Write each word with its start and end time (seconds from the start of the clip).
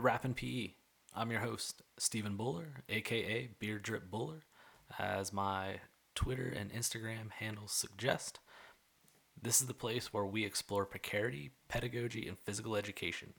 To 0.00 0.04
Rappin' 0.04 0.32
PE. 0.32 0.70
I'm 1.14 1.30
your 1.30 1.40
host, 1.40 1.82
Stephen 1.98 2.38
Buller, 2.38 2.84
aka 2.88 3.50
Beard 3.58 3.82
Drip 3.82 4.10
Buller, 4.10 4.44
as 4.98 5.30
my 5.30 5.80
Twitter 6.14 6.48
and 6.48 6.72
Instagram 6.72 7.30
handles 7.30 7.72
suggest. 7.72 8.40
This 9.42 9.60
is 9.60 9.66
the 9.66 9.74
place 9.74 10.10
where 10.10 10.24
we 10.24 10.42
explore 10.42 10.86
precarity, 10.86 11.50
pedagogy, 11.68 12.26
and 12.26 12.38
physical 12.38 12.76
education. 12.76 13.34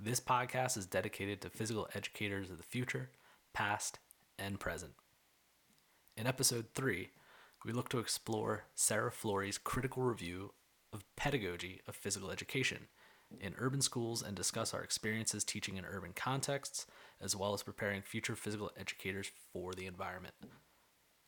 This 0.00 0.20
podcast 0.20 0.76
is 0.76 0.86
dedicated 0.86 1.40
to 1.40 1.50
physical 1.50 1.88
educators 1.96 2.48
of 2.48 2.58
the 2.58 2.62
future, 2.62 3.10
past, 3.52 3.98
and 4.38 4.60
present. 4.60 4.92
In 6.16 6.28
episode 6.28 6.66
3, 6.76 7.10
we 7.64 7.72
look 7.72 7.88
to 7.88 7.98
explore 7.98 8.66
Sarah 8.76 9.10
Flory's 9.10 9.58
critical 9.58 10.04
review 10.04 10.52
of 10.92 11.02
pedagogy 11.16 11.80
of 11.88 11.96
physical 11.96 12.30
education 12.30 12.86
in 13.40 13.54
urban 13.58 13.80
schools 13.80 14.22
and 14.22 14.36
discuss 14.36 14.74
our 14.74 14.82
experiences 14.82 15.44
teaching 15.44 15.76
in 15.76 15.84
urban 15.84 16.12
contexts, 16.14 16.86
as 17.20 17.36
well 17.36 17.54
as 17.54 17.62
preparing 17.62 18.02
future 18.02 18.36
physical 18.36 18.70
educators 18.78 19.30
for 19.52 19.74
the 19.74 19.86
environment. 19.86 20.34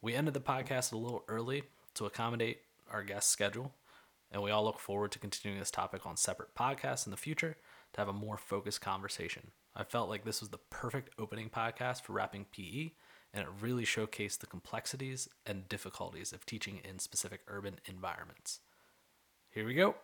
We 0.02 0.14
ended 0.14 0.34
the 0.34 0.40
podcast 0.40 0.92
a 0.92 0.96
little 0.96 1.24
early 1.28 1.64
to 1.94 2.06
accommodate 2.06 2.60
our 2.90 3.02
guest 3.02 3.28
schedule, 3.28 3.74
and 4.30 4.42
we 4.42 4.50
all 4.50 4.64
look 4.64 4.78
forward 4.78 5.12
to 5.12 5.18
continuing 5.18 5.58
this 5.58 5.70
topic 5.70 6.06
on 6.06 6.16
separate 6.16 6.54
podcasts 6.54 7.06
in 7.06 7.10
the 7.10 7.16
future 7.16 7.56
to 7.92 8.00
have 8.00 8.08
a 8.08 8.12
more 8.12 8.36
focused 8.36 8.80
conversation. 8.80 9.50
I 9.74 9.84
felt 9.84 10.08
like 10.08 10.24
this 10.24 10.40
was 10.40 10.50
the 10.50 10.58
perfect 10.70 11.10
opening 11.18 11.50
podcast 11.50 12.02
for 12.02 12.12
wrapping 12.12 12.46
PE, 12.52 12.92
and 13.32 13.44
it 13.44 13.48
really 13.60 13.84
showcased 13.84 14.38
the 14.38 14.46
complexities 14.46 15.28
and 15.46 15.68
difficulties 15.68 16.32
of 16.32 16.46
teaching 16.46 16.80
in 16.88 16.98
specific 16.98 17.40
urban 17.46 17.76
environments. 17.86 18.60
Here 19.50 19.66
we 19.66 19.74
go. 19.74 19.96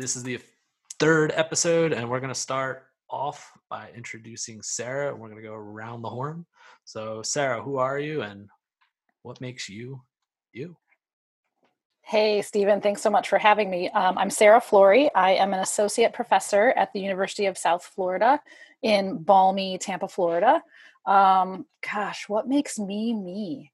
This 0.00 0.16
is 0.16 0.22
the 0.22 0.40
third 0.98 1.30
episode, 1.36 1.92
and 1.92 2.08
we're 2.08 2.20
going 2.20 2.32
to 2.32 2.40
start 2.40 2.84
off 3.10 3.52
by 3.68 3.90
introducing 3.94 4.62
Sarah. 4.62 5.10
And 5.10 5.18
we're 5.18 5.28
going 5.28 5.42
to 5.42 5.46
go 5.46 5.52
around 5.52 6.00
the 6.00 6.08
horn. 6.08 6.46
So, 6.86 7.20
Sarah, 7.20 7.60
who 7.60 7.76
are 7.76 7.98
you 7.98 8.22
and 8.22 8.48
what 9.24 9.42
makes 9.42 9.68
you 9.68 10.00
you? 10.54 10.74
Hey, 12.00 12.40
Stephen, 12.40 12.80
thanks 12.80 13.02
so 13.02 13.10
much 13.10 13.28
for 13.28 13.36
having 13.36 13.68
me. 13.68 13.90
Um, 13.90 14.16
I'm 14.16 14.30
Sarah 14.30 14.62
Flory. 14.62 15.14
I 15.14 15.32
am 15.32 15.52
an 15.52 15.60
associate 15.60 16.14
professor 16.14 16.70
at 16.78 16.90
the 16.94 17.00
University 17.00 17.44
of 17.44 17.58
South 17.58 17.84
Florida 17.84 18.40
in 18.80 19.18
balmy 19.18 19.76
Tampa, 19.76 20.08
Florida. 20.08 20.62
Um, 21.04 21.66
gosh, 21.92 22.26
what 22.26 22.48
makes 22.48 22.78
me 22.78 23.12
me? 23.12 23.70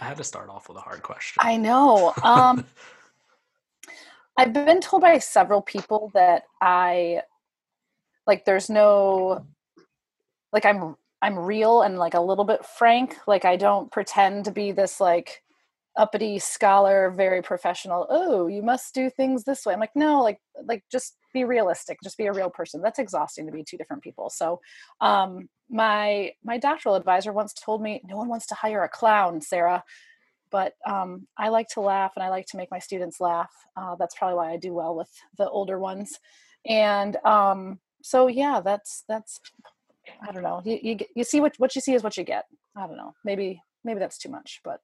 I 0.00 0.04
had 0.04 0.18
to 0.18 0.24
start 0.24 0.50
off 0.50 0.68
with 0.68 0.78
a 0.78 0.82
hard 0.82 1.02
question. 1.02 1.40
I 1.40 1.56
know. 1.56 2.14
Um, 2.22 2.64
I've 4.38 4.52
been 4.52 4.80
told 4.80 5.02
by 5.02 5.18
several 5.18 5.60
people 5.60 6.12
that 6.14 6.44
I 6.62 7.22
like 8.24 8.44
there's 8.44 8.70
no 8.70 9.44
like 10.52 10.64
I'm 10.64 10.94
I'm 11.20 11.36
real 11.36 11.82
and 11.82 11.98
like 11.98 12.14
a 12.14 12.20
little 12.20 12.44
bit 12.44 12.64
frank. 12.64 13.16
Like 13.26 13.44
I 13.44 13.56
don't 13.56 13.90
pretend 13.90 14.44
to 14.44 14.52
be 14.52 14.70
this 14.70 15.00
like 15.00 15.42
uppity 15.96 16.38
scholar, 16.38 17.10
very 17.10 17.42
professional. 17.42 18.06
Oh, 18.08 18.46
you 18.46 18.62
must 18.62 18.94
do 18.94 19.10
things 19.10 19.42
this 19.42 19.66
way. 19.66 19.74
I'm 19.74 19.80
like, 19.80 19.96
no, 19.96 20.22
like 20.22 20.38
like 20.64 20.84
just 20.88 21.16
be 21.34 21.42
realistic. 21.42 21.98
Just 22.04 22.16
be 22.16 22.26
a 22.26 22.32
real 22.32 22.48
person. 22.48 22.80
That's 22.80 23.00
exhausting 23.00 23.44
to 23.46 23.52
be 23.52 23.64
two 23.64 23.76
different 23.76 24.04
people. 24.04 24.30
So, 24.30 24.60
um, 25.00 25.48
my 25.68 26.30
my 26.44 26.58
doctoral 26.58 26.94
advisor 26.94 27.32
once 27.32 27.52
told 27.54 27.82
me, 27.82 28.02
no 28.06 28.16
one 28.16 28.28
wants 28.28 28.46
to 28.46 28.54
hire 28.54 28.84
a 28.84 28.88
clown, 28.88 29.40
Sarah 29.40 29.82
but 30.50 30.74
um, 30.86 31.26
I 31.36 31.48
like 31.48 31.68
to 31.70 31.80
laugh 31.80 32.12
and 32.16 32.22
I 32.22 32.28
like 32.28 32.46
to 32.46 32.56
make 32.56 32.70
my 32.70 32.78
students 32.78 33.20
laugh. 33.20 33.50
Uh, 33.76 33.96
that's 33.96 34.16
probably 34.16 34.36
why 34.36 34.52
I 34.52 34.56
do 34.56 34.72
well 34.72 34.94
with 34.94 35.10
the 35.36 35.48
older 35.48 35.78
ones. 35.78 36.18
And 36.66 37.16
um, 37.24 37.78
so, 38.02 38.26
yeah, 38.26 38.60
that's 38.64 39.04
that's 39.08 39.40
I 40.26 40.32
don't 40.32 40.42
know. 40.42 40.62
You, 40.64 40.78
you 40.82 40.98
you 41.14 41.24
see 41.24 41.40
what 41.40 41.54
what 41.58 41.74
you 41.74 41.80
see 41.80 41.94
is 41.94 42.02
what 42.02 42.16
you 42.16 42.24
get. 42.24 42.44
I 42.76 42.86
don't 42.86 42.96
know. 42.96 43.14
Maybe 43.24 43.62
maybe 43.84 44.00
that's 44.00 44.18
too 44.18 44.30
much, 44.30 44.60
but 44.64 44.80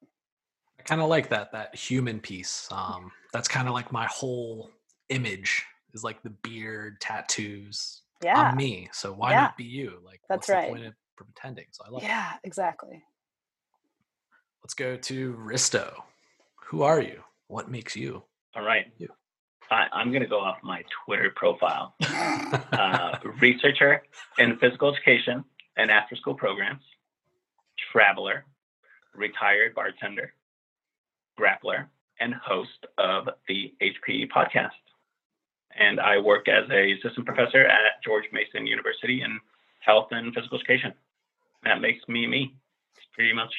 I 0.79 0.83
kind 0.83 1.01
of 1.01 1.09
like 1.09 1.29
that 1.29 1.51
that 1.51 1.75
human 1.75 2.19
piece. 2.19 2.67
Um, 2.71 3.11
that's 3.33 3.47
kind 3.47 3.67
of 3.67 3.73
like 3.73 3.91
my 3.91 4.05
whole 4.05 4.69
image 5.09 5.63
is 5.93 6.03
like 6.03 6.21
the 6.23 6.29
beard, 6.29 6.99
tattoos. 7.01 8.01
Yeah, 8.23 8.39
I'm 8.39 8.55
me. 8.55 8.89
So 8.93 9.13
why 9.13 9.31
yeah. 9.31 9.41
not 9.41 9.57
be 9.57 9.63
you? 9.63 9.99
Like 10.03 10.21
that's 10.29 10.49
right. 10.49 10.67
The 10.67 10.73
point 10.73 10.85
of 10.85 10.93
pretending. 11.15 11.65
So 11.71 11.83
I 11.85 11.89
love. 11.89 12.03
Yeah, 12.03 12.33
it. 12.35 12.39
exactly. 12.43 13.03
Let's 14.65 14.73
go 14.73 14.97
to 14.97 15.33
Risto. 15.35 15.93
Who 16.55 16.81
are 16.81 16.99
you? 16.99 17.21
What 17.49 17.69
makes 17.69 17.95
you? 17.95 18.23
All 18.55 18.63
right. 18.63 18.91
You. 18.97 19.09
I, 19.69 20.01
am 20.01 20.09
going 20.09 20.23
to 20.23 20.27
go 20.27 20.39
off 20.39 20.57
my 20.63 20.83
Twitter 21.05 21.31
profile. 21.35 21.93
uh, 22.01 23.19
researcher 23.39 24.01
in 24.39 24.57
physical 24.57 24.91
education 24.91 25.45
and 25.77 25.91
after 25.91 26.15
school 26.15 26.33
programs, 26.33 26.81
traveler, 27.91 28.43
retired 29.13 29.75
bartender, 29.75 30.33
grappler, 31.39 31.85
and 32.19 32.33
host 32.33 32.87
of 32.97 33.29
the 33.47 33.71
HPE 33.83 34.31
podcast. 34.31 34.71
And 35.79 35.99
I 35.99 36.17
work 36.17 36.47
as 36.47 36.67
a 36.71 36.93
assistant 36.93 37.27
professor 37.27 37.67
at 37.67 38.03
George 38.03 38.25
Mason 38.33 38.65
University 38.65 39.21
in 39.21 39.39
health 39.81 40.07
and 40.09 40.33
physical 40.33 40.57
education. 40.57 40.91
That 41.63 41.81
makes 41.81 41.99
me 42.07 42.25
me. 42.25 42.55
It's 42.95 43.05
pretty 43.13 43.33
much 43.33 43.53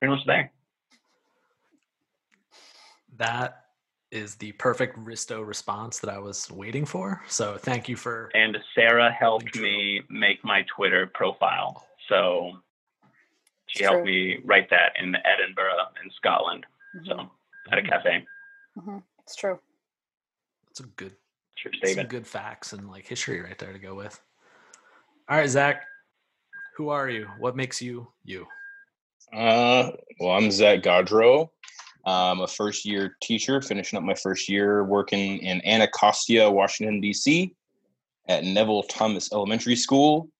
pretty 0.00 0.14
much 0.14 0.26
there. 0.26 0.50
That 3.16 3.64
is 4.10 4.36
the 4.36 4.52
perfect 4.52 4.98
Risto 4.98 5.46
response 5.46 5.98
that 5.98 6.10
I 6.10 6.18
was 6.18 6.50
waiting 6.50 6.84
for. 6.86 7.22
So 7.28 7.56
thank 7.56 7.88
you 7.88 7.96
for. 7.96 8.30
And 8.34 8.56
Sarah 8.74 9.12
helped 9.12 9.56
me 9.56 10.02
make 10.08 10.42
my 10.44 10.64
Twitter 10.74 11.10
profile. 11.12 11.84
So 12.08 12.52
she 13.66 13.84
helped 13.84 14.06
me 14.06 14.38
write 14.44 14.70
that 14.70 14.92
in 14.98 15.14
Edinburgh 15.16 15.74
in 16.02 16.10
Scotland. 16.16 16.64
Mm-hmm. 16.96 17.06
So 17.10 17.30
at 17.70 17.78
a 17.78 17.82
cafe. 17.82 18.24
Mm-hmm. 18.78 18.98
It's 19.20 19.36
true. 19.36 19.58
That's 20.66 20.80
a 20.80 20.84
good, 20.84 21.12
True 21.58 21.72
statement. 21.72 21.96
some 21.96 22.06
good 22.06 22.26
facts 22.26 22.72
and 22.72 22.88
like 22.90 23.06
history 23.06 23.40
right 23.42 23.58
there 23.58 23.72
to 23.72 23.78
go 23.78 23.94
with. 23.94 24.18
All 25.28 25.36
right, 25.36 25.48
Zach, 25.48 25.84
who 26.76 26.88
are 26.88 27.10
you? 27.10 27.28
What 27.38 27.56
makes 27.56 27.82
you 27.82 28.08
you? 28.24 28.46
Uh, 29.32 29.90
well, 30.20 30.30
I'm 30.36 30.50
Zach 30.50 30.80
Gaudreau. 30.80 31.50
I'm 32.06 32.40
a 32.40 32.46
first 32.46 32.86
year 32.86 33.16
teacher, 33.20 33.60
finishing 33.60 33.98
up 33.98 34.02
my 34.02 34.14
first 34.14 34.48
year 34.48 34.84
working 34.84 35.38
in 35.38 35.64
Anacostia, 35.66 36.50
Washington, 36.50 37.00
D.C. 37.00 37.54
at 38.28 38.44
Neville 38.44 38.84
Thomas 38.84 39.30
Elementary 39.32 39.76
School. 39.76 40.30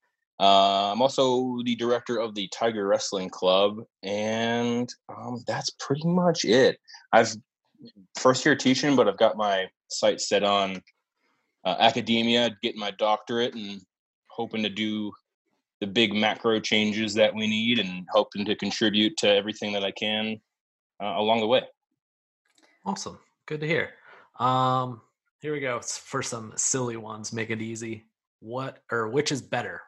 Uh, 0.40 0.92
I'm 0.92 1.02
also 1.02 1.58
the 1.64 1.74
director 1.74 2.18
of 2.18 2.34
the 2.34 2.48
Tiger 2.48 2.86
Wrestling 2.86 3.28
Club, 3.28 3.82
and 4.02 4.88
um, 5.08 5.42
that's 5.46 5.70
pretty 5.80 6.06
much 6.06 6.44
it. 6.44 6.78
I've 7.12 7.36
first 8.16 8.46
year 8.46 8.56
teaching, 8.56 8.96
but 8.96 9.08
I've 9.08 9.18
got 9.18 9.36
my 9.36 9.66
sights 9.88 10.28
set 10.28 10.44
on 10.44 10.80
uh, 11.64 11.76
academia, 11.78 12.56
getting 12.62 12.80
my 12.80 12.92
doctorate, 12.92 13.54
and 13.54 13.82
hoping 14.28 14.62
to 14.62 14.70
do 14.70 15.12
the 15.80 15.86
big 15.86 16.12
macro 16.12 16.58
changes 16.60 17.14
that 17.14 17.34
we 17.34 17.46
need 17.46 17.78
and 17.78 18.06
hoping 18.10 18.44
to 18.44 18.56
contribute 18.56 19.16
to 19.18 19.28
everything 19.28 19.72
that 19.72 19.84
I 19.84 19.92
can 19.92 20.40
uh, 21.02 21.14
along 21.16 21.40
the 21.40 21.46
way. 21.46 21.62
Awesome. 22.84 23.18
Good 23.46 23.60
to 23.60 23.66
hear. 23.66 23.90
Um, 24.38 25.00
here 25.40 25.52
we 25.52 25.60
go. 25.60 25.80
For 25.80 26.22
some 26.22 26.52
silly 26.56 26.96
ones, 26.96 27.32
make 27.32 27.50
it 27.50 27.62
easy. 27.62 28.04
What 28.40 28.78
or 28.90 29.08
which 29.08 29.32
is 29.32 29.42
better, 29.42 29.80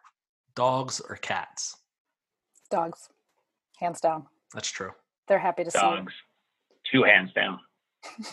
dogs 0.57 1.01
or 1.01 1.17
cats? 1.17 1.77
Dogs, 2.71 3.09
hands 3.79 4.01
down. 4.01 4.27
That's 4.55 4.71
true. 4.71 4.91
They're 5.29 5.39
happy 5.39 5.65
to 5.65 5.71
dogs. 5.71 6.13
see. 6.13 6.97
Two 6.97 7.05
hands 7.05 7.33
down. 7.33 7.61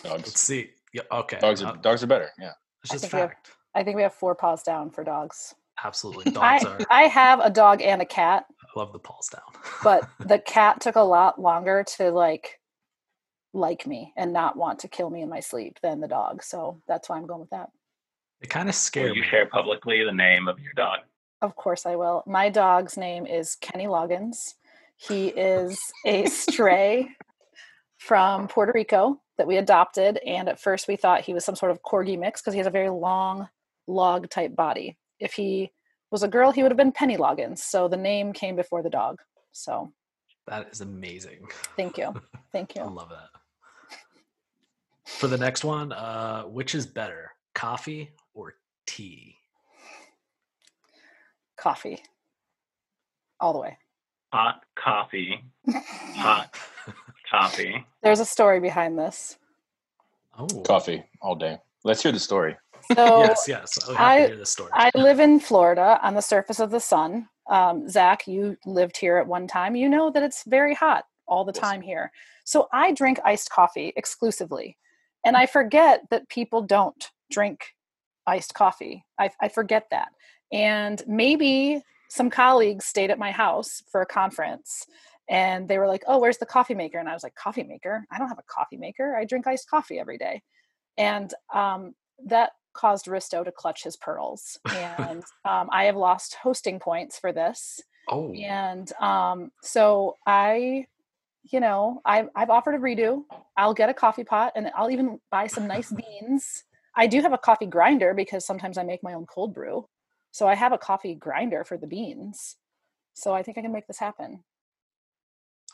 Dogs. 0.02 0.26
Let's 0.26 0.40
see. 0.40 0.70
Yeah. 0.92 1.02
Okay. 1.12 1.38
Dogs 1.40 1.62
are 1.62 1.68
uh, 1.68 1.76
dogs 1.76 2.02
are 2.02 2.08
better. 2.08 2.30
Yeah. 2.38 2.52
It's 2.82 2.92
just 2.92 3.04
I 3.04 3.08
fact. 3.08 3.46
Have, 3.46 3.56
I 3.74 3.84
think 3.84 3.96
we 3.96 4.02
have 4.02 4.14
four 4.14 4.34
paws 4.34 4.62
down 4.62 4.90
for 4.90 5.04
dogs. 5.04 5.54
Absolutely. 5.84 6.24
Dogs 6.32 6.64
I, 6.64 6.68
are. 6.68 6.78
I 6.90 7.02
have 7.04 7.40
a 7.40 7.50
dog 7.50 7.82
and 7.82 8.02
a 8.02 8.06
cat. 8.06 8.46
I 8.62 8.78
love 8.78 8.92
the 8.92 8.98
paws 8.98 9.28
down. 9.28 9.62
but 9.82 10.08
the 10.20 10.38
cat 10.38 10.80
took 10.80 10.96
a 10.96 11.00
lot 11.00 11.40
longer 11.40 11.84
to 11.96 12.10
like 12.10 12.60
like 13.54 13.86
me 13.86 14.12
and 14.16 14.32
not 14.32 14.56
want 14.56 14.80
to 14.80 14.88
kill 14.88 15.08
me 15.08 15.22
in 15.22 15.28
my 15.28 15.40
sleep 15.40 15.78
than 15.82 16.00
the 16.00 16.08
dog. 16.08 16.42
So 16.42 16.80
that's 16.86 17.08
why 17.08 17.16
I'm 17.16 17.26
going 17.26 17.40
with 17.40 17.50
that. 17.50 17.70
It 18.40 18.50
kind 18.50 18.68
of 18.68 18.74
scared 18.74 19.10
Will 19.10 19.16
you 19.16 19.22
me. 19.22 19.28
share 19.28 19.46
publicly 19.46 20.04
the 20.04 20.12
name 20.12 20.48
of 20.48 20.60
your 20.60 20.72
dog? 20.74 21.00
Of 21.40 21.56
course 21.56 21.86
I 21.86 21.96
will. 21.96 22.22
My 22.26 22.50
dog's 22.50 22.96
name 22.96 23.26
is 23.26 23.56
Kenny 23.56 23.86
Loggins. 23.86 24.54
He 24.96 25.28
is 25.28 25.80
a 26.04 26.26
stray 26.26 27.08
from 27.98 28.48
Puerto 28.48 28.72
Rico 28.74 29.20
that 29.38 29.46
we 29.46 29.56
adopted. 29.56 30.18
And 30.18 30.48
at 30.48 30.60
first 30.60 30.88
we 30.88 30.96
thought 30.96 31.22
he 31.22 31.34
was 31.34 31.44
some 31.44 31.56
sort 31.56 31.72
of 31.72 31.82
corgi 31.82 32.18
mix 32.18 32.40
because 32.40 32.54
he 32.54 32.58
has 32.58 32.66
a 32.66 32.70
very 32.70 32.90
long 32.90 33.48
log 33.86 34.28
type 34.28 34.54
body. 34.54 34.96
If 35.20 35.32
he 35.34 35.72
was 36.10 36.22
a 36.22 36.28
girl, 36.28 36.50
he 36.50 36.62
would 36.62 36.70
have 36.70 36.76
been 36.76 36.92
Penny 36.92 37.16
Loggins. 37.16 37.58
So 37.58 37.88
the 37.88 37.96
name 37.96 38.32
came 38.32 38.56
before 38.56 38.82
the 38.82 38.90
dog. 38.90 39.18
So 39.52 39.92
That 40.46 40.68
is 40.72 40.80
amazing. 40.80 41.46
Thank 41.76 41.98
you. 41.98 42.14
Thank 42.52 42.74
you. 42.74 42.82
I 42.82 42.88
love 42.88 43.10
that. 43.10 43.28
For 45.06 45.26
the 45.26 45.38
next 45.38 45.64
one, 45.64 45.92
uh, 45.92 46.42
which 46.44 46.74
is 46.74 46.86
better, 46.86 47.30
coffee 47.54 48.10
or 48.34 48.54
tea? 48.86 49.36
Coffee. 51.56 52.02
All 53.40 53.52
the 53.52 53.58
way. 53.58 53.78
Hot 54.32 54.62
coffee. 54.76 55.42
Hot 55.68 56.54
coffee. 57.30 57.84
There's 58.02 58.20
a 58.20 58.24
story 58.24 58.60
behind 58.60 58.98
this. 58.98 59.38
Oh, 60.38 60.46
Coffee 60.62 61.02
all 61.20 61.34
day. 61.34 61.58
Let's 61.84 62.02
hear 62.02 62.12
the 62.12 62.20
story. 62.20 62.56
So 62.94 63.20
yes, 63.24 63.46
yes. 63.48 63.78
I 63.88 63.92
have 63.92 64.00
I- 64.00 64.20
to 64.22 64.26
hear 64.28 64.36
this 64.36 64.50
story. 64.50 64.70
I 64.74 64.90
live 64.94 65.20
in 65.20 65.40
Florida 65.40 65.98
on 66.02 66.14
the 66.14 66.20
surface 66.22 66.60
of 66.60 66.70
the 66.70 66.80
sun. 66.80 67.28
Um, 67.50 67.88
Zach, 67.88 68.26
you 68.26 68.56
lived 68.66 68.96
here 68.96 69.16
at 69.16 69.26
one 69.26 69.46
time. 69.46 69.74
You 69.76 69.88
know 69.88 70.10
that 70.10 70.22
it's 70.22 70.44
very 70.44 70.74
hot 70.74 71.04
all 71.26 71.44
the 71.44 71.52
Yes. 71.54 71.60
time 71.60 71.80
here. 71.80 72.10
So 72.44 72.68
I 72.72 72.92
drink 72.92 73.18
iced 73.24 73.50
coffee 73.50 73.92
exclusively. 73.96 74.76
And 75.24 75.36
I 75.36 75.46
forget 75.46 76.02
that 76.10 76.28
people 76.28 76.62
don't 76.62 77.10
drink 77.30 77.74
iced 78.26 78.54
coffee. 78.54 79.04
I, 79.18 79.30
I 79.40 79.48
forget 79.48 79.86
that. 79.90 80.08
And 80.52 81.02
maybe 81.06 81.82
some 82.08 82.30
colleagues 82.30 82.84
stayed 82.86 83.10
at 83.10 83.18
my 83.18 83.30
house 83.30 83.82
for 83.90 84.00
a 84.00 84.06
conference 84.06 84.86
and 85.28 85.68
they 85.68 85.78
were 85.78 85.86
like, 85.86 86.02
oh, 86.06 86.18
where's 86.18 86.38
the 86.38 86.46
coffee 86.46 86.74
maker? 86.74 86.98
And 86.98 87.08
I 87.08 87.12
was 87.14 87.22
like, 87.22 87.34
coffee 87.34 87.64
maker? 87.64 88.06
I 88.10 88.18
don't 88.18 88.28
have 88.28 88.38
a 88.38 88.52
coffee 88.52 88.78
maker. 88.78 89.14
I 89.14 89.24
drink 89.24 89.46
iced 89.46 89.68
coffee 89.68 89.98
every 89.98 90.16
day. 90.16 90.42
And 90.96 91.32
um, 91.54 91.94
that 92.26 92.52
caused 92.78 93.06
Risto 93.06 93.44
to 93.44 93.52
clutch 93.52 93.82
his 93.84 93.96
pearls. 93.96 94.58
And 94.98 95.22
um, 95.44 95.68
I 95.72 95.84
have 95.84 95.96
lost 95.96 96.36
hosting 96.42 96.78
points 96.78 97.18
for 97.18 97.32
this. 97.32 97.80
oh, 98.08 98.32
And 98.32 98.90
um, 99.00 99.50
so 99.62 100.16
I, 100.26 100.86
you 101.50 101.60
know, 101.60 102.00
I've, 102.04 102.28
I've 102.34 102.50
offered 102.50 102.74
a 102.74 102.78
redo. 102.78 103.22
I'll 103.56 103.74
get 103.74 103.90
a 103.90 103.94
coffee 103.94 104.24
pot 104.24 104.52
and 104.54 104.70
I'll 104.76 104.90
even 104.90 105.18
buy 105.30 105.46
some 105.48 105.66
nice 105.66 105.92
beans. 106.20 106.64
I 106.96 107.06
do 107.06 107.20
have 107.20 107.32
a 107.32 107.38
coffee 107.38 107.66
grinder 107.66 108.14
because 108.14 108.44
sometimes 108.46 108.78
I 108.78 108.82
make 108.84 109.02
my 109.02 109.14
own 109.14 109.26
cold 109.26 109.54
brew. 109.54 109.88
So 110.30 110.46
I 110.46 110.54
have 110.54 110.72
a 110.72 110.78
coffee 110.78 111.14
grinder 111.14 111.64
for 111.64 111.76
the 111.76 111.86
beans. 111.86 112.56
So 113.14 113.34
I 113.34 113.42
think 113.42 113.58
I 113.58 113.62
can 113.62 113.72
make 113.72 113.86
this 113.86 113.98
happen. 113.98 114.44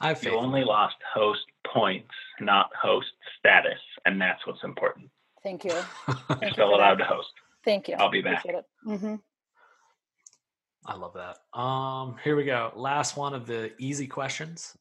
I 0.00 0.08
have. 0.08 0.22
You 0.22 0.34
only 0.36 0.64
lost 0.64 0.96
host 1.14 1.44
points, 1.72 2.14
not 2.40 2.70
host 2.80 3.12
status, 3.38 3.78
and 4.04 4.20
that's 4.20 4.44
what's 4.46 4.64
important. 4.64 5.10
Thank 5.44 5.64
you. 5.64 5.72
You're 5.72 5.84
Thank 6.28 6.42
you 6.42 6.50
still 6.52 6.74
allowed 6.74 6.94
that. 6.98 7.04
to 7.04 7.14
host. 7.14 7.28
Thank 7.64 7.88
you. 7.88 7.96
I'll 7.98 8.10
be 8.10 8.22
back. 8.22 8.40
Appreciate 8.44 8.58
it. 8.58 8.98
hmm 9.00 9.14
I 10.86 10.96
love 10.96 11.14
that. 11.14 11.58
Um, 11.58 12.16
here 12.22 12.36
we 12.36 12.44
go. 12.44 12.72
Last 12.74 13.16
one 13.16 13.32
of 13.34 13.46
the 13.46 13.72
easy 13.78 14.06
questions. 14.06 14.76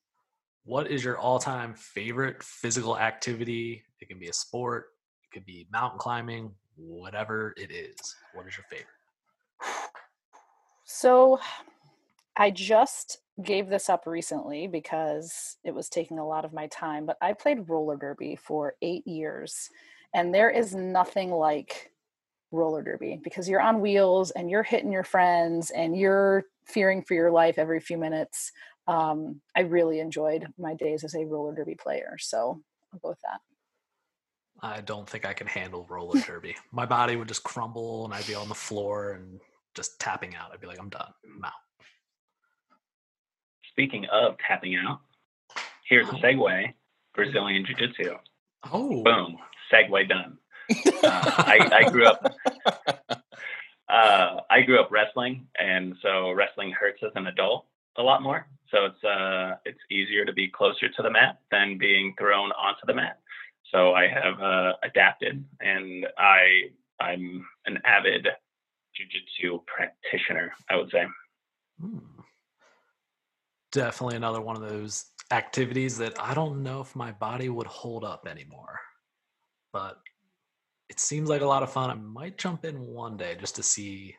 What 0.65 0.89
is 0.89 1.03
your 1.03 1.17
all-time 1.17 1.73
favorite 1.75 2.41
physical 2.43 2.97
activity? 2.97 3.83
It 4.01 4.07
can 4.09 4.19
be 4.19 4.27
a 4.27 4.33
sport, 4.33 4.87
it 5.23 5.33
could 5.33 5.45
be 5.45 5.67
mountain 5.71 5.99
climbing, 5.99 6.51
whatever 6.75 7.53
it 7.57 7.71
is. 7.71 8.15
What 8.33 8.47
is 8.47 8.57
your 8.57 8.65
favorite? 8.69 8.87
So 10.83 11.39
I 12.35 12.51
just 12.51 13.19
gave 13.41 13.67
this 13.69 13.89
up 13.89 14.05
recently 14.05 14.67
because 14.67 15.57
it 15.63 15.73
was 15.73 15.87
taking 15.89 16.19
a 16.19 16.27
lot 16.27 16.43
of 16.45 16.53
my 16.53 16.67
time, 16.67 17.05
but 17.05 17.17
I 17.21 17.33
played 17.33 17.69
roller 17.69 17.95
derby 17.95 18.35
for 18.35 18.75
eight 18.81 19.07
years. 19.07 19.69
And 20.13 20.33
there 20.33 20.49
is 20.49 20.75
nothing 20.75 21.31
like 21.31 21.91
roller 22.51 22.83
derby 22.83 23.19
because 23.23 23.49
you're 23.49 23.61
on 23.61 23.81
wheels 23.81 24.31
and 24.31 24.49
you're 24.49 24.63
hitting 24.63 24.91
your 24.91 25.03
friends 25.03 25.71
and 25.71 25.97
you're 25.97 26.45
fearing 26.65 27.01
for 27.01 27.13
your 27.15 27.31
life 27.31 27.57
every 27.57 27.79
few 27.79 27.97
minutes. 27.97 28.51
Um, 28.87 29.41
I 29.55 29.61
really 29.61 29.99
enjoyed 29.99 30.45
my 30.57 30.75
days 30.75 31.03
as 31.03 31.15
a 31.15 31.25
roller 31.25 31.55
derby 31.55 31.75
player. 31.75 32.15
So 32.19 32.61
I'll 32.93 32.99
go 32.99 33.09
with 33.09 33.21
that. 33.21 33.39
I 34.61 34.81
don't 34.81 35.09
think 35.09 35.25
I 35.25 35.33
can 35.33 35.47
handle 35.47 35.85
roller 35.89 36.21
derby. 36.21 36.55
My 36.71 36.85
body 36.85 37.15
would 37.15 37.27
just 37.27 37.43
crumble 37.43 38.05
and 38.05 38.13
I'd 38.13 38.27
be 38.27 38.35
on 38.35 38.47
the 38.49 38.55
floor 38.55 39.11
and 39.13 39.39
just 39.73 39.99
tapping 39.99 40.35
out. 40.35 40.51
I'd 40.53 40.61
be 40.61 40.67
like, 40.67 40.79
I'm 40.79 40.89
done. 40.89 41.11
I'm 41.35 41.43
out. 41.43 41.51
Speaking 43.71 44.05
of 44.11 44.35
tapping 44.47 44.75
out, 44.75 44.99
here's 45.89 46.07
a 46.07 46.11
Oh. 46.11 46.17
segue 46.21 46.73
Brazilian 47.15 47.65
Jiu 47.65 47.75
Jitsu. 47.75 48.15
Oh, 48.71 49.03
Boom. 49.03 49.37
Segue 49.73 50.07
done. 50.07 50.37
Uh, 50.69 50.99
I, 51.03 51.69
I 51.73 51.89
grew 51.89 52.05
up. 52.05 52.35
Uh, 53.89 54.39
I 54.49 54.61
grew 54.61 54.79
up 54.79 54.89
wrestling, 54.91 55.45
and 55.59 55.95
so 56.01 56.31
wrestling 56.31 56.71
hurts 56.71 57.01
as 57.03 57.11
an 57.15 57.27
adult 57.27 57.65
a 57.97 58.01
lot 58.01 58.23
more. 58.23 58.47
So 58.71 58.85
it's 58.85 59.03
uh, 59.03 59.57
it's 59.65 59.79
easier 59.91 60.25
to 60.25 60.33
be 60.33 60.47
closer 60.47 60.89
to 60.89 61.01
the 61.01 61.11
mat 61.11 61.39
than 61.51 61.77
being 61.77 62.15
thrown 62.17 62.51
onto 62.53 62.85
the 62.87 62.93
mat. 62.93 63.19
So 63.71 63.93
I 63.93 64.07
have 64.07 64.41
uh, 64.41 64.73
adapted, 64.83 65.43
and 65.59 66.07
I 66.17 66.71
I'm 66.99 67.45
an 67.65 67.79
avid 67.85 68.27
jujitsu 68.95 69.59
practitioner. 69.65 70.53
I 70.69 70.77
would 70.77 70.89
say. 70.89 71.05
Hmm. 71.79 71.99
Definitely 73.71 74.17
another 74.17 74.41
one 74.41 74.55
of 74.55 74.61
those 74.61 75.05
activities 75.31 75.97
that 75.97 76.13
I 76.19 76.33
don't 76.33 76.63
know 76.63 76.81
if 76.81 76.95
my 76.95 77.11
body 77.11 77.49
would 77.49 77.67
hold 77.67 78.03
up 78.03 78.27
anymore. 78.27 78.79
But 79.73 79.97
it 80.89 80.99
seems 80.99 81.27
like 81.29 81.41
a 81.41 81.45
lot 81.45 81.63
of 81.63 81.71
fun. 81.71 81.89
I 81.89 81.95
might 81.95 82.37
jump 82.37 82.63
in 82.63 82.79
one 82.85 83.17
day 83.17 83.35
just 83.39 83.55
to 83.55 83.63
see 83.63 84.15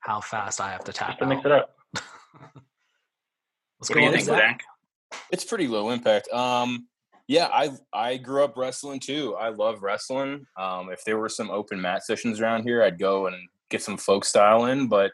how 0.00 0.20
fast 0.20 0.60
I 0.60 0.70
have 0.72 0.84
to 0.84 0.92
tap 0.92 1.08
Just 1.08 1.18
to 1.18 1.24
out. 1.24 1.28
mix 1.28 1.44
it 1.44 1.52
up. 1.52 1.74
Let's 1.94 3.90
What 3.90 3.94
go 3.94 3.94
do 3.94 4.00
you 4.00 4.06
on, 4.06 4.12
think, 4.14 4.24
Zach. 4.24 4.38
Zach? 4.38 5.20
It's 5.30 5.44
pretty 5.44 5.68
low 5.68 5.90
impact. 5.90 6.28
Um, 6.32 6.88
yeah, 7.26 7.48
I 7.52 7.70
I 7.92 8.16
grew 8.16 8.42
up 8.42 8.56
wrestling 8.56 9.00
too. 9.00 9.34
I 9.36 9.50
love 9.50 9.82
wrestling. 9.82 10.46
Um, 10.58 10.90
if 10.90 11.04
there 11.04 11.18
were 11.18 11.28
some 11.28 11.50
open 11.50 11.80
mat 11.80 12.04
sessions 12.04 12.40
around 12.40 12.62
here, 12.62 12.82
I'd 12.82 12.98
go 12.98 13.26
and 13.26 13.36
get 13.70 13.82
some 13.82 13.98
folk 13.98 14.24
style 14.24 14.64
in. 14.66 14.88
But 14.88 15.12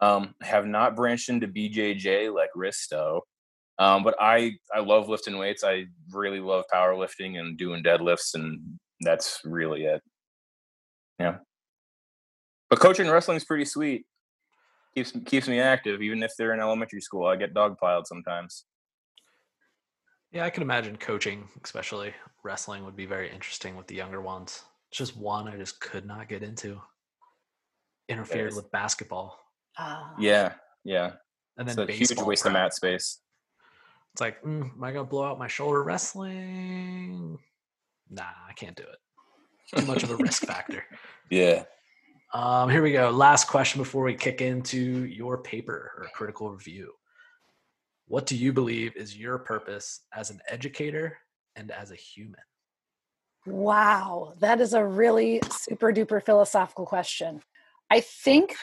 um, 0.00 0.34
have 0.42 0.66
not 0.66 0.96
branched 0.96 1.28
into 1.28 1.46
BJJ 1.48 2.34
like 2.34 2.50
Risto. 2.56 3.20
Um, 3.78 4.02
but 4.02 4.16
I 4.20 4.54
I 4.74 4.80
love 4.80 5.08
lifting 5.08 5.38
weights. 5.38 5.62
I 5.62 5.84
really 6.12 6.40
love 6.40 6.64
powerlifting 6.72 7.38
and 7.38 7.56
doing 7.56 7.82
deadlifts, 7.82 8.34
and 8.34 8.60
that's 9.00 9.40
really 9.44 9.84
it. 9.84 10.02
Yeah. 11.18 11.38
But 12.68 12.80
coaching 12.80 13.08
wrestling 13.08 13.36
is 13.36 13.44
pretty 13.44 13.64
sweet. 13.64 14.06
Keeps 14.94 15.12
keeps 15.26 15.48
me 15.48 15.60
active, 15.60 16.02
even 16.02 16.22
if 16.22 16.32
they're 16.36 16.54
in 16.54 16.60
elementary 16.60 17.00
school. 17.00 17.26
I 17.26 17.36
get 17.36 17.54
dogpiled 17.54 18.06
sometimes. 18.06 18.64
Yeah, 20.32 20.44
I 20.44 20.50
can 20.50 20.62
imagine 20.62 20.96
coaching, 20.96 21.48
especially 21.64 22.12
wrestling, 22.42 22.84
would 22.84 22.96
be 22.96 23.06
very 23.06 23.30
interesting 23.30 23.76
with 23.76 23.86
the 23.86 23.94
younger 23.94 24.20
ones. 24.20 24.62
It's 24.90 24.98
just 24.98 25.16
one 25.16 25.48
I 25.48 25.56
just 25.56 25.80
could 25.80 26.06
not 26.06 26.28
get 26.28 26.42
into. 26.42 26.80
Interfered 28.08 28.54
with 28.54 28.70
basketball. 28.70 29.38
Ah. 29.78 30.14
Yeah, 30.18 30.54
yeah. 30.84 31.12
And 31.56 31.68
It's 31.68 31.76
then 31.76 31.88
a 31.88 31.92
huge 31.92 32.16
waste 32.18 32.44
of 32.46 32.52
prep. 32.52 32.64
mat 32.64 32.74
space. 32.74 33.20
It's 34.12 34.20
like, 34.20 34.42
mm, 34.42 34.72
am 34.72 34.84
I 34.84 34.92
gonna 34.92 35.04
blow 35.04 35.24
out 35.24 35.38
my 35.38 35.48
shoulder 35.48 35.82
wrestling? 35.82 37.38
Nah, 38.10 38.22
I 38.48 38.52
can't 38.52 38.76
do 38.76 38.84
it. 38.84 39.78
Too 39.80 39.86
much 39.86 40.02
of 40.02 40.10
a 40.10 40.16
risk 40.16 40.42
factor. 40.46 40.84
Yeah. 41.30 41.64
Um, 42.32 42.68
here 42.68 42.82
we 42.82 42.92
go. 42.92 43.10
Last 43.10 43.48
question 43.48 43.80
before 43.80 44.04
we 44.04 44.14
kick 44.14 44.40
into 44.40 45.04
your 45.04 45.38
paper 45.38 45.92
or 45.96 46.06
critical 46.14 46.50
review. 46.50 46.92
What 48.08 48.26
do 48.26 48.36
you 48.36 48.52
believe 48.52 48.96
is 48.96 49.16
your 49.16 49.38
purpose 49.38 50.02
as 50.14 50.30
an 50.30 50.40
educator 50.48 51.18
and 51.56 51.70
as 51.70 51.90
a 51.90 51.96
human? 51.96 52.40
Wow, 53.46 54.34
that 54.40 54.60
is 54.60 54.74
a 54.74 54.84
really 54.84 55.40
super 55.50 55.92
duper 55.92 56.22
philosophical 56.22 56.84
question. 56.84 57.42
I 57.90 58.00
think, 58.00 58.56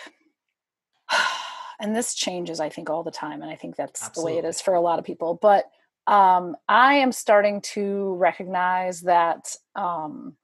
and 1.80 1.96
this 1.96 2.16
changes, 2.16 2.60
I 2.60 2.70
think, 2.70 2.90
all 2.90 3.04
the 3.04 3.12
time. 3.12 3.42
And 3.42 3.50
I 3.50 3.56
think 3.56 3.76
that's 3.76 4.10
the 4.10 4.22
way 4.22 4.38
it 4.38 4.46
is 4.46 4.62
for 4.62 4.74
a 4.74 4.82
lot 4.82 5.00
of 5.00 5.06
people. 5.06 5.40
But 5.42 5.70
um, 6.08 6.56
I 6.68 6.96
am 6.96 7.12
starting 7.12 7.62
to 7.62 8.16
recognize 8.16 9.02
that 9.02 9.56
um, 9.76 10.36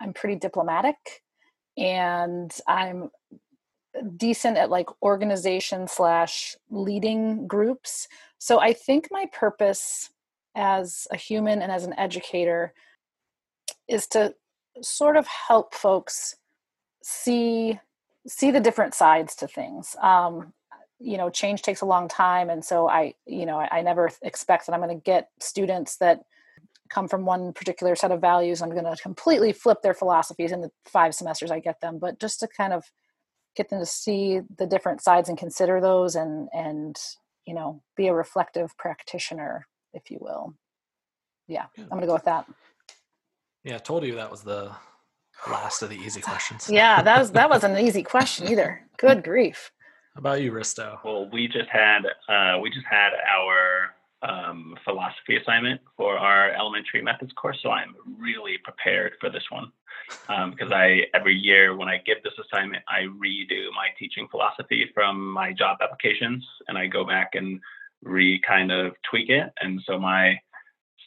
I'm 0.00 0.12
pretty 0.12 0.36
diplomatic 0.36 1.22
and 1.76 2.52
I'm 2.66 3.10
decent 4.16 4.56
at 4.56 4.70
like 4.70 4.88
organization 5.02 5.86
slash 5.88 6.56
leading 6.70 7.46
groups. 7.46 8.08
So 8.38 8.60
I 8.60 8.72
think 8.72 9.08
my 9.10 9.26
purpose 9.32 10.10
as 10.54 11.06
a 11.12 11.16
human 11.16 11.62
and 11.62 11.70
as 11.70 11.84
an 11.84 11.98
educator 11.98 12.72
is 13.88 14.06
to 14.08 14.34
sort 14.82 15.16
of 15.16 15.26
help 15.26 15.74
folks 15.74 16.36
see 17.02 17.78
see 18.26 18.50
the 18.50 18.60
different 18.60 18.92
sides 18.92 19.36
to 19.36 19.46
things 19.46 19.94
um, 20.02 20.52
you 20.98 21.16
know 21.16 21.28
change 21.30 21.62
takes 21.62 21.82
a 21.82 21.86
long 21.86 22.08
time 22.08 22.48
and 22.48 22.64
so 22.64 22.88
i 22.88 23.12
you 23.26 23.44
know 23.44 23.58
i, 23.58 23.78
I 23.78 23.82
never 23.82 24.10
expect 24.22 24.66
that 24.66 24.72
i'm 24.72 24.80
going 24.80 24.96
to 24.96 25.02
get 25.02 25.28
students 25.40 25.96
that 25.98 26.22
come 26.88 27.08
from 27.08 27.26
one 27.26 27.52
particular 27.52 27.94
set 27.94 28.12
of 28.12 28.20
values 28.20 28.62
i'm 28.62 28.70
going 28.70 28.84
to 28.84 28.96
completely 29.02 29.52
flip 29.52 29.82
their 29.82 29.94
philosophies 29.94 30.52
in 30.52 30.62
the 30.62 30.70
five 30.86 31.14
semesters 31.14 31.50
i 31.50 31.60
get 31.60 31.80
them 31.80 31.98
but 31.98 32.18
just 32.18 32.40
to 32.40 32.48
kind 32.48 32.72
of 32.72 32.84
get 33.56 33.70
them 33.70 33.80
to 33.80 33.86
see 33.86 34.40
the 34.58 34.66
different 34.66 35.00
sides 35.02 35.28
and 35.28 35.38
consider 35.38 35.80
those 35.80 36.14
and 36.14 36.48
and 36.52 36.96
you 37.46 37.54
know 37.54 37.82
be 37.96 38.06
a 38.06 38.14
reflective 38.14 38.76
practitioner 38.76 39.66
if 39.94 40.10
you 40.10 40.18
will. 40.20 40.54
Yeah 41.48 41.66
i'm 41.78 41.88
gonna 41.88 42.06
go 42.06 42.12
with 42.12 42.24
that. 42.24 42.46
Yeah, 43.64 43.76
I 43.76 43.78
told 43.78 44.04
you 44.04 44.14
that 44.14 44.30
was 44.30 44.42
the 44.42 44.70
last 45.48 45.82
of 45.82 45.90
the 45.90 45.96
easy 45.96 46.20
questions. 46.20 46.68
yeah 46.70 47.02
that 47.02 47.18
was 47.18 47.32
that 47.32 47.50
wasn't 47.50 47.76
an 47.78 47.84
easy 47.84 48.02
question 48.02 48.48
either. 48.48 48.82
Good 48.98 49.24
grief 49.24 49.72
about 50.18 50.42
you, 50.42 50.52
Risto? 50.52 50.98
Well, 51.04 51.28
we 51.30 51.48
just 51.48 51.68
had 51.70 52.02
uh, 52.28 52.58
we 52.60 52.70
just 52.70 52.86
had 52.90 53.10
our 53.28 53.94
um, 54.22 54.76
philosophy 54.84 55.36
assignment 55.36 55.80
for 55.96 56.18
our 56.18 56.50
elementary 56.52 57.02
methods 57.02 57.32
course, 57.32 57.58
so 57.62 57.70
I'm 57.70 57.94
really 58.18 58.58
prepared 58.64 59.12
for 59.20 59.30
this 59.30 59.44
one 59.50 59.72
because 60.50 60.72
I 60.72 61.02
every 61.14 61.34
year 61.34 61.76
when 61.76 61.88
I 61.88 61.98
give 62.06 62.22
this 62.22 62.32
assignment, 62.44 62.82
I 62.88 63.02
redo 63.02 63.70
my 63.74 63.88
teaching 63.98 64.28
philosophy 64.30 64.90
from 64.94 65.30
my 65.30 65.52
job 65.52 65.78
applications, 65.82 66.44
and 66.68 66.78
I 66.78 66.86
go 66.86 67.04
back 67.04 67.30
and 67.34 67.60
re 68.02 68.40
kind 68.46 68.70
of 68.70 68.92
tweak 69.08 69.30
it. 69.30 69.52
And 69.60 69.80
so 69.86 69.98
my 69.98 70.38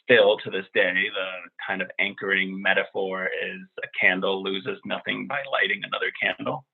still 0.02 0.36
to 0.38 0.50
this 0.50 0.66
day, 0.74 0.92
the 0.92 1.50
kind 1.66 1.82
of 1.82 1.90
anchoring 1.98 2.60
metaphor 2.60 3.26
is 3.26 3.60
a 3.82 3.88
candle 3.98 4.42
loses 4.42 4.78
nothing 4.84 5.26
by 5.26 5.40
lighting 5.52 5.82
another 5.84 6.12
candle. 6.20 6.64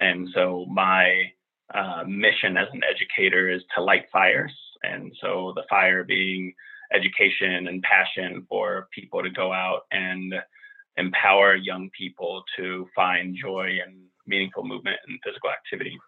And 0.00 0.28
so 0.34 0.66
my 0.68 1.30
uh, 1.72 2.04
mission 2.06 2.56
as 2.56 2.68
an 2.72 2.82
educator 2.84 3.50
is 3.50 3.62
to 3.74 3.82
light 3.82 4.06
fires. 4.12 4.52
And 4.82 5.12
so 5.20 5.52
the 5.56 5.62
fire 5.68 6.04
being 6.04 6.52
education 6.92 7.68
and 7.68 7.82
passion 7.82 8.46
for 8.48 8.88
people 8.92 9.22
to 9.22 9.30
go 9.30 9.52
out 9.52 9.82
and 9.90 10.34
empower 10.96 11.54
young 11.54 11.90
people 11.96 12.42
to 12.56 12.86
find 12.94 13.36
joy 13.40 13.78
and 13.84 13.96
meaningful 14.26 14.64
movement 14.64 14.98
and 15.06 15.18
physical 15.24 15.50
activity. 15.50 15.98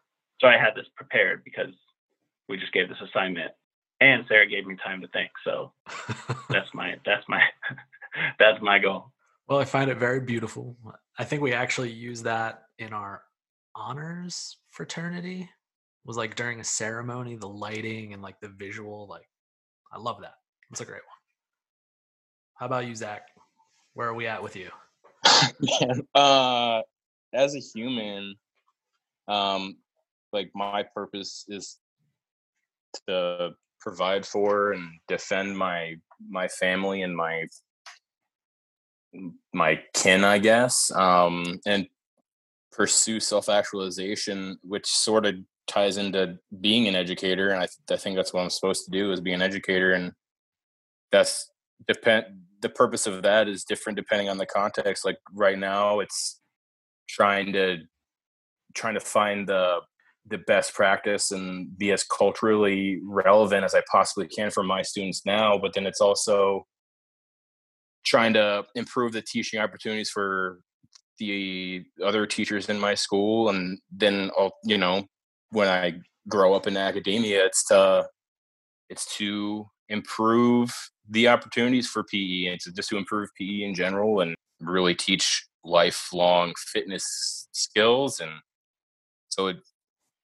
So 0.40 0.48
I 0.48 0.58
had 0.58 0.74
this 0.74 0.86
prepared 0.94 1.42
because 1.44 1.72
we 2.48 2.58
just 2.58 2.72
gave 2.72 2.88
this 2.88 2.98
assignment 3.00 3.52
and 4.00 4.24
Sarah 4.28 4.46
gave 4.46 4.66
me 4.66 4.76
time 4.84 5.00
to 5.00 5.08
think. 5.08 5.30
So 5.44 5.72
that's 6.50 6.72
my 6.74 6.96
that's 7.04 7.24
my 7.28 7.42
that's 8.38 8.60
my 8.62 8.78
goal. 8.78 9.12
Well, 9.48 9.58
I 9.58 9.64
find 9.64 9.90
it 9.90 9.98
very 9.98 10.20
beautiful. 10.20 10.76
I 11.18 11.24
think 11.24 11.40
we 11.40 11.52
actually 11.52 11.92
use 11.92 12.22
that 12.22 12.64
in 12.78 12.92
our 12.92 13.22
honors 13.86 14.58
fraternity. 14.70 15.48
Was 16.04 16.16
like 16.16 16.36
during 16.36 16.60
a 16.60 16.64
ceremony, 16.64 17.34
the 17.34 17.48
lighting 17.48 18.12
and 18.12 18.22
like 18.22 18.38
the 18.40 18.48
visual, 18.48 19.08
like 19.08 19.28
I 19.92 19.98
love 19.98 20.20
that. 20.20 20.34
It's 20.70 20.80
a 20.80 20.84
great 20.84 20.94
one. 20.94 21.02
How 22.54 22.66
about 22.66 22.86
you, 22.86 22.94
Zach? 22.94 23.22
Where 23.94 24.08
are 24.08 24.14
we 24.14 24.26
at 24.26 24.42
with 24.42 24.56
you? 24.56 24.68
Uh, 26.14 26.82
as 27.34 27.56
a 27.56 27.58
human, 27.58 28.36
um, 29.26 29.76
like 30.32 30.50
my 30.54 30.84
purpose 30.94 31.44
is 31.48 31.78
to 33.08 33.50
provide 33.80 34.24
for 34.24 34.72
and 34.72 34.88
defend 35.08 35.56
my 35.56 35.94
my 36.28 36.46
family 36.48 37.02
and 37.02 37.16
my 37.16 37.44
my 39.52 39.80
kin, 39.94 40.24
I 40.24 40.38
guess, 40.38 40.90
um, 40.92 41.58
and 41.66 41.86
pursue 42.76 43.20
self 43.20 43.48
actualization, 43.48 44.58
which 44.62 44.86
sort 44.86 45.26
of 45.26 45.34
ties 45.66 45.96
into 45.96 46.38
being 46.60 46.86
an 46.86 46.94
educator. 46.94 47.50
And 47.50 47.58
I, 47.58 47.66
th- 47.66 47.78
I 47.90 47.96
think 47.96 48.16
that's 48.16 48.32
what 48.32 48.42
I'm 48.42 48.50
supposed 48.50 48.84
to 48.84 48.90
do 48.90 49.12
is 49.12 49.20
be 49.20 49.32
an 49.32 49.42
educator, 49.42 49.92
and 49.92 50.12
that's 51.10 51.50
depend. 51.88 52.26
The 52.60 52.68
purpose 52.68 53.06
of 53.06 53.22
that 53.22 53.48
is 53.48 53.64
different 53.64 53.96
depending 53.96 54.28
on 54.28 54.38
the 54.38 54.46
context. 54.46 55.04
Like 55.04 55.18
right 55.32 55.58
now, 55.58 56.00
it's 56.00 56.40
trying 57.08 57.52
to 57.54 57.78
trying 58.74 58.94
to 58.94 59.00
find 59.00 59.48
the 59.48 59.80
the 60.28 60.38
best 60.38 60.74
practice 60.74 61.30
and 61.30 61.76
be 61.78 61.92
as 61.92 62.02
culturally 62.02 62.98
relevant 63.04 63.64
as 63.64 63.74
I 63.74 63.82
possibly 63.90 64.26
can 64.26 64.50
for 64.50 64.64
my 64.64 64.82
students 64.82 65.22
now. 65.24 65.56
But 65.56 65.72
then 65.74 65.86
it's 65.86 66.00
also 66.00 66.66
trying 68.04 68.32
to 68.32 68.64
improve 68.74 69.12
the 69.12 69.22
teaching 69.22 69.60
opportunities 69.60 70.10
for 70.10 70.60
the 71.18 71.84
other 72.04 72.26
teachers 72.26 72.68
in 72.68 72.78
my 72.78 72.94
school. 72.94 73.48
And 73.48 73.78
then, 73.90 74.30
I'll, 74.38 74.52
you 74.64 74.78
know, 74.78 75.06
when 75.50 75.68
I 75.68 76.00
grow 76.28 76.54
up 76.54 76.66
in 76.66 76.76
academia, 76.76 77.44
it's 77.44 77.64
to 77.66 78.08
it's 78.88 79.16
to 79.16 79.66
improve 79.88 80.72
the 81.08 81.28
opportunities 81.28 81.88
for 81.88 82.04
PE 82.04 82.46
and 82.46 82.60
to 82.60 82.72
just 82.72 82.88
to 82.88 82.96
improve 82.96 83.28
PE 83.38 83.62
in 83.62 83.74
general 83.74 84.20
and 84.20 84.34
really 84.60 84.94
teach 84.94 85.46
lifelong 85.64 86.52
fitness 86.72 87.48
skills 87.52 88.20
and 88.20 88.30
so 89.28 89.48
it 89.48 89.56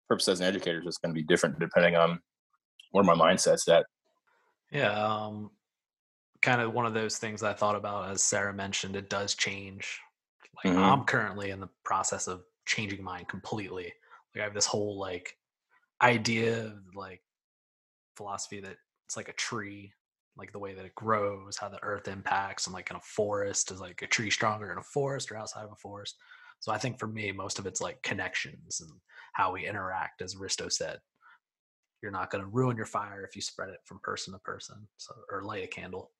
purpose 0.07 0.27
as 0.27 0.39
an 0.39 0.45
educator 0.45 0.79
is 0.79 0.85
just 0.85 1.01
going 1.01 1.13
to 1.13 1.19
be 1.19 1.25
different 1.25 1.59
depending 1.59 1.95
on 1.95 2.19
where 2.91 3.03
my 3.03 3.13
mindset's 3.13 3.67
at. 3.67 3.85
Yeah, 4.71 4.91
um, 4.91 5.51
kind 6.41 6.61
of 6.61 6.73
one 6.73 6.85
of 6.85 6.93
those 6.93 7.17
things 7.17 7.43
I 7.43 7.53
thought 7.53 7.75
about 7.75 8.11
as 8.11 8.21
Sarah 8.21 8.53
mentioned. 8.53 8.95
It 8.95 9.09
does 9.09 9.35
change. 9.35 9.99
Like 10.63 10.75
Mhm. 10.75 10.77
I'm 10.77 11.03
currently 11.05 11.49
in 11.51 11.59
the 11.59 11.69
process 11.83 12.27
of 12.27 12.43
changing 12.65 13.03
mine 13.03 13.25
completely. 13.25 13.93
Like 14.33 14.41
I 14.41 14.43
have 14.45 14.53
this 14.53 14.65
whole 14.65 14.97
like 14.99 15.37
idea 16.01 16.65
of 16.65 16.95
like 16.95 17.21
philosophy 18.15 18.61
that 18.61 18.77
it's 19.05 19.17
like 19.17 19.29
a 19.29 19.33
tree, 19.33 19.93
like 20.37 20.51
the 20.51 20.59
way 20.59 20.73
that 20.73 20.85
it 20.85 20.95
grows, 20.95 21.57
how 21.57 21.69
the 21.69 21.83
earth 21.83 22.07
impacts, 22.07 22.67
and 22.67 22.73
like 22.73 22.89
in 22.89 22.95
a 22.95 23.01
forest 23.01 23.71
is 23.71 23.79
like 23.79 24.01
a 24.01 24.07
tree 24.07 24.29
stronger 24.29 24.71
in 24.71 24.77
a 24.77 24.83
forest 24.83 25.31
or 25.31 25.37
outside 25.37 25.63
of 25.63 25.71
a 25.71 25.75
forest. 25.75 26.15
So 26.59 26.71
I 26.71 26.77
think 26.77 26.99
for 26.99 27.07
me, 27.07 27.31
most 27.31 27.59
of 27.59 27.65
it's 27.65 27.81
like 27.81 28.01
connections 28.03 28.79
and 28.81 28.89
how 29.33 29.51
we 29.51 29.67
interact, 29.67 30.21
as 30.21 30.35
Risto 30.35 30.71
said. 30.71 30.99
You're 32.01 32.11
not 32.11 32.31
going 32.31 32.43
to 32.43 32.49
ruin 32.49 32.77
your 32.77 32.85
fire 32.85 33.25
if 33.25 33.35
you 33.35 33.41
spread 33.41 33.69
it 33.69 33.79
from 33.85 33.99
person 33.99 34.33
to 34.33 34.39
person, 34.39 34.87
so 34.97 35.13
or 35.31 35.43
light 35.43 35.63
a 35.63 35.67
candle. 35.67 36.11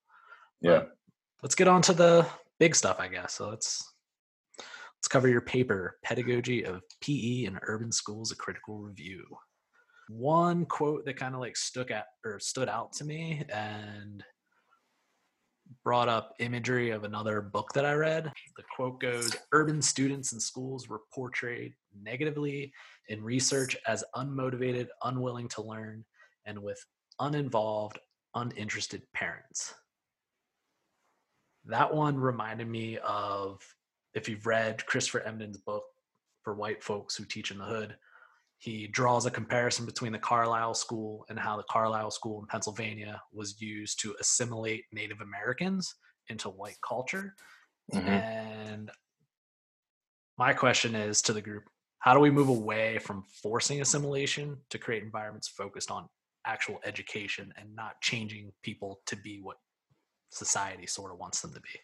Yeah. 0.60 0.80
But 0.80 0.96
let's 1.42 1.54
get 1.54 1.68
on 1.68 1.82
to 1.82 1.92
the 1.92 2.26
big 2.58 2.74
stuff, 2.74 3.00
I 3.00 3.08
guess. 3.08 3.34
So 3.34 3.48
let's 3.50 3.93
let's 5.04 5.12
cover 5.12 5.28
your 5.28 5.42
paper, 5.42 5.98
Pedagogy 6.02 6.64
of 6.64 6.80
PE 7.02 7.44
in 7.44 7.58
Urban 7.64 7.92
Schools: 7.92 8.32
A 8.32 8.36
Critical 8.36 8.78
Review. 8.78 9.22
One 10.08 10.64
quote 10.64 11.04
that 11.04 11.18
kind 11.18 11.34
of 11.34 11.42
like 11.42 11.58
stuck 11.58 11.90
at 11.90 12.06
or 12.24 12.40
stood 12.40 12.70
out 12.70 12.94
to 12.94 13.04
me 13.04 13.44
and 13.52 14.24
brought 15.84 16.08
up 16.08 16.32
imagery 16.38 16.88
of 16.88 17.04
another 17.04 17.42
book 17.42 17.70
that 17.74 17.84
I 17.84 17.92
read. 17.92 18.32
The 18.56 18.62
quote 18.74 18.98
goes 18.98 19.36
Urban 19.52 19.82
students 19.82 20.32
in 20.32 20.40
schools 20.40 20.88
were 20.88 21.02
portrayed 21.14 21.74
negatively 22.02 22.72
in 23.10 23.22
research 23.22 23.76
as 23.86 24.04
unmotivated, 24.16 24.86
unwilling 25.02 25.48
to 25.48 25.60
learn, 25.60 26.02
and 26.46 26.62
with 26.62 26.82
uninvolved, 27.20 27.98
uninterested 28.34 29.02
parents. 29.12 29.74
That 31.66 31.92
one 31.94 32.16
reminded 32.16 32.68
me 32.68 32.96
of 33.04 33.60
if 34.14 34.28
you've 34.28 34.46
read 34.46 34.86
Christopher 34.86 35.20
Emdin's 35.20 35.58
book 35.58 35.84
for 36.42 36.54
white 36.54 36.82
folks 36.82 37.16
who 37.16 37.24
teach 37.24 37.50
in 37.50 37.58
the 37.58 37.64
hood, 37.64 37.96
he 38.58 38.86
draws 38.86 39.26
a 39.26 39.30
comparison 39.30 39.84
between 39.84 40.12
the 40.12 40.18
Carlisle 40.18 40.74
School 40.74 41.26
and 41.28 41.38
how 41.38 41.56
the 41.56 41.64
Carlisle 41.64 42.12
School 42.12 42.40
in 42.40 42.46
Pennsylvania 42.46 43.20
was 43.32 43.60
used 43.60 44.00
to 44.00 44.16
assimilate 44.20 44.84
Native 44.92 45.20
Americans 45.20 45.94
into 46.28 46.48
white 46.48 46.78
culture. 46.86 47.34
Mhm. 47.92 48.06
And 48.08 48.90
my 50.38 50.52
question 50.54 50.94
is 50.94 51.22
to 51.22 51.32
the 51.32 51.42
group 51.42 51.64
how 51.98 52.12
do 52.12 52.20
we 52.20 52.30
move 52.30 52.48
away 52.48 52.98
from 52.98 53.22
forcing 53.42 53.80
assimilation 53.80 54.62
to 54.68 54.78
create 54.78 55.02
environments 55.02 55.48
focused 55.48 55.90
on 55.90 56.08
actual 56.44 56.78
education 56.84 57.52
and 57.56 57.74
not 57.74 58.00
changing 58.02 58.52
people 58.62 59.00
to 59.06 59.16
be 59.16 59.40
what 59.40 59.56
society 60.28 60.86
sort 60.86 61.12
of 61.12 61.18
wants 61.18 61.40
them 61.40 61.54
to 61.54 61.60
be? 61.60 61.80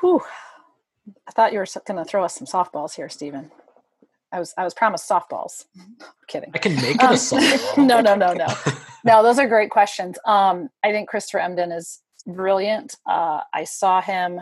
Whew. 0.00 0.20
I 1.26 1.30
thought 1.32 1.52
you 1.52 1.58
were 1.58 1.66
going 1.86 1.96
to 1.98 2.04
throw 2.04 2.24
us 2.24 2.34
some 2.34 2.46
softballs 2.46 2.94
here, 2.94 3.08
Stephen. 3.08 3.50
I 4.30 4.38
was 4.38 4.52
I 4.58 4.64
was 4.64 4.74
promised 4.74 5.08
softballs. 5.08 5.64
kidding. 6.26 6.50
I 6.54 6.58
can 6.58 6.74
make 6.76 6.96
it 6.96 7.02
a 7.02 7.08
Um, 7.08 7.14
softball. 7.14 7.86
no, 7.86 8.00
no, 8.00 8.14
no, 8.14 8.32
no. 8.34 8.46
No, 9.04 9.22
those 9.22 9.38
are 9.38 9.48
great 9.48 9.70
questions. 9.70 10.18
Um, 10.26 10.68
I 10.84 10.92
think 10.92 11.08
Christopher 11.08 11.38
Emdin 11.38 11.74
is 11.74 12.02
brilliant. 12.26 12.96
Uh, 13.06 13.40
I 13.54 13.64
saw 13.64 14.02
him 14.02 14.40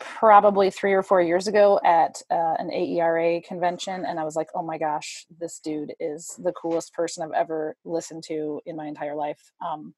probably 0.00 0.70
three 0.70 0.92
or 0.92 1.02
four 1.02 1.20
years 1.20 1.46
ago 1.48 1.80
at 1.84 2.20
uh, 2.30 2.54
an 2.58 2.70
AERA 2.70 3.40
convention, 3.46 4.04
and 4.04 4.18
I 4.18 4.24
was 4.24 4.34
like, 4.34 4.48
"Oh 4.54 4.62
my 4.62 4.78
gosh, 4.78 5.26
this 5.38 5.60
dude 5.60 5.92
is 6.00 6.34
the 6.42 6.52
coolest 6.52 6.92
person 6.92 7.22
I've 7.22 7.32
ever 7.40 7.76
listened 7.84 8.24
to 8.24 8.60
in 8.66 8.74
my 8.74 8.86
entire 8.86 9.14
life." 9.14 9.52
Um, 9.64 9.94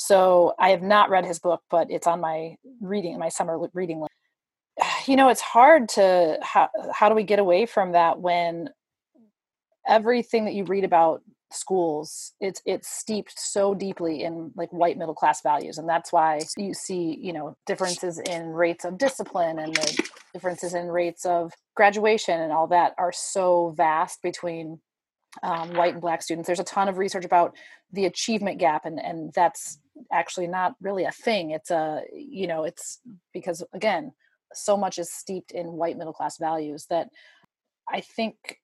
so 0.00 0.54
I 0.60 0.70
have 0.70 0.82
not 0.82 1.10
read 1.10 1.26
his 1.26 1.40
book, 1.40 1.60
but 1.70 1.90
it's 1.90 2.06
on 2.06 2.20
my 2.20 2.54
reading 2.80 3.18
my 3.18 3.28
summer 3.28 3.58
reading 3.74 4.00
list. 4.00 4.12
You 5.06 5.16
know, 5.16 5.28
it's 5.28 5.40
hard 5.40 5.88
to 5.90 6.38
how 6.40 6.68
how 6.94 7.08
do 7.08 7.14
we 7.16 7.24
get 7.24 7.40
away 7.40 7.66
from 7.66 7.92
that 7.92 8.20
when 8.20 8.68
everything 9.88 10.44
that 10.44 10.54
you 10.54 10.64
read 10.64 10.84
about 10.84 11.22
schools 11.50 12.34
it's 12.40 12.60
it's 12.66 12.88
steeped 12.88 13.32
so 13.38 13.74
deeply 13.74 14.22
in 14.22 14.52
like 14.54 14.70
white 14.70 14.98
middle 14.98 15.14
class 15.14 15.40
values 15.40 15.78
and 15.78 15.88
that's 15.88 16.12
why 16.12 16.38
you 16.58 16.74
see 16.74 17.18
you 17.22 17.32
know 17.32 17.56
differences 17.64 18.18
in 18.18 18.48
rates 18.48 18.84
of 18.84 18.98
discipline 18.98 19.58
and 19.58 19.74
the 19.74 20.08
differences 20.34 20.74
in 20.74 20.88
rates 20.88 21.24
of 21.24 21.50
graduation 21.74 22.38
and 22.38 22.52
all 22.52 22.66
that 22.66 22.92
are 22.98 23.12
so 23.12 23.72
vast 23.78 24.20
between 24.22 24.78
um, 25.42 25.74
white 25.74 25.94
and 25.94 26.00
black 26.00 26.22
students. 26.22 26.46
There's 26.46 26.60
a 26.60 26.64
ton 26.64 26.88
of 26.88 26.98
research 26.98 27.24
about 27.24 27.56
the 27.92 28.06
achievement 28.06 28.58
gap, 28.58 28.84
and 28.84 28.98
and 28.98 29.32
that's 29.32 29.78
actually 30.12 30.46
not 30.46 30.74
really 30.80 31.04
a 31.04 31.12
thing. 31.12 31.50
It's 31.50 31.70
a 31.70 32.02
you 32.12 32.46
know 32.46 32.64
it's 32.64 33.00
because 33.32 33.64
again, 33.72 34.12
so 34.52 34.76
much 34.76 34.98
is 34.98 35.12
steeped 35.12 35.52
in 35.52 35.72
white 35.72 35.96
middle 35.96 36.12
class 36.12 36.38
values 36.38 36.86
that 36.90 37.08
I 37.88 38.00
think 38.00 38.58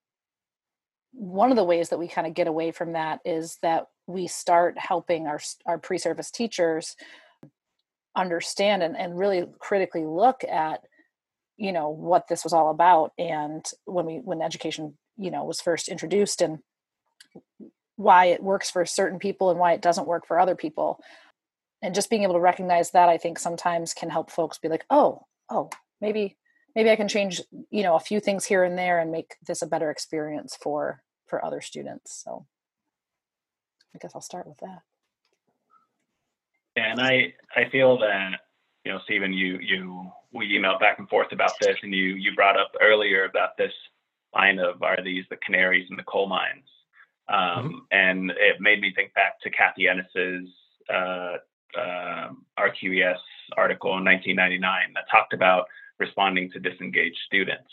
one 1.13 1.51
of 1.51 1.57
the 1.57 1.65
ways 1.65 1.91
that 1.91 1.99
we 1.99 2.09
kind 2.09 2.27
of 2.27 2.35
get 2.35 2.49
away 2.49 2.73
from 2.73 2.93
that 2.93 3.21
is 3.25 3.59
that 3.63 3.87
we 4.07 4.27
start 4.27 4.79
helping 4.79 5.27
our 5.27 5.41
our 5.67 5.79
pre-service 5.79 6.31
teachers 6.31 6.97
understand 8.17 8.83
and, 8.83 8.97
and 8.97 9.19
really 9.19 9.47
critically 9.59 10.05
look 10.05 10.45
at 10.45 10.81
you 11.57 11.73
know 11.73 11.89
what 11.89 12.29
this 12.29 12.45
was 12.45 12.53
all 12.53 12.71
about 12.71 13.13
and 13.19 13.65
when 13.85 14.07
we 14.07 14.17
when 14.17 14.43
education 14.43 14.97
you 15.17 15.31
know 15.31 15.45
was 15.45 15.61
first 15.61 15.89
introduced 15.89 16.41
and 16.41 16.59
why 17.97 18.27
it 18.27 18.43
works 18.43 18.71
for 18.71 18.85
certain 18.85 19.19
people 19.19 19.51
and 19.51 19.59
why 19.59 19.73
it 19.73 19.83
doesn't 19.83 20.09
work 20.09 20.27
for 20.27 20.39
other 20.39 20.57
people. 20.57 21.01
And 21.83 21.95
just 21.95 22.11
being 22.11 22.23
able 22.23 22.35
to 22.35 22.41
recognize 22.41 22.93
that 22.93 23.11
i 23.11 23.19
think 23.19 23.39
sometimes 23.39 23.93
can 23.93 24.09
help 24.09 24.31
folks 24.31 24.57
be 24.59 24.69
like 24.69 24.87
oh 24.89 25.27
oh 25.51 25.69
maybe 26.01 26.39
maybe 26.75 26.91
i 26.91 26.97
can 26.97 27.09
change 27.09 27.43
you 27.71 27.83
know 27.83 27.95
a 27.95 28.01
few 28.01 28.21
things 28.21 28.47
here 28.47 28.65
and 28.65 28.79
there 28.79 28.99
and 29.01 29.13
make 29.13 29.35
this 29.47 29.61
a 29.61 29.67
better 29.67 29.91
experience 29.91 30.57
for 30.61 31.03
for 31.27 31.45
other 31.45 31.61
students. 31.61 32.23
So 32.25 32.47
i 33.95 33.99
guess 33.99 34.13
i'll 34.15 34.23
start 34.23 34.47
with 34.47 34.59
that. 34.59 34.81
And 36.77 37.01
i 37.03 37.35
i 37.55 37.69
feel 37.69 37.99
that 37.99 38.41
you 38.85 38.93
know 38.93 39.01
stephen 39.05 39.35
you 39.35 39.59
you 39.61 40.11
we 40.33 40.49
emailed 40.59 40.81
back 40.81 40.99
and 40.99 41.09
forth 41.11 41.33
about 41.33 41.53
this 41.61 41.77
and 41.83 41.95
you 41.95 42.15
you 42.15 42.35
brought 42.35 42.59
up 42.59 42.73
earlier 42.81 43.25
about 43.27 43.57
this 43.59 43.73
line 44.35 44.59
of 44.59 44.83
are 44.83 45.03
these 45.03 45.25
the 45.31 45.37
canaries 45.37 45.87
in 45.91 45.97
the 45.97 46.03
coal 46.05 46.29
mines? 46.29 46.65
Um, 47.29 47.39
mm-hmm. 47.39 47.79
and 47.91 48.31
it 48.31 48.61
made 48.61 48.81
me 48.81 48.93
think 48.95 49.15
back 49.15 49.41
to 49.41 49.51
kathy 49.51 49.89
ennis's 49.89 50.47
uh, 50.93 51.37
uh, 51.79 52.29
rqes 52.59 53.17
article 53.57 53.97
in 53.97 54.05
1999 54.05 54.93
that 54.95 55.05
talked 55.11 55.33
about 55.33 55.65
responding 55.99 56.51
to 56.51 56.61
disengaged 56.61 57.17
students. 57.27 57.71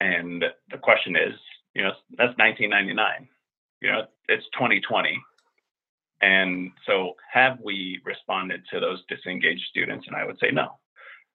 And 0.00 0.44
the 0.70 0.78
question 0.78 1.16
is 1.16 1.34
you 1.74 1.82
know 1.82 1.92
that's 2.16 2.36
1999 2.38 3.28
you 3.80 3.90
know 3.90 4.04
it's 4.28 4.44
2020 4.54 5.20
and 6.22 6.70
so 6.86 7.14
have 7.30 7.58
we 7.62 8.00
responded 8.04 8.62
to 8.72 8.80
those 8.80 9.02
disengaged 9.08 9.64
students? 9.68 10.06
And 10.06 10.16
i 10.16 10.24
would 10.24 10.38
say 10.38 10.50
no. 10.50 10.78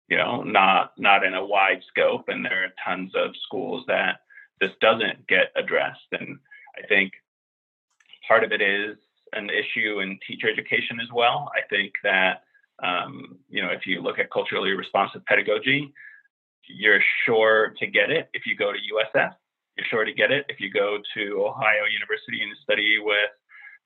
You 0.08 0.18
know 0.18 0.41
not 0.44 0.94
not 0.98 1.25
in 1.25 1.34
a 1.34 1.46
wide 1.46 1.82
scope 1.89 2.30
and 2.30 2.44
there 2.44 2.63
are 2.63 2.74
tons 2.86 3.12
of 3.15 3.32
schools 3.46 3.84
that 3.88 4.22
this 4.62 4.72
doesn't 4.80 5.27
get 5.27 5.51
addressed. 5.58 6.08
And 6.13 6.39
i 6.82 6.88
think 6.88 7.12
part 8.25 8.46
of 8.46 8.53
it 8.53 8.62
is 8.62 8.96
an 9.34 9.50
issue 9.50 10.00
in 10.00 10.18
teacher 10.25 10.50
education 10.50 11.00
as 11.01 11.10
well. 11.13 11.51
I 11.53 11.62
think 11.70 11.94
that 12.03 12.44
um, 12.82 13.38
you 13.50 13.62
know 13.62 13.70
if 13.70 13.86
you 13.86 14.01
look 14.01 14.20
at 14.20 14.32
culturally 14.32 14.72
responsive 14.72 15.25
pedagogy 15.25 15.94
you're 16.68 17.01
sure 17.25 17.74
to 17.80 17.88
get 17.88 18.10
it 18.12 18.30
if 18.34 18.44
you 18.46 18.56
go 18.56 18.72
to 18.72 18.77
usf 18.96 19.34
you're 19.75 19.86
sure 19.89 20.06
to 20.06 20.13
get 20.13 20.32
it 20.32 20.46
if 20.48 20.60
you 20.60 20.72
go 20.72 21.00
to 21.13 21.46
ohio 21.46 21.84
university 21.91 22.42
and 22.42 22.55
study 22.64 22.98
with 23.00 23.31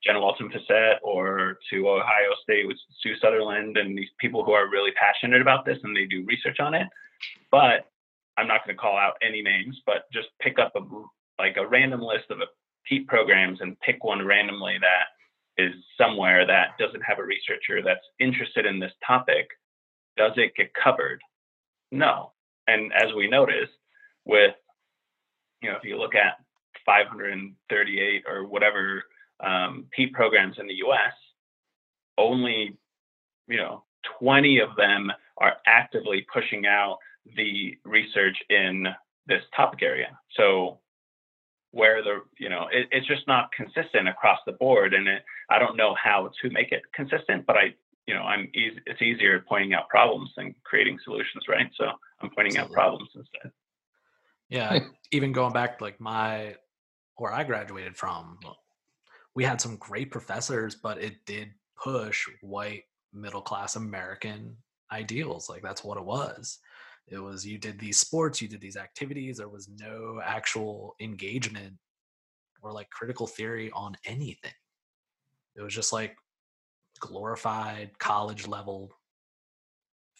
Jenna 0.04 0.20
Walton 0.20 0.50
Fisette 0.50 0.98
or 1.02 1.58
to 1.70 1.88
Ohio 1.88 2.30
State 2.42 2.66
with 2.66 2.76
Sue 3.00 3.16
Sutherland 3.20 3.76
and 3.76 3.96
these 3.96 4.10
people 4.20 4.44
who 4.44 4.52
are 4.52 4.68
really 4.68 4.92
passionate 4.92 5.40
about 5.40 5.64
this 5.64 5.78
and 5.82 5.96
they 5.96 6.04
do 6.04 6.24
research 6.26 6.60
on 6.60 6.74
it. 6.74 6.86
But 7.50 7.90
I'm 8.36 8.46
not 8.46 8.64
going 8.64 8.76
to 8.76 8.80
call 8.80 8.96
out 8.96 9.14
any 9.26 9.42
names, 9.42 9.80
but 9.86 10.10
just 10.12 10.28
pick 10.40 10.58
up 10.58 10.72
a 10.76 10.80
like 11.38 11.56
a 11.56 11.66
random 11.66 12.00
list 12.00 12.30
of 12.30 12.38
PETE 12.88 13.06
programs 13.06 13.60
and 13.60 13.78
pick 13.80 14.02
one 14.04 14.24
randomly 14.24 14.78
that 14.80 15.62
is 15.62 15.74
somewhere 15.98 16.46
that 16.46 16.78
doesn't 16.78 17.02
have 17.02 17.18
a 17.18 17.24
researcher 17.24 17.82
that's 17.82 18.04
interested 18.20 18.66
in 18.66 18.78
this 18.78 18.92
topic. 19.06 19.48
Does 20.16 20.32
it 20.36 20.54
get 20.56 20.70
covered? 20.74 21.20
No. 21.90 22.32
And 22.66 22.92
as 22.92 23.14
we 23.14 23.28
noticed, 23.28 23.72
with 24.24 24.54
you 25.62 25.70
know, 25.70 25.76
if 25.76 25.84
you 25.84 25.98
look 25.98 26.14
at 26.14 26.34
538 26.84 28.24
or 28.28 28.46
whatever 28.46 29.02
um, 29.40 29.86
PETE 29.96 30.12
programs 30.12 30.56
in 30.58 30.66
the 30.66 30.74
U.S., 30.74 31.12
only 32.18 32.76
you 33.48 33.56
know 33.56 33.84
20 34.20 34.58
of 34.60 34.70
them 34.76 35.10
are 35.38 35.54
actively 35.66 36.26
pushing 36.32 36.66
out 36.66 36.98
the 37.36 37.76
research 37.84 38.36
in 38.50 38.86
this 39.26 39.42
topic 39.56 39.82
area. 39.82 40.18
So 40.36 40.78
where 41.72 42.02
the 42.02 42.20
you 42.38 42.48
know 42.48 42.68
it, 42.72 42.88
it's 42.90 43.06
just 43.06 43.26
not 43.26 43.50
consistent 43.52 44.08
across 44.08 44.38
the 44.46 44.52
board, 44.52 44.94
and 44.94 45.06
it, 45.06 45.22
I 45.50 45.58
don't 45.58 45.76
know 45.76 45.94
how 46.02 46.30
to 46.42 46.50
make 46.50 46.72
it 46.72 46.82
consistent, 46.94 47.46
but 47.46 47.56
I 47.56 47.74
you 48.06 48.14
know 48.14 48.22
I'm 48.22 48.48
easy, 48.54 48.80
it's 48.86 49.02
easier 49.02 49.44
pointing 49.46 49.74
out 49.74 49.88
problems 49.88 50.30
than 50.36 50.54
creating 50.64 50.98
solutions, 51.04 51.44
right? 51.48 51.70
So 51.76 51.86
I'm 52.20 52.30
pointing 52.30 52.56
Absolutely. 52.56 52.60
out 52.60 52.72
problems 52.72 53.10
instead. 53.14 53.52
Yeah, 54.48 54.78
hmm. 54.78 54.86
even 55.10 55.32
going 55.32 55.52
back 55.52 55.80
like 55.80 56.00
my 56.00 56.56
where 57.16 57.32
I 57.32 57.44
graduated 57.44 57.96
from, 57.96 58.38
we 59.34 59.44
had 59.44 59.60
some 59.60 59.76
great 59.76 60.10
professors, 60.10 60.74
but 60.74 60.98
it 60.98 61.24
did 61.26 61.50
push 61.82 62.26
white 62.40 62.84
middle 63.12 63.40
class 63.42 63.76
American 63.76 64.56
ideals. 64.92 65.48
Like 65.48 65.62
that's 65.62 65.84
what 65.84 65.98
it 65.98 66.04
was. 66.04 66.58
It 67.08 67.18
was 67.18 67.46
you 67.46 67.58
did 67.58 67.78
these 67.78 67.98
sports, 67.98 68.42
you 68.42 68.48
did 68.48 68.60
these 68.60 68.76
activities. 68.76 69.38
There 69.38 69.48
was 69.48 69.68
no 69.80 70.20
actual 70.24 70.96
engagement 71.00 71.74
or 72.62 72.72
like 72.72 72.90
critical 72.90 73.26
theory 73.26 73.70
on 73.72 73.96
anything. 74.04 74.52
It 75.54 75.62
was 75.62 75.74
just 75.74 75.92
like 75.92 76.16
glorified 76.98 77.98
college 77.98 78.46
level 78.46 78.90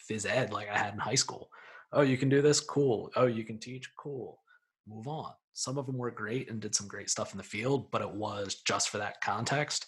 phys 0.09 0.27
ed 0.27 0.53
like 0.53 0.69
I 0.69 0.79
had 0.79 0.93
in 0.93 0.99
high 0.99 1.15
school. 1.17 1.51
Oh, 1.93 2.03
you 2.03 2.17
can 2.17 2.29
do 2.29 2.43
this? 2.43 2.61
Cool. 2.61 3.11
Oh, 3.17 3.27
you 3.27 3.45
can 3.45 3.59
teach? 3.59 3.91
Cool. 3.97 4.39
Move 4.87 5.09
on. 5.09 5.33
Some 5.55 5.79
of 5.79 5.87
them 5.87 5.99
were 5.99 6.11
great 6.11 6.51
and 6.51 6.61
did 6.61 6.75
some 6.75 6.87
great 6.87 7.11
stuff 7.11 7.33
in 7.33 7.39
the 7.39 7.45
field, 7.45 7.91
but 7.91 8.03
it 8.03 8.11
was 8.11 8.57
just 8.67 8.91
for 8.91 8.99
that 8.99 9.21
context. 9.23 9.87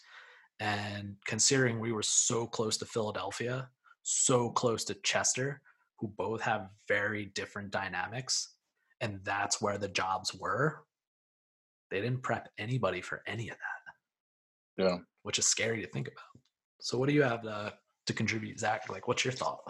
And 0.61 1.15
considering 1.27 1.79
we 1.79 1.93
were 1.93 2.03
so 2.03 2.47
close 2.47 2.77
to 2.79 2.87
Philadelphia, 2.87 3.69
so 4.03 4.51
close 4.51 4.85
to 4.85 4.95
Chester, 5.05 5.61
who 5.99 6.09
both 6.09 6.41
have 6.43 6.69
very 6.87 7.27
different 7.27 7.71
dynamics, 7.71 8.55
and 9.01 9.21
that's 9.25 9.61
where 9.61 9.79
the 9.79 9.89
jobs 9.89 10.35
were, 10.35 10.85
they 11.91 12.01
didn't 12.01 12.23
prep 12.23 12.49
anybody 12.59 13.01
for 13.01 13.23
any 13.27 13.49
of 13.49 13.57
that. 13.57 14.85
Yeah. 14.85 14.99
Which 15.23 15.39
is 15.39 15.47
scary 15.47 15.83
to 15.83 15.89
think 15.89 16.09
about. 16.09 16.43
So, 16.81 16.99
what 16.99 17.09
do 17.09 17.15
you 17.15 17.23
have 17.23 17.43
to, 17.43 17.73
to 18.07 18.13
contribute, 18.13 18.61
Zach? 18.61 18.89
Like, 18.89 19.09
what's 19.09 19.25
your 19.25 19.33
thought? 19.33 19.61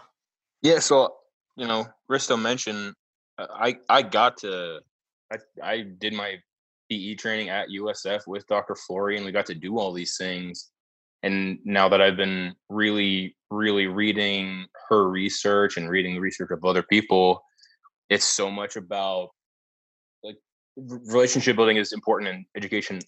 Yeah. 0.63 0.81
So, 0.81 1.15
you 1.57 1.67
know, 1.67 1.87
Risto 2.11 2.41
mentioned 2.41 2.95
uh, 3.39 3.47
I 3.51 3.77
I 3.89 4.03
got 4.03 4.37
to 4.39 4.81
I, 5.33 5.37
I 5.63 5.83
did 5.83 6.13
my 6.13 6.37
PE 6.91 7.15
training 7.15 7.49
at 7.49 7.69
USF 7.69 8.27
with 8.27 8.47
Dr. 8.47 8.75
Flory, 8.75 9.17
and 9.17 9.25
we 9.25 9.33
got 9.33 9.47
to 9.47 9.55
do 9.55 9.79
all 9.79 9.93
these 9.93 10.17
things. 10.17 10.71
And 11.23 11.59
now 11.65 11.89
that 11.89 12.01
I've 12.01 12.17
been 12.17 12.55
really, 12.69 13.37
really 13.51 13.87
reading 13.87 14.67
her 14.89 15.09
research 15.09 15.77
and 15.77 15.91
reading 15.91 16.15
the 16.15 16.21
research 16.21 16.51
of 16.51 16.65
other 16.65 16.83
people, 16.83 17.43
it's 18.09 18.25
so 18.25 18.51
much 18.51 18.77
about 18.77 19.31
like 20.23 20.37
relationship 20.77 21.57
building 21.57 21.77
is 21.77 21.93
important 21.93 22.31
in 22.31 22.45
education 22.57 23.01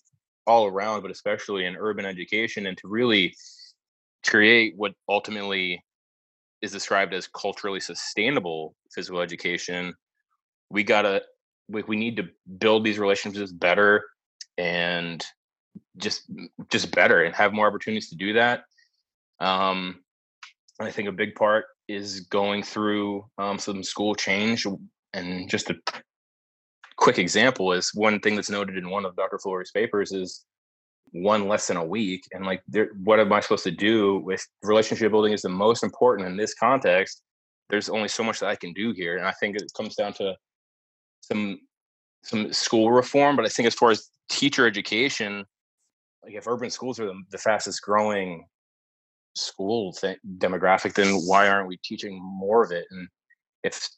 all 0.46 0.66
around, 0.66 1.02
but 1.02 1.10
especially 1.10 1.66
in 1.66 1.76
urban 1.76 2.04
education, 2.04 2.66
and 2.66 2.76
to 2.78 2.88
really 2.88 3.34
create 4.26 4.74
what 4.76 4.92
ultimately 5.08 5.82
is 6.62 6.72
described 6.72 7.14
as 7.14 7.28
culturally 7.28 7.80
sustainable 7.80 8.74
physical 8.94 9.20
education, 9.20 9.94
we 10.70 10.82
gotta 10.82 11.22
we, 11.68 11.82
we 11.84 11.96
need 11.96 12.16
to 12.16 12.28
build 12.58 12.84
these 12.84 12.98
relationships 12.98 13.52
better 13.52 14.04
and 14.58 15.24
just 15.96 16.30
just 16.70 16.94
better 16.94 17.22
and 17.22 17.34
have 17.34 17.52
more 17.52 17.66
opportunities 17.66 18.08
to 18.10 18.16
do 18.16 18.34
that. 18.34 18.64
Um 19.40 20.00
i 20.80 20.90
think 20.90 21.08
a 21.08 21.12
big 21.12 21.34
part 21.34 21.66
is 21.88 22.20
going 22.20 22.62
through 22.62 23.22
um, 23.36 23.58
some 23.58 23.82
school 23.82 24.14
change 24.14 24.66
and 25.12 25.50
just 25.50 25.68
a 25.68 25.76
quick 26.96 27.18
example 27.18 27.72
is 27.72 27.90
one 27.92 28.18
thing 28.20 28.34
that's 28.34 28.48
noted 28.48 28.78
in 28.78 28.88
one 28.88 29.04
of 29.04 29.14
dr 29.14 29.38
flory's 29.40 29.70
papers 29.72 30.10
is 30.10 30.46
one 31.12 31.48
lesson 31.48 31.76
a 31.76 31.84
week 31.84 32.22
and 32.32 32.46
like 32.46 32.62
what 33.04 33.20
am 33.20 33.30
i 33.30 33.40
supposed 33.40 33.64
to 33.64 33.70
do 33.70 34.20
with 34.20 34.42
relationship 34.62 35.10
building 35.10 35.34
is 35.34 35.42
the 35.42 35.50
most 35.50 35.82
important 35.82 36.26
in 36.26 36.36
this 36.36 36.54
context. 36.54 37.22
There's 37.68 37.90
only 37.90 38.08
so 38.08 38.24
much 38.24 38.40
that 38.40 38.48
i 38.48 38.56
can 38.56 38.72
do 38.72 38.92
here 38.92 39.18
and 39.18 39.26
i 39.26 39.32
think 39.32 39.56
it 39.56 39.64
comes 39.76 39.96
down 39.96 40.14
to 40.14 40.34
some 41.20 41.58
some 42.22 42.52
school 42.52 42.90
reform, 42.90 43.36
but 43.36 43.44
I 43.44 43.48
think 43.48 43.66
as 43.66 43.74
far 43.74 43.90
as 43.90 44.08
teacher 44.28 44.66
education, 44.66 45.44
like 46.24 46.34
if 46.34 46.46
urban 46.46 46.70
schools 46.70 47.00
are 47.00 47.06
the, 47.06 47.22
the 47.30 47.38
fastest 47.38 47.82
growing 47.82 48.44
school 49.34 49.92
th- 49.92 50.18
demographic, 50.38 50.94
then 50.94 51.14
why 51.26 51.48
aren't 51.48 51.68
we 51.68 51.78
teaching 51.84 52.20
more 52.22 52.62
of 52.62 52.72
it? 52.72 52.86
And 52.90 53.08
if 53.64 53.88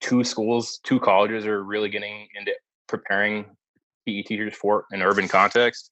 two 0.00 0.24
schools, 0.24 0.80
two 0.84 1.00
colleges 1.00 1.46
are 1.46 1.64
really 1.64 1.88
getting 1.88 2.28
into 2.36 2.52
preparing 2.88 3.44
PE 4.06 4.22
teachers 4.22 4.54
for 4.54 4.84
an 4.90 5.02
urban 5.02 5.28
context, 5.28 5.90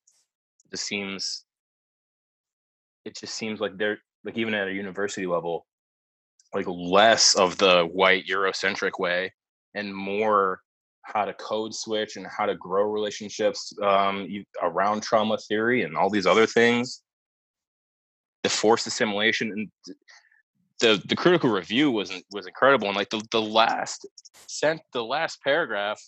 it 0.64 0.70
just 0.72 0.87
seems 0.87 1.44
it 3.05 3.16
just 3.16 3.35
seems 3.35 3.61
like 3.61 3.76
they're 3.79 3.98
like 4.24 4.37
even 4.37 4.55
at 4.55 4.68
a 4.68 4.72
university 4.72 5.26
level, 5.26 5.66
like 6.55 6.66
less 6.68 7.35
of 7.35 7.57
the 7.59 7.85
white 7.85 8.26
Eurocentric 8.26 8.98
way 8.98 9.33
and 9.74 9.94
more 9.94 10.61
how 11.02 11.24
to 11.24 11.34
code 11.34 11.74
switch 11.74 12.16
and 12.16 12.26
how 12.26 12.46
to 12.46 12.54
grow 12.54 12.84
relationships 12.84 13.72
um, 13.82 14.28
around 14.62 15.02
trauma 15.02 15.38
theory 15.48 15.82
and 15.82 15.96
all 15.96 16.10
these 16.10 16.26
other 16.26 16.46
things. 16.46 17.02
The 18.42 18.48
forced 18.48 18.86
assimilation 18.86 19.52
and 19.52 19.68
the 20.80 21.02
the 21.06 21.16
critical 21.16 21.50
review 21.50 21.90
was 21.90 22.10
was 22.32 22.46
incredible 22.46 22.88
and 22.88 22.96
like 22.96 23.10
the 23.10 23.22
the 23.32 23.40
last 23.40 24.08
sent 24.48 24.80
the 24.94 25.04
last 25.04 25.42
paragraph 25.42 26.00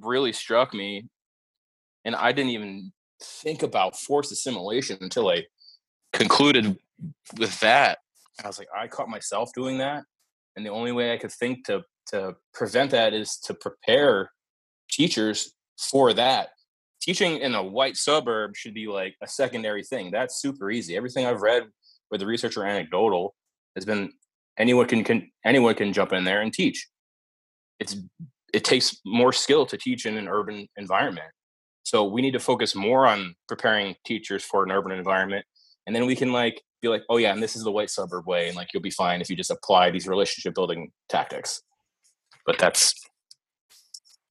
really 0.00 0.32
struck 0.32 0.72
me 0.72 1.08
and 2.04 2.14
I 2.14 2.32
didn't 2.32 2.52
even 2.52 2.92
think 3.22 3.62
about 3.62 3.96
forced 3.96 4.32
assimilation 4.32 4.98
until 5.00 5.28
I 5.28 5.44
concluded 6.12 6.78
with 7.36 7.58
that. 7.60 7.98
I 8.42 8.46
was 8.46 8.58
like, 8.58 8.68
I 8.76 8.86
caught 8.86 9.08
myself 9.08 9.50
doing 9.54 9.78
that, 9.78 10.04
and 10.56 10.64
the 10.64 10.70
only 10.70 10.92
way 10.92 11.12
I 11.12 11.18
could 11.18 11.32
think 11.32 11.66
to 11.66 11.82
to 12.08 12.34
prevent 12.54 12.90
that 12.90 13.14
is 13.14 13.38
to 13.44 13.54
prepare 13.54 14.30
teachers 14.90 15.52
for 15.78 16.12
that. 16.14 16.50
Teaching 17.00 17.38
in 17.38 17.54
a 17.54 17.62
white 17.62 17.96
suburb 17.96 18.56
should 18.56 18.74
be 18.74 18.88
like 18.88 19.14
a 19.22 19.28
secondary 19.28 19.84
thing. 19.84 20.10
That's 20.10 20.40
super 20.40 20.70
easy. 20.70 20.96
Everything 20.96 21.26
I've 21.26 21.42
read 21.42 21.64
where 22.08 22.18
the 22.18 22.26
research 22.26 22.56
are 22.56 22.64
anecdotal 22.64 23.34
has 23.76 23.84
been 23.84 24.12
anyone 24.58 24.86
can, 24.86 25.04
can 25.04 25.30
anyone 25.44 25.74
can 25.74 25.92
jump 25.92 26.12
in 26.12 26.24
there 26.24 26.40
and 26.40 26.52
teach. 26.52 26.88
It's 27.78 27.96
it 28.52 28.64
takes 28.64 28.98
more 29.04 29.32
skill 29.32 29.66
to 29.66 29.76
teach 29.76 30.06
in 30.06 30.16
an 30.16 30.26
urban 30.26 30.66
environment. 30.76 31.28
So 31.84 32.04
we 32.04 32.22
need 32.22 32.32
to 32.32 32.40
focus 32.40 32.74
more 32.74 33.06
on 33.06 33.34
preparing 33.46 33.94
teachers 34.04 34.42
for 34.42 34.64
an 34.64 34.70
urban 34.70 34.92
environment. 34.92 35.44
And 35.86 35.94
then 35.94 36.06
we 36.06 36.16
can 36.16 36.32
like 36.32 36.60
be 36.82 36.88
like, 36.88 37.02
oh 37.08 37.18
yeah, 37.18 37.32
and 37.32 37.42
this 37.42 37.56
is 37.56 37.62
the 37.62 37.70
white 37.70 37.90
suburb 37.90 38.26
way, 38.26 38.48
and 38.48 38.56
like 38.56 38.68
you'll 38.74 38.82
be 38.82 38.90
fine 38.90 39.20
if 39.20 39.30
you 39.30 39.36
just 39.36 39.50
apply 39.50 39.90
these 39.90 40.08
relationship 40.08 40.54
building 40.54 40.90
tactics 41.08 41.62
but 42.48 42.56
that's 42.56 42.94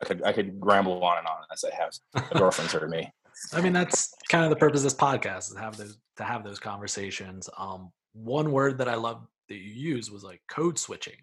I 0.01 0.05
could 0.05 0.23
I 0.23 0.33
could 0.33 0.57
ramble 0.59 1.03
on 1.03 1.19
and 1.19 1.27
on 1.27 1.37
as 1.53 1.63
I 1.63 1.73
have 1.75 1.91
a 2.31 2.37
girlfriend's 2.39 2.73
heard 2.73 2.89
me. 2.89 3.09
I 3.53 3.61
mean, 3.61 3.73
that's 3.73 4.11
kind 4.29 4.43
of 4.43 4.49
the 4.49 4.55
purpose 4.55 4.79
of 4.79 4.85
this 4.85 4.95
podcast 4.95 5.49
is 5.49 5.53
to 5.53 5.59
have 5.59 5.77
those 5.77 5.97
to 6.17 6.23
have 6.23 6.43
those 6.43 6.59
conversations. 6.59 7.47
Um, 7.57 7.91
one 8.13 8.51
word 8.51 8.79
that 8.79 8.89
I 8.89 8.95
love 8.95 9.27
that 9.49 9.55
you 9.55 9.71
use 9.71 10.09
was 10.09 10.23
like 10.23 10.41
code 10.49 10.79
switching. 10.79 11.19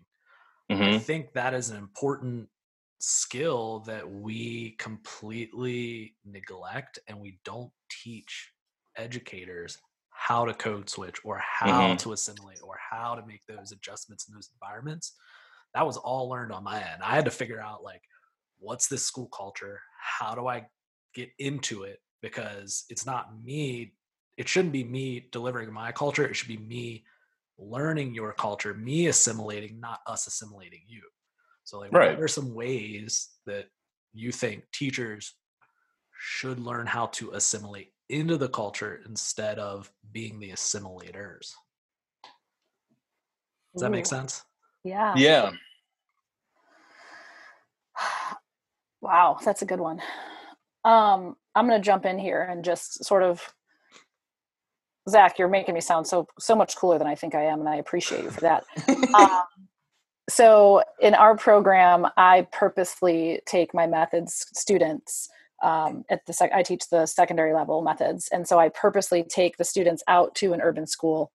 Mm-hmm. 0.70 0.94
I 0.94 0.98
think 0.98 1.32
that 1.32 1.52
is 1.52 1.70
an 1.70 1.76
important 1.76 2.48
skill 3.00 3.80
that 3.80 4.08
we 4.08 4.76
completely 4.78 6.14
neglect 6.24 7.00
and 7.08 7.20
we 7.20 7.40
don't 7.44 7.72
teach 7.90 8.52
educators 8.96 9.78
how 10.10 10.44
to 10.44 10.54
code 10.54 10.88
switch 10.88 11.18
or 11.24 11.42
how 11.44 11.88
mm-hmm. 11.88 11.96
to 11.96 12.12
assimilate 12.12 12.60
or 12.62 12.78
how 12.90 13.16
to 13.16 13.26
make 13.26 13.42
those 13.48 13.72
adjustments 13.72 14.28
in 14.28 14.34
those 14.34 14.48
environments 14.54 15.14
that 15.74 15.86
was 15.86 15.96
all 15.96 16.28
learned 16.28 16.52
on 16.52 16.64
my 16.64 16.76
end. 16.76 17.02
I 17.02 17.14
had 17.14 17.24
to 17.24 17.30
figure 17.30 17.60
out 17.60 17.82
like 17.82 18.02
what's 18.58 18.88
this 18.88 19.04
school 19.04 19.28
culture? 19.28 19.80
How 20.00 20.34
do 20.34 20.46
I 20.46 20.66
get 21.14 21.30
into 21.38 21.82
it? 21.82 21.98
Because 22.22 22.84
it's 22.88 23.04
not 23.04 23.42
me, 23.44 23.94
it 24.36 24.48
shouldn't 24.48 24.72
be 24.72 24.84
me 24.84 25.28
delivering 25.32 25.72
my 25.72 25.92
culture. 25.92 26.26
It 26.26 26.34
should 26.34 26.48
be 26.48 26.56
me 26.56 27.04
learning 27.58 28.14
your 28.14 28.32
culture, 28.32 28.74
me 28.74 29.08
assimilating, 29.08 29.80
not 29.80 30.00
us 30.06 30.26
assimilating 30.26 30.82
you. 30.86 31.02
So 31.64 31.78
like 31.78 31.92
right. 31.92 32.14
what 32.14 32.22
are 32.22 32.28
some 32.28 32.54
ways 32.54 33.30
that 33.46 33.66
you 34.12 34.32
think 34.32 34.64
teachers 34.72 35.34
should 36.18 36.60
learn 36.60 36.86
how 36.86 37.06
to 37.06 37.32
assimilate 37.32 37.92
into 38.08 38.36
the 38.36 38.48
culture 38.48 39.00
instead 39.06 39.58
of 39.58 39.90
being 40.12 40.38
the 40.38 40.50
assimilators? 40.50 41.52
Does 43.74 43.82
that 43.82 43.90
make 43.90 44.06
sense? 44.06 44.44
Yeah. 44.84 45.14
Yeah. 45.16 45.50
Wow, 49.00 49.36
that's 49.44 49.60
a 49.60 49.66
good 49.66 49.80
one. 49.80 50.00
Um, 50.82 51.36
I'm 51.54 51.68
going 51.68 51.78
to 51.78 51.84
jump 51.84 52.06
in 52.06 52.18
here 52.18 52.40
and 52.40 52.64
just 52.64 53.04
sort 53.04 53.22
of, 53.22 53.52
Zach, 55.10 55.38
you're 55.38 55.46
making 55.46 55.74
me 55.74 55.82
sound 55.82 56.06
so 56.06 56.26
so 56.38 56.56
much 56.56 56.74
cooler 56.74 56.96
than 56.96 57.06
I 57.06 57.14
think 57.14 57.34
I 57.34 57.42
am, 57.42 57.60
and 57.60 57.68
I 57.68 57.76
appreciate 57.76 58.24
you 58.24 58.30
for 58.30 58.40
that. 58.40 58.64
um, 59.14 59.42
so, 60.30 60.82
in 61.02 61.14
our 61.14 61.36
program, 61.36 62.06
I 62.16 62.46
purposely 62.50 63.40
take 63.44 63.74
my 63.74 63.86
methods 63.86 64.46
students 64.54 65.28
um, 65.62 66.04
at 66.08 66.24
the 66.26 66.32
sec- 66.32 66.52
I 66.54 66.62
teach 66.62 66.88
the 66.88 67.04
secondary 67.04 67.52
level 67.52 67.82
methods, 67.82 68.28
and 68.32 68.48
so 68.48 68.58
I 68.58 68.70
purposely 68.70 69.22
take 69.22 69.58
the 69.58 69.64
students 69.64 70.02
out 70.08 70.34
to 70.36 70.54
an 70.54 70.62
urban 70.62 70.86
school 70.86 71.30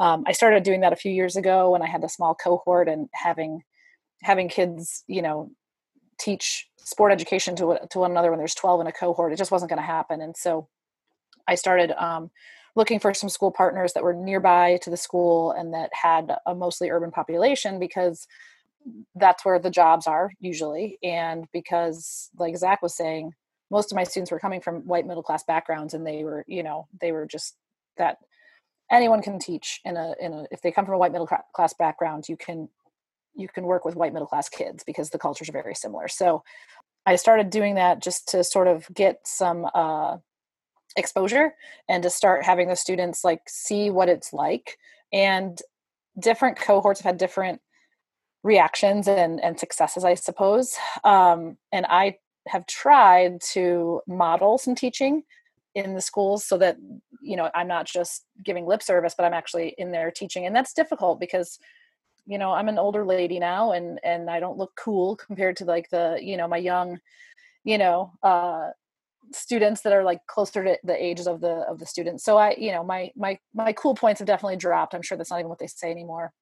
um, 0.00 0.24
I 0.26 0.32
started 0.32 0.62
doing 0.62 0.80
that 0.80 0.94
a 0.94 0.96
few 0.96 1.12
years 1.12 1.36
ago 1.36 1.70
when 1.70 1.82
I 1.82 1.86
had 1.86 2.02
a 2.02 2.08
small 2.08 2.34
cohort 2.34 2.88
and 2.88 3.08
having 3.14 3.62
having 4.22 4.48
kids, 4.48 5.04
you 5.06 5.22
know, 5.22 5.50
teach 6.18 6.68
sport 6.78 7.12
education 7.12 7.54
to 7.56 7.78
to 7.90 7.98
one 8.00 8.10
another 8.10 8.30
when 8.30 8.38
there's 8.38 8.54
12 8.54 8.80
in 8.80 8.86
a 8.86 8.92
cohort. 8.92 9.32
It 9.32 9.38
just 9.38 9.52
wasn't 9.52 9.68
going 9.70 9.80
to 9.80 9.86
happen, 9.86 10.22
and 10.22 10.36
so 10.36 10.68
I 11.46 11.54
started 11.54 11.92
um, 12.02 12.30
looking 12.76 12.98
for 12.98 13.12
some 13.12 13.28
school 13.28 13.52
partners 13.52 13.92
that 13.92 14.02
were 14.02 14.14
nearby 14.14 14.78
to 14.82 14.90
the 14.90 14.96
school 14.96 15.52
and 15.52 15.74
that 15.74 15.90
had 15.92 16.32
a 16.46 16.54
mostly 16.54 16.90
urban 16.90 17.10
population 17.10 17.78
because 17.78 18.26
that's 19.14 19.44
where 19.44 19.58
the 19.58 19.70
jobs 19.70 20.06
are 20.06 20.30
usually, 20.40 20.98
and 21.02 21.46
because, 21.52 22.30
like 22.38 22.56
Zach 22.56 22.80
was 22.80 22.96
saying, 22.96 23.32
most 23.70 23.92
of 23.92 23.96
my 23.96 24.04
students 24.04 24.30
were 24.30 24.40
coming 24.40 24.62
from 24.62 24.86
white 24.86 25.06
middle 25.06 25.22
class 25.22 25.44
backgrounds, 25.44 25.92
and 25.92 26.06
they 26.06 26.24
were, 26.24 26.44
you 26.48 26.62
know, 26.62 26.88
they 27.00 27.12
were 27.12 27.26
just 27.26 27.56
that 27.98 28.16
anyone 28.90 29.22
can 29.22 29.38
teach 29.38 29.80
in 29.84 29.96
a 29.96 30.14
in 30.20 30.32
a 30.32 30.46
if 30.50 30.60
they 30.62 30.70
come 30.70 30.84
from 30.84 30.94
a 30.94 30.98
white 30.98 31.12
middle 31.12 31.28
class 31.54 31.74
background 31.74 32.28
you 32.28 32.36
can 32.36 32.68
you 33.34 33.48
can 33.48 33.64
work 33.64 33.84
with 33.84 33.96
white 33.96 34.12
middle 34.12 34.26
class 34.26 34.48
kids 34.48 34.82
because 34.84 35.10
the 35.10 35.18
cultures 35.18 35.48
are 35.48 35.52
very 35.52 35.74
similar. 35.74 36.08
So 36.08 36.42
i 37.06 37.16
started 37.16 37.48
doing 37.48 37.76
that 37.76 38.02
just 38.02 38.28
to 38.28 38.44
sort 38.44 38.68
of 38.68 38.86
get 38.92 39.20
some 39.24 39.66
uh, 39.74 40.18
exposure 40.96 41.54
and 41.88 42.02
to 42.02 42.10
start 42.10 42.44
having 42.44 42.68
the 42.68 42.76
students 42.76 43.24
like 43.24 43.42
see 43.48 43.90
what 43.90 44.08
it's 44.08 44.32
like. 44.32 44.76
And 45.12 45.60
different 46.18 46.58
cohorts 46.58 47.00
have 47.00 47.12
had 47.12 47.18
different 47.18 47.60
reactions 48.42 49.06
and 49.06 49.40
and 49.42 49.58
successes 49.58 50.04
i 50.04 50.14
suppose. 50.14 50.76
Um, 51.04 51.56
and 51.72 51.86
i 51.88 52.16
have 52.48 52.66
tried 52.66 53.40
to 53.52 54.00
model 54.06 54.58
some 54.58 54.74
teaching 54.74 55.22
in 55.74 55.94
the 55.94 56.00
schools 56.00 56.44
so 56.44 56.58
that 56.58 56.76
you 57.20 57.36
know 57.36 57.50
i'm 57.54 57.68
not 57.68 57.86
just 57.86 58.24
giving 58.44 58.66
lip 58.66 58.82
service 58.82 59.14
but 59.16 59.24
i'm 59.24 59.34
actually 59.34 59.74
in 59.78 59.92
there 59.92 60.10
teaching 60.10 60.46
and 60.46 60.54
that's 60.54 60.72
difficult 60.72 61.20
because 61.20 61.58
you 62.26 62.38
know 62.38 62.52
i'm 62.52 62.68
an 62.68 62.78
older 62.78 63.04
lady 63.04 63.38
now 63.38 63.72
and 63.72 64.00
and 64.02 64.28
i 64.28 64.40
don't 64.40 64.58
look 64.58 64.72
cool 64.76 65.16
compared 65.26 65.56
to 65.56 65.64
like 65.64 65.88
the 65.90 66.18
you 66.20 66.36
know 66.36 66.48
my 66.48 66.56
young 66.56 66.98
you 67.64 67.78
know 67.78 68.12
uh 68.22 68.68
students 69.32 69.82
that 69.82 69.92
are 69.92 70.02
like 70.02 70.26
closer 70.26 70.64
to 70.64 70.78
the 70.82 71.04
ages 71.04 71.26
of 71.26 71.40
the 71.40 71.64
of 71.68 71.78
the 71.78 71.86
students. 71.86 72.24
So 72.24 72.36
i 72.36 72.54
you 72.58 72.72
know 72.72 72.82
my 72.82 73.10
my 73.16 73.38
my 73.54 73.72
cool 73.72 73.94
points 73.94 74.18
have 74.20 74.26
definitely 74.26 74.56
dropped. 74.56 74.94
I'm 74.94 75.02
sure 75.02 75.16
that's 75.16 75.30
not 75.30 75.38
even 75.38 75.48
what 75.48 75.58
they 75.58 75.66
say 75.66 75.90
anymore. 75.90 76.32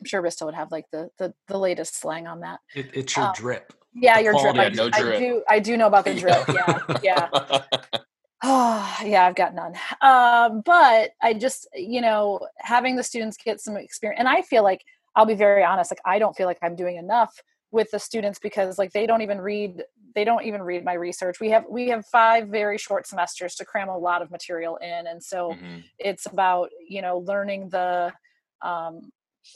I'm 0.00 0.06
sure 0.06 0.22
Risto 0.22 0.46
would 0.46 0.54
have 0.54 0.70
like 0.70 0.86
the 0.92 1.10
the, 1.18 1.34
the 1.48 1.58
latest 1.58 2.00
slang 2.00 2.26
on 2.26 2.40
that. 2.40 2.60
It, 2.74 2.90
it's 2.94 3.16
your 3.16 3.26
um, 3.26 3.32
drip. 3.36 3.72
yeah 3.94 4.18
your 4.18 4.32
drip. 4.32 4.56
I, 4.56 4.68
no 4.68 4.90
drip. 4.90 4.94
I 4.94 5.18
do 5.18 5.42
i 5.48 5.58
do 5.58 5.76
know 5.76 5.86
about 5.86 6.04
the 6.04 6.14
drip. 6.18 6.48
Yeah 6.48 6.78
yeah 7.02 7.98
Oh, 8.42 8.98
yeah, 9.04 9.26
I've 9.26 9.34
got 9.34 9.54
none. 9.54 9.74
Um, 10.00 10.62
but 10.64 11.10
I 11.22 11.34
just, 11.34 11.68
you 11.74 12.00
know, 12.00 12.40
having 12.58 12.96
the 12.96 13.02
students 13.02 13.36
get 13.36 13.60
some 13.60 13.76
experience, 13.76 14.18
and 14.18 14.28
I 14.28 14.42
feel 14.42 14.62
like 14.62 14.82
I'll 15.14 15.26
be 15.26 15.34
very 15.34 15.62
honest, 15.62 15.90
like 15.90 16.00
I 16.04 16.18
don't 16.18 16.36
feel 16.36 16.46
like 16.46 16.58
I'm 16.62 16.76
doing 16.76 16.96
enough 16.96 17.42
with 17.70 17.90
the 17.90 17.98
students 17.98 18.38
because 18.38 18.78
like 18.78 18.92
they 18.92 19.06
don't 19.06 19.22
even 19.22 19.40
read 19.40 19.82
they 20.14 20.24
don't 20.24 20.44
even 20.44 20.60
read 20.60 20.84
my 20.84 20.92
research 20.92 21.40
we 21.40 21.48
have 21.48 21.64
we 21.70 21.88
have 21.88 22.04
five 22.04 22.48
very 22.48 22.76
short 22.76 23.06
semesters 23.06 23.54
to 23.54 23.64
cram 23.64 23.88
a 23.88 23.96
lot 23.96 24.20
of 24.20 24.30
material 24.30 24.76
in 24.76 25.06
and 25.06 25.22
so 25.22 25.52
mm-hmm. 25.52 25.78
it's 25.98 26.26
about 26.26 26.68
you 26.86 27.00
know 27.00 27.18
learning 27.26 27.70
the 27.70 28.12
um, 28.60 29.00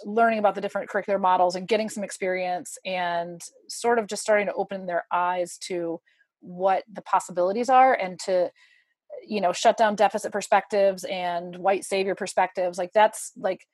learning 0.05 0.38
about 0.38 0.55
the 0.55 0.61
different 0.61 0.88
curricular 0.88 1.20
models 1.20 1.55
and 1.55 1.68
getting 1.68 1.88
some 1.88 2.03
experience 2.03 2.79
and 2.85 3.42
sort 3.68 3.99
of 3.99 4.07
just 4.07 4.22
starting 4.22 4.46
to 4.46 4.55
open 4.55 4.87
their 4.87 5.05
eyes 5.12 5.59
to 5.59 6.01
what 6.40 6.85
the 6.92 7.03
possibilities 7.03 7.68
are 7.68 7.94
and 7.94 8.18
to 8.18 8.51
you 9.26 9.40
know 9.40 9.52
shut 9.52 9.76
down 9.76 9.94
deficit 9.94 10.33
perspectives 10.33 11.05
and 11.05 11.57
white 11.57 11.85
savior 11.85 12.14
perspectives 12.14 12.79
like 12.79 12.92
that's 12.92 13.33
like 13.37 13.66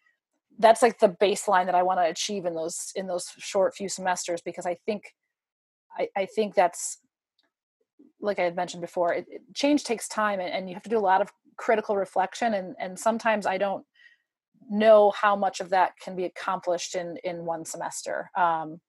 that's 0.59 0.83
like 0.83 0.99
the 0.99 1.09
baseline 1.21 1.67
that 1.67 1.75
i 1.75 1.83
want 1.83 1.99
to 1.99 2.05
achieve 2.05 2.45
in 2.45 2.55
those 2.55 2.93
in 2.95 3.07
those 3.07 3.29
short 3.39 3.75
few 3.75 3.89
semesters 3.89 4.41
because 4.43 4.67
i 4.67 4.77
think 4.87 5.15
i, 5.99 6.09
I 6.17 6.27
think 6.27 6.55
that's 6.55 6.99
like 8.21 8.39
i 8.39 8.43
had 8.43 8.57
mentioned 8.57 8.81
before 8.81 9.15
it, 9.15 9.27
it, 9.29 9.43
change 9.55 9.85
takes 9.85 10.09
time 10.09 10.41
and, 10.41 10.53
and 10.53 10.69
you 10.69 10.75
have 10.75 10.83
to 10.85 10.91
do 10.91 10.99
a 10.99 11.01
lot 11.01 11.21
of 11.21 11.31
critical 11.57 11.97
reflection 11.97 12.55
and 12.55 12.75
and 12.79 12.99
sometimes 12.99 13.47
i 13.47 13.59
don't 13.59 13.85
know 14.71 15.11
how 15.11 15.35
much 15.35 15.61
of 15.61 15.71
that 15.71 15.93
can 16.03 16.17
be 16.17 16.25
accomplished 16.25 16.95
in 16.95 17.17
in 17.25 17.45
one 17.45 17.65
semester 17.65 18.31
um, 18.37 18.81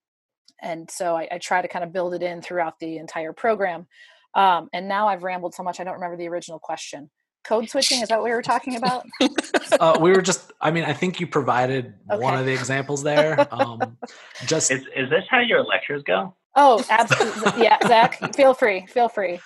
and 0.62 0.90
so 0.90 1.16
I, 1.16 1.28
I, 1.32 1.38
try 1.40 1.62
to 1.62 1.68
kind 1.68 1.84
of 1.84 1.92
build 1.92 2.14
it 2.14 2.24
in 2.24 2.42
throughout 2.42 2.80
the 2.80 2.98
entire 2.98 3.34
program 3.34 3.88
Um, 4.36 4.70
and 4.74 4.88
now 4.88 5.08
I've 5.08 5.24
rambled 5.24 5.54
so 5.54 5.64
much 5.64 5.80
I 5.80 5.84
don't 5.84 5.96
remember 5.96 6.18
the 6.18 6.28
original 6.28 6.60
question. 6.60 7.10
Code 7.44 7.70
switching 7.70 8.02
is 8.02 8.08
that 8.08 8.18
what 8.20 8.24
we 8.24 8.32
were 8.32 8.42
talking 8.42 8.78
about? 8.78 9.06
uh, 9.80 9.98
we 10.00 10.12
were 10.12 10.22
just. 10.22 10.54
I 10.62 10.72
mean, 10.72 10.86
I 10.86 10.94
think 10.94 11.20
you 11.20 11.28
provided 11.28 11.94
one 12.06 12.40
of 12.40 12.46
the 12.46 12.54
examples 12.54 13.04
there. 13.04 13.48
Um, 13.54 13.98
just 14.46 14.72
Is 14.72 14.82
is 14.96 15.10
this 15.10 15.26
how 15.30 15.40
your 15.40 15.62
lectures 15.64 16.04
go? 16.06 16.36
Oh, 16.56 16.82
absolutely. 16.90 17.64
Yeah, 17.64 17.78
Zach, 17.86 18.34
feel 18.36 18.54
free. 18.54 18.86
Feel 18.86 19.10
free. 19.10 19.42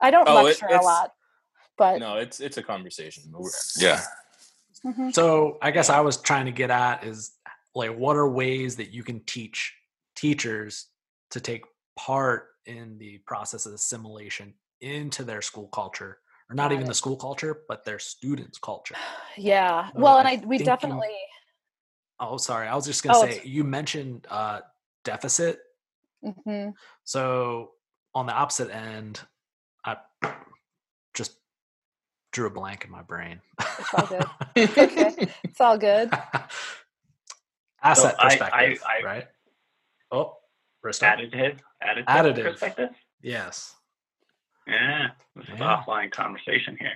I 0.00 0.10
don't 0.12 0.28
Oh, 0.28 0.38
it- 0.38 0.44
lecture 0.44 0.66
a 0.66 0.80
lot, 0.82 1.12
but 1.76 1.98
No, 1.98 2.16
it's 2.18 2.38
it's 2.38 2.58
a 2.58 2.62
conversation. 2.62 3.24
Yeah. 3.76 4.00
Mhm. 4.86 5.12
So 5.12 5.58
I 5.60 5.72
guess 5.72 5.90
I 5.90 5.98
was 6.00 6.18
trying 6.18 6.46
to 6.46 6.52
get 6.52 6.70
at 6.70 7.02
is 7.02 7.32
like 7.74 7.96
what 7.96 8.16
are 8.16 8.28
ways 8.28 8.76
that 8.76 8.92
you 8.92 9.02
can 9.02 9.20
teach 9.24 9.74
teachers 10.14 10.86
to 11.30 11.40
take 11.40 11.64
part 11.96 12.50
in 12.68 12.96
the 12.98 13.18
process 13.26 13.66
of 13.66 13.72
assimilation 13.72 14.54
into 14.80 15.24
their 15.24 15.42
school 15.42 15.68
culture 15.68 16.18
or 16.48 16.54
not 16.54 16.68
Got 16.68 16.72
even 16.74 16.84
it. 16.84 16.88
the 16.88 16.94
school 16.94 17.16
culture 17.16 17.62
but 17.68 17.84
their 17.84 17.98
students 17.98 18.58
culture 18.58 18.94
yeah. 19.36 19.88
Uh, 19.88 20.00
Well, 20.00 20.18
and 20.18 20.28
I 20.28 20.32
I 20.32 20.36
we 20.36 20.58
think 20.58 20.60
you- 20.60 20.64
definitely 20.66 21.16
oh 22.20 22.36
sorry 22.36 22.66
i 22.68 22.74
was 22.74 22.84
just 22.86 23.02
going 23.02 23.14
to 23.14 23.18
Oh, 23.20 23.22
say 23.24 23.30
it's- 23.32 23.46
you 23.46 23.64
mentioned 23.64 24.26
uh 24.30 24.60
deficit 25.04 25.60
mhm. 26.24 26.72
so 27.04 27.70
on 28.14 28.26
the 28.26 28.32
opposite 28.32 28.70
end 28.74 29.20
i 29.84 29.96
just 31.14 31.32
drew 32.32 32.46
a 32.46 32.50
blank 32.50 32.84
in 32.84 32.90
my 32.90 33.02
brain 33.02 33.40
It's 33.80 33.94
all 33.94 34.06
good. 34.06 34.26
okay. 34.78 35.28
It's 35.44 35.60
all 35.60 35.78
good. 35.78 36.10
asset 37.82 38.14
I- 38.18 38.22
I- 38.24 38.28
perspective 38.28 38.82
I- 38.86 39.04
right 39.04 39.26
oh 40.10 40.36
restart. 40.82 41.18
Additive, 41.20 41.58
additive, 41.82 42.04
Additive. 42.06 42.42
perspective. 42.44 42.90
yes 43.22 43.74
Yeah, 44.66 45.08
this 45.36 45.44
is 45.48 45.58
Yeah. 45.58 45.82
offline 45.86 46.10
conversation 46.10 46.76
here. 46.78 46.92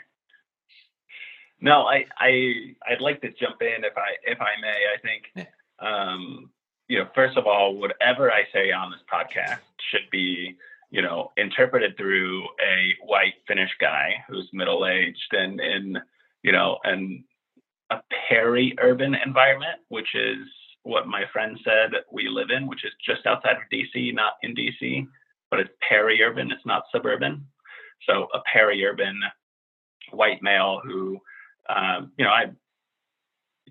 No, 1.61 1.87
I, 1.87 2.05
I, 2.19 2.75
I'd 2.89 3.01
like 3.01 3.21
to 3.23 3.31
jump 3.33 3.63
in 3.63 3.85
if 3.85 3.97
I, 3.97 4.11
if 4.25 4.39
I 4.41 4.61
may. 4.61 4.85
I 4.95 4.99
think, 5.01 5.49
um, 5.79 6.51
you 6.89 6.99
know, 6.99 7.09
first 7.15 7.37
of 7.37 7.47
all, 7.47 7.77
whatever 7.77 8.33
I 8.33 8.43
say 8.53 8.73
on 8.73 8.91
this 8.91 9.01
podcast 9.11 9.61
should 9.91 10.11
be, 10.11 10.57
you 10.91 11.03
know, 11.03 11.31
interpreted 11.37 11.97
through 11.97 12.43
a 12.61 12.95
white 13.05 13.35
Finnish 13.47 13.71
guy 13.81 14.13
who's 14.29 14.51
middle 14.53 14.87
aged 14.87 15.33
and 15.33 15.61
in, 15.61 15.99
you 16.43 16.51
know, 16.53 16.79
and 16.83 17.23
a 17.91 18.01
peri-urban 18.29 19.15
environment, 19.15 19.79
which 19.89 20.15
is 20.15 20.39
what 20.85 21.07
my 21.07 21.25
friend 21.33 21.59
said 21.65 21.93
we 22.11 22.29
live 22.29 22.51
in, 22.51 22.67
which 22.67 22.85
is 22.85 22.93
just 23.05 23.27
outside 23.27 23.57
of 23.57 23.63
DC, 23.73 24.15
not 24.15 24.35
in 24.43 24.55
DC, 24.55 25.07
but 25.51 25.61
it's 25.61 25.71
peri-urban. 25.89 26.51
It's 26.51 26.67
not 26.67 26.85
suburban. 26.93 27.47
So 28.09 28.29
a 28.35 28.41
peri-urban 28.53 29.21
white 30.11 30.43
male 30.43 30.81
who, 30.85 31.19
um, 31.69 32.13
you 32.17 32.25
know, 32.25 32.31
I 32.31 32.47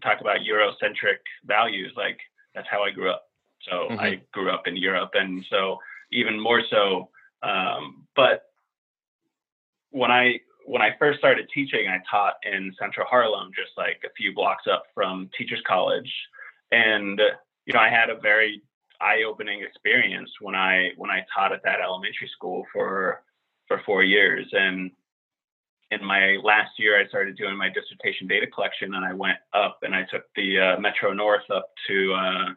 talk 0.02 0.21
about 0.21 0.39
Eurocentric 0.39 1.19
values, 1.45 1.91
like 1.95 2.17
that's 2.56 2.67
how 2.69 2.84
I 2.84 2.91
grew 2.91 3.10
up. 3.10 3.26
So 3.69 3.89
I 3.91 4.21
grew 4.34 4.50
up 4.50 4.63
in 4.65 4.76
Europe, 4.76 5.12
and 5.13 5.45
so 5.50 5.78
even 6.12 6.39
more 6.39 6.62
so. 6.69 7.10
Um, 7.43 8.08
but 8.15 8.43
when 9.91 10.12
I 10.12 10.39
when 10.65 10.82
I 10.82 10.95
first 10.97 11.19
started 11.19 11.47
teaching, 11.54 11.88
I 11.88 12.02
taught 12.10 12.36
in 12.43 12.74
Central 12.80 13.06
Harlem, 13.08 13.52
just 13.56 13.71
like 13.78 14.02
a 14.06 14.13
few 14.17 14.34
blocks 14.34 14.63
up 14.71 14.84
from 14.93 15.30
Teachers 15.38 15.62
College, 15.67 16.12
and 16.72 17.20
you 17.66 17.74
know, 17.74 17.80
I 17.80 17.90
had 17.90 18.10
a 18.10 18.20
very 18.20 18.62
eye-opening 19.00 19.62
experience 19.62 20.30
when 20.42 20.56
I 20.56 20.90
when 20.98 21.10
I 21.10 21.26
taught 21.34 21.54
at 21.54 21.64
that 21.64 21.82
elementary 21.82 22.30
school 22.36 22.66
for 22.74 23.24
for 23.68 23.82
four 23.86 24.04
years. 24.04 24.48
And 24.52 24.92
in 25.92 26.04
my 26.06 26.38
last 26.44 26.72
year, 26.78 27.00
I 27.00 27.08
started 27.08 27.38
doing 27.38 27.58
my 27.58 27.70
dissertation 27.70 28.28
data 28.28 28.48
collection, 28.48 28.94
and 28.94 29.06
I 29.06 29.14
went 29.14 29.38
up 29.54 29.80
and 29.84 29.94
I 29.94 30.04
took 30.12 30.24
the 30.36 30.60
uh, 30.60 30.80
Metro 30.80 31.14
North 31.14 31.50
up 31.54 31.70
to 31.88 32.14
uh, 32.14 32.50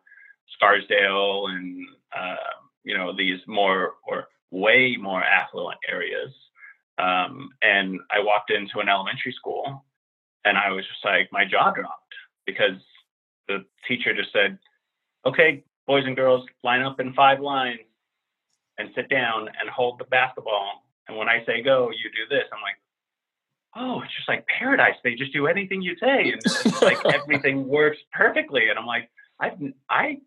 Scarsdale 0.54 1.46
and 1.48 1.86
uh, 2.16 2.36
you 2.84 2.96
know 2.96 3.16
these 3.16 3.40
more 3.46 3.94
or 4.06 4.28
way 4.50 4.96
more 4.98 5.22
affluent 5.22 5.78
areas. 5.88 6.32
Um, 6.96 7.50
and 7.62 7.98
I 8.10 8.20
walked 8.20 8.52
into 8.52 8.78
an 8.78 8.88
elementary 8.88 9.32
school, 9.32 9.84
and 10.44 10.56
I 10.56 10.70
was 10.70 10.84
just 10.86 11.04
like, 11.04 11.28
my 11.32 11.44
jaw 11.44 11.72
dropped 11.72 12.14
because 12.46 12.78
the 13.48 13.64
teacher 13.86 14.14
just 14.14 14.32
said, 14.32 14.58
"Okay, 15.26 15.64
boys 15.86 16.04
and 16.06 16.16
girls, 16.16 16.46
line 16.62 16.82
up 16.82 17.00
in 17.00 17.12
five 17.14 17.40
lines 17.40 17.80
and 18.78 18.90
sit 18.94 19.08
down 19.08 19.48
and 19.60 19.68
hold 19.70 19.98
the 19.98 20.04
basketball. 20.04 20.84
And 21.08 21.16
when 21.16 21.28
I 21.28 21.44
say 21.44 21.62
go, 21.62 21.90
you 21.90 22.10
do 22.10 22.28
this." 22.28 22.44
I'm 22.52 22.62
like, 22.62 22.78
"Oh, 23.76 24.02
it's 24.02 24.14
just 24.14 24.28
like 24.28 24.46
paradise. 24.46 24.96
They 25.02 25.14
just 25.14 25.32
do 25.32 25.46
anything 25.46 25.82
you 25.82 25.96
say, 25.98 26.32
and 26.32 26.40
it's 26.44 26.82
like 26.82 27.04
everything 27.14 27.68
works 27.68 27.98
perfectly." 28.12 28.68
And 28.70 28.78
I'm 28.78 28.86
like, 28.86 29.10
"I've 29.40 29.58
I 29.90 30.18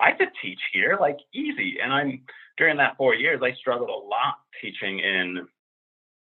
I 0.00 0.12
could 0.12 0.30
teach 0.42 0.60
here 0.72 0.96
like 1.00 1.18
easy." 1.32 1.78
And 1.82 1.92
I'm 1.92 2.22
during 2.56 2.76
that 2.78 2.96
four 2.96 3.14
years, 3.14 3.40
I 3.42 3.52
struggled 3.54 3.90
a 3.90 3.92
lot 3.92 4.38
teaching 4.60 5.00
in 5.00 5.46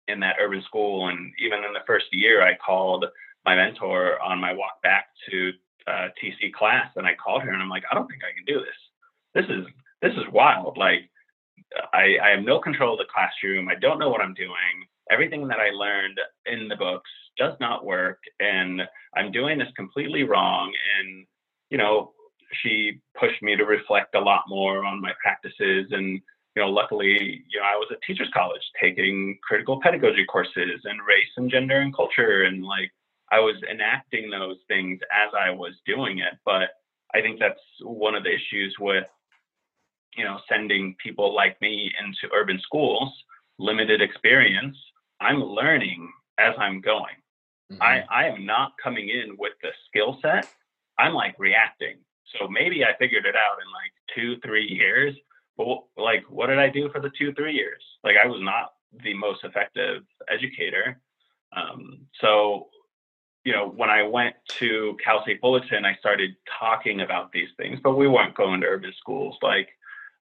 in 0.08 0.20
that 0.20 0.36
urban 0.40 0.62
school, 0.62 1.08
and 1.08 1.32
even 1.38 1.58
in 1.58 1.72
the 1.72 1.84
first 1.86 2.06
year, 2.12 2.42
I 2.42 2.56
called 2.56 3.04
my 3.44 3.54
mentor 3.54 4.20
on 4.20 4.40
my 4.40 4.52
walk 4.52 4.82
back 4.82 5.06
to 5.30 5.52
uh, 5.86 6.08
TC 6.22 6.52
class, 6.52 6.90
and 6.96 7.06
I 7.06 7.14
called 7.14 7.42
her, 7.42 7.50
and 7.50 7.62
I'm 7.62 7.68
like, 7.68 7.84
I 7.90 7.94
don't 7.94 8.06
think 8.08 8.22
I 8.24 8.34
can 8.34 8.44
do 8.46 8.60
this. 8.60 8.80
This 9.34 9.44
is 9.48 9.66
this 10.02 10.12
is 10.12 10.32
wild. 10.32 10.76
Like, 10.76 11.10
I 11.92 12.16
I 12.22 12.30
have 12.30 12.44
no 12.44 12.60
control 12.60 12.94
of 12.94 12.98
the 12.98 13.12
classroom. 13.12 13.68
I 13.68 13.74
don't 13.74 13.98
know 13.98 14.10
what 14.10 14.20
I'm 14.20 14.34
doing. 14.34 14.86
Everything 15.10 15.48
that 15.48 15.58
I 15.58 15.70
learned 15.70 16.18
in 16.46 16.68
the 16.68 16.76
books 16.76 17.10
does 17.36 17.54
not 17.60 17.84
work, 17.84 18.18
and 18.38 18.82
I'm 19.16 19.32
doing 19.32 19.58
this 19.58 19.68
completely 19.76 20.24
wrong. 20.24 20.72
And 20.98 21.26
you 21.70 21.78
know, 21.78 22.12
she 22.62 23.00
pushed 23.18 23.42
me 23.42 23.56
to 23.56 23.64
reflect 23.64 24.14
a 24.14 24.20
lot 24.20 24.42
more 24.48 24.84
on 24.84 25.00
my 25.00 25.12
practices 25.22 25.86
and 25.92 26.20
you 26.56 26.62
know, 26.62 26.68
luckily, 26.68 27.44
you 27.48 27.60
know, 27.60 27.64
I 27.64 27.76
was 27.76 27.88
at 27.92 28.02
teachers 28.06 28.28
college 28.34 28.62
taking 28.82 29.38
critical 29.42 29.80
pedagogy 29.80 30.24
courses 30.24 30.80
and 30.84 30.98
race 31.06 31.30
and 31.36 31.50
gender 31.50 31.80
and 31.80 31.94
culture 31.94 32.42
and 32.42 32.64
like 32.64 32.90
I 33.30 33.40
was 33.40 33.56
enacting 33.70 34.30
those 34.30 34.56
things 34.68 35.00
as 35.12 35.32
I 35.38 35.50
was 35.50 35.74
doing 35.86 36.18
it. 36.18 36.34
But 36.44 36.70
I 37.14 37.20
think 37.20 37.38
that's 37.38 37.60
one 37.82 38.14
of 38.14 38.24
the 38.24 38.34
issues 38.34 38.74
with, 38.80 39.06
you 40.16 40.24
know, 40.24 40.38
sending 40.48 40.96
people 41.02 41.34
like 41.34 41.60
me 41.60 41.92
into 42.00 42.34
urban 42.34 42.60
schools, 42.62 43.12
limited 43.58 44.02
experience. 44.02 44.76
I'm 45.20 45.42
learning 45.42 46.10
as 46.38 46.54
I'm 46.58 46.80
going. 46.80 47.14
I, 47.80 48.02
I 48.10 48.24
am 48.26 48.44
not 48.44 48.72
coming 48.82 49.10
in 49.10 49.36
with 49.38 49.52
the 49.62 49.68
skill 49.86 50.18
set. 50.22 50.48
I'm 50.98 51.14
like 51.14 51.36
reacting. 51.38 51.98
So 52.38 52.48
maybe 52.48 52.84
I 52.84 52.96
figured 52.98 53.26
it 53.26 53.36
out 53.36 53.58
in 53.62 53.70
like 53.72 53.92
two, 54.14 54.40
three 54.40 54.66
years. 54.66 55.14
But 55.56 55.84
like, 55.96 56.24
what 56.28 56.46
did 56.46 56.58
I 56.58 56.68
do 56.68 56.88
for 56.90 57.00
the 57.00 57.10
two, 57.16 57.32
three 57.34 57.54
years? 57.54 57.82
Like, 58.02 58.16
I 58.22 58.26
was 58.26 58.40
not 58.42 58.72
the 59.04 59.14
most 59.14 59.44
effective 59.44 60.02
educator. 60.28 61.00
Um, 61.56 62.06
so, 62.20 62.68
you 63.44 63.52
know, 63.52 63.68
when 63.68 63.90
I 63.90 64.02
went 64.02 64.36
to 64.58 64.96
Cal 65.02 65.22
State 65.22 65.40
Fullerton, 65.40 65.84
I 65.84 65.96
started 65.96 66.36
talking 66.58 67.00
about 67.00 67.32
these 67.32 67.48
things, 67.56 67.80
but 67.82 67.96
we 67.96 68.06
weren't 68.06 68.34
going 68.34 68.60
to 68.60 68.66
urban 68.66 68.92
schools 68.98 69.36
like, 69.42 69.68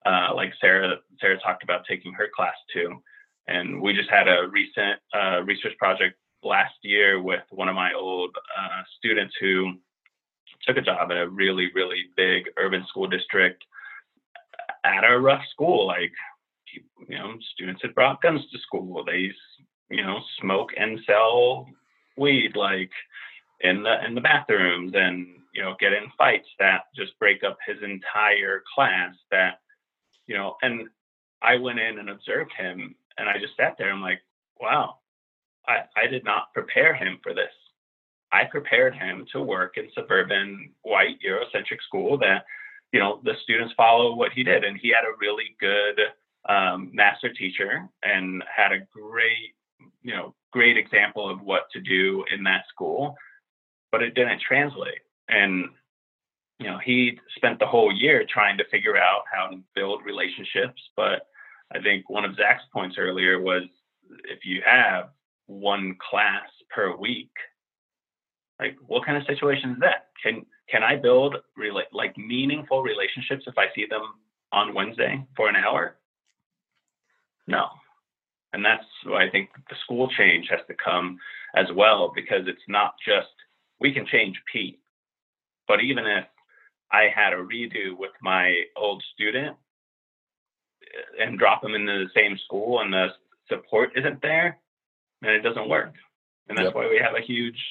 uh, 0.06 0.30
like 0.34 0.52
Sarah, 0.60 0.96
Sarah 1.20 1.38
talked 1.40 1.64
about 1.64 1.84
taking 1.88 2.12
her 2.12 2.28
class 2.34 2.54
too. 2.72 3.02
And 3.48 3.80
we 3.80 3.92
just 3.92 4.10
had 4.10 4.28
a 4.28 4.46
recent 4.48 5.00
uh, 5.12 5.42
research 5.42 5.76
project 5.78 6.16
last 6.44 6.74
year 6.82 7.20
with 7.20 7.42
one 7.50 7.68
of 7.68 7.74
my 7.74 7.92
old 7.92 8.36
uh, 8.36 8.82
students 8.98 9.34
who 9.40 9.72
took 10.66 10.76
a 10.76 10.82
job 10.82 11.10
at 11.10 11.16
a 11.16 11.28
really, 11.28 11.70
really 11.74 12.04
big 12.16 12.44
urban 12.56 12.84
school 12.88 13.08
district 13.08 13.64
at 14.84 15.02
a 15.02 15.18
rough 15.18 15.42
school. 15.50 15.86
Like, 15.86 16.12
you 17.08 17.18
know, 17.18 17.34
students 17.54 17.82
had 17.82 17.94
brought 17.94 18.22
guns 18.22 18.42
to 18.52 18.58
school. 18.60 19.04
They, 19.04 19.32
you 19.90 20.04
know, 20.04 20.20
smoke 20.40 20.70
and 20.76 21.00
sell 21.06 21.66
weed 22.18 22.56
like 22.56 22.90
in 23.60 23.82
the 23.82 24.04
in 24.04 24.14
the 24.14 24.20
bathrooms, 24.20 24.92
and 24.94 25.26
you 25.54 25.62
know, 25.62 25.74
get 25.80 25.92
in 25.92 26.04
fights 26.16 26.48
that 26.58 26.84
just 26.94 27.18
break 27.18 27.42
up 27.42 27.58
his 27.66 27.78
entire 27.82 28.62
class. 28.74 29.14
That, 29.30 29.60
you 30.26 30.36
know, 30.36 30.56
and 30.62 30.88
I 31.42 31.56
went 31.56 31.80
in 31.80 31.98
and 31.98 32.10
observed 32.10 32.52
him, 32.56 32.94
and 33.16 33.28
I 33.28 33.38
just 33.38 33.56
sat 33.56 33.76
there. 33.78 33.90
I'm 33.90 34.02
like, 34.02 34.20
wow, 34.60 34.96
I, 35.66 35.78
I 35.96 36.06
did 36.06 36.24
not 36.24 36.52
prepare 36.54 36.94
him 36.94 37.18
for 37.22 37.34
this. 37.34 37.52
I 38.30 38.44
prepared 38.44 38.94
him 38.94 39.26
to 39.32 39.40
work 39.40 39.76
in 39.76 39.88
suburban 39.94 40.70
white 40.82 41.16
Eurocentric 41.26 41.80
school 41.86 42.18
that, 42.18 42.44
you 42.92 43.00
know, 43.00 43.20
the 43.24 43.32
students 43.42 43.74
follow 43.76 44.14
what 44.14 44.32
he 44.32 44.42
did. 44.42 44.64
And 44.64 44.78
he 44.78 44.88
had 44.88 45.04
a 45.04 45.16
really 45.18 45.56
good 45.58 45.98
um, 46.48 46.90
master 46.92 47.32
teacher 47.32 47.88
and 48.02 48.44
had 48.54 48.72
a 48.72 48.86
great, 48.92 49.54
you 50.02 50.12
know, 50.14 50.34
great 50.52 50.76
example 50.76 51.28
of 51.28 51.40
what 51.40 51.62
to 51.72 51.80
do 51.80 52.24
in 52.34 52.42
that 52.44 52.64
school, 52.68 53.16
but 53.92 54.02
it 54.02 54.14
didn't 54.14 54.40
translate. 54.40 55.00
And, 55.28 55.66
you 56.58 56.66
know, 56.66 56.78
he 56.78 57.18
spent 57.36 57.58
the 57.58 57.66
whole 57.66 57.92
year 57.92 58.24
trying 58.28 58.58
to 58.58 58.64
figure 58.70 58.96
out 58.96 59.22
how 59.32 59.48
to 59.48 59.60
build 59.74 60.04
relationships, 60.04 60.80
but 60.96 61.26
I 61.74 61.80
think 61.80 62.08
one 62.08 62.24
of 62.24 62.36
Zach's 62.36 62.64
points 62.72 62.96
earlier 62.98 63.40
was 63.40 63.62
if 64.24 64.44
you 64.44 64.62
have 64.64 65.10
one 65.46 65.96
class 66.10 66.48
per 66.70 66.96
week, 66.96 67.30
like 68.58 68.76
what 68.86 69.04
kind 69.04 69.18
of 69.18 69.26
situation 69.26 69.72
is 69.72 69.78
that? 69.80 70.06
Can 70.22 70.44
can 70.68 70.82
I 70.82 70.96
build 70.96 71.36
rela- 71.58 71.92
like 71.92 72.16
meaningful 72.18 72.82
relationships 72.82 73.44
if 73.46 73.56
I 73.56 73.66
see 73.74 73.86
them 73.88 74.02
on 74.52 74.74
Wednesday 74.74 75.24
for 75.36 75.48
an 75.48 75.56
hour? 75.56 75.96
No. 77.46 77.68
And 78.52 78.64
that's 78.64 78.84
why 79.04 79.26
I 79.26 79.30
think 79.30 79.50
the 79.68 79.76
school 79.84 80.08
change 80.16 80.48
has 80.50 80.60
to 80.68 80.74
come 80.82 81.18
as 81.54 81.66
well 81.74 82.12
because 82.14 82.46
it's 82.46 82.62
not 82.68 82.94
just 83.06 83.28
we 83.80 83.92
can 83.92 84.06
change 84.06 84.40
PETE, 84.52 84.78
but 85.66 85.80
even 85.82 86.06
if 86.06 86.24
I 86.90 87.08
had 87.14 87.32
a 87.32 87.36
redo 87.36 87.96
with 87.96 88.12
my 88.22 88.62
old 88.76 89.02
student 89.14 89.56
eh, 90.82 91.24
and 91.24 91.38
drop 91.38 91.62
them 91.62 91.74
into 91.74 92.04
the 92.04 92.10
same 92.14 92.38
school 92.44 92.80
and 92.80 92.92
the 92.92 93.08
support 93.48 93.92
isn't 93.96 94.22
there, 94.22 94.58
then 95.20 95.32
it 95.32 95.42
doesn't 95.42 95.68
work. 95.68 95.94
And 96.48 96.56
that's 96.56 96.66
Yep. 96.66 96.74
why 96.74 96.88
we 96.88 96.98
have 96.98 97.14
a 97.14 97.20
huge 97.20 97.62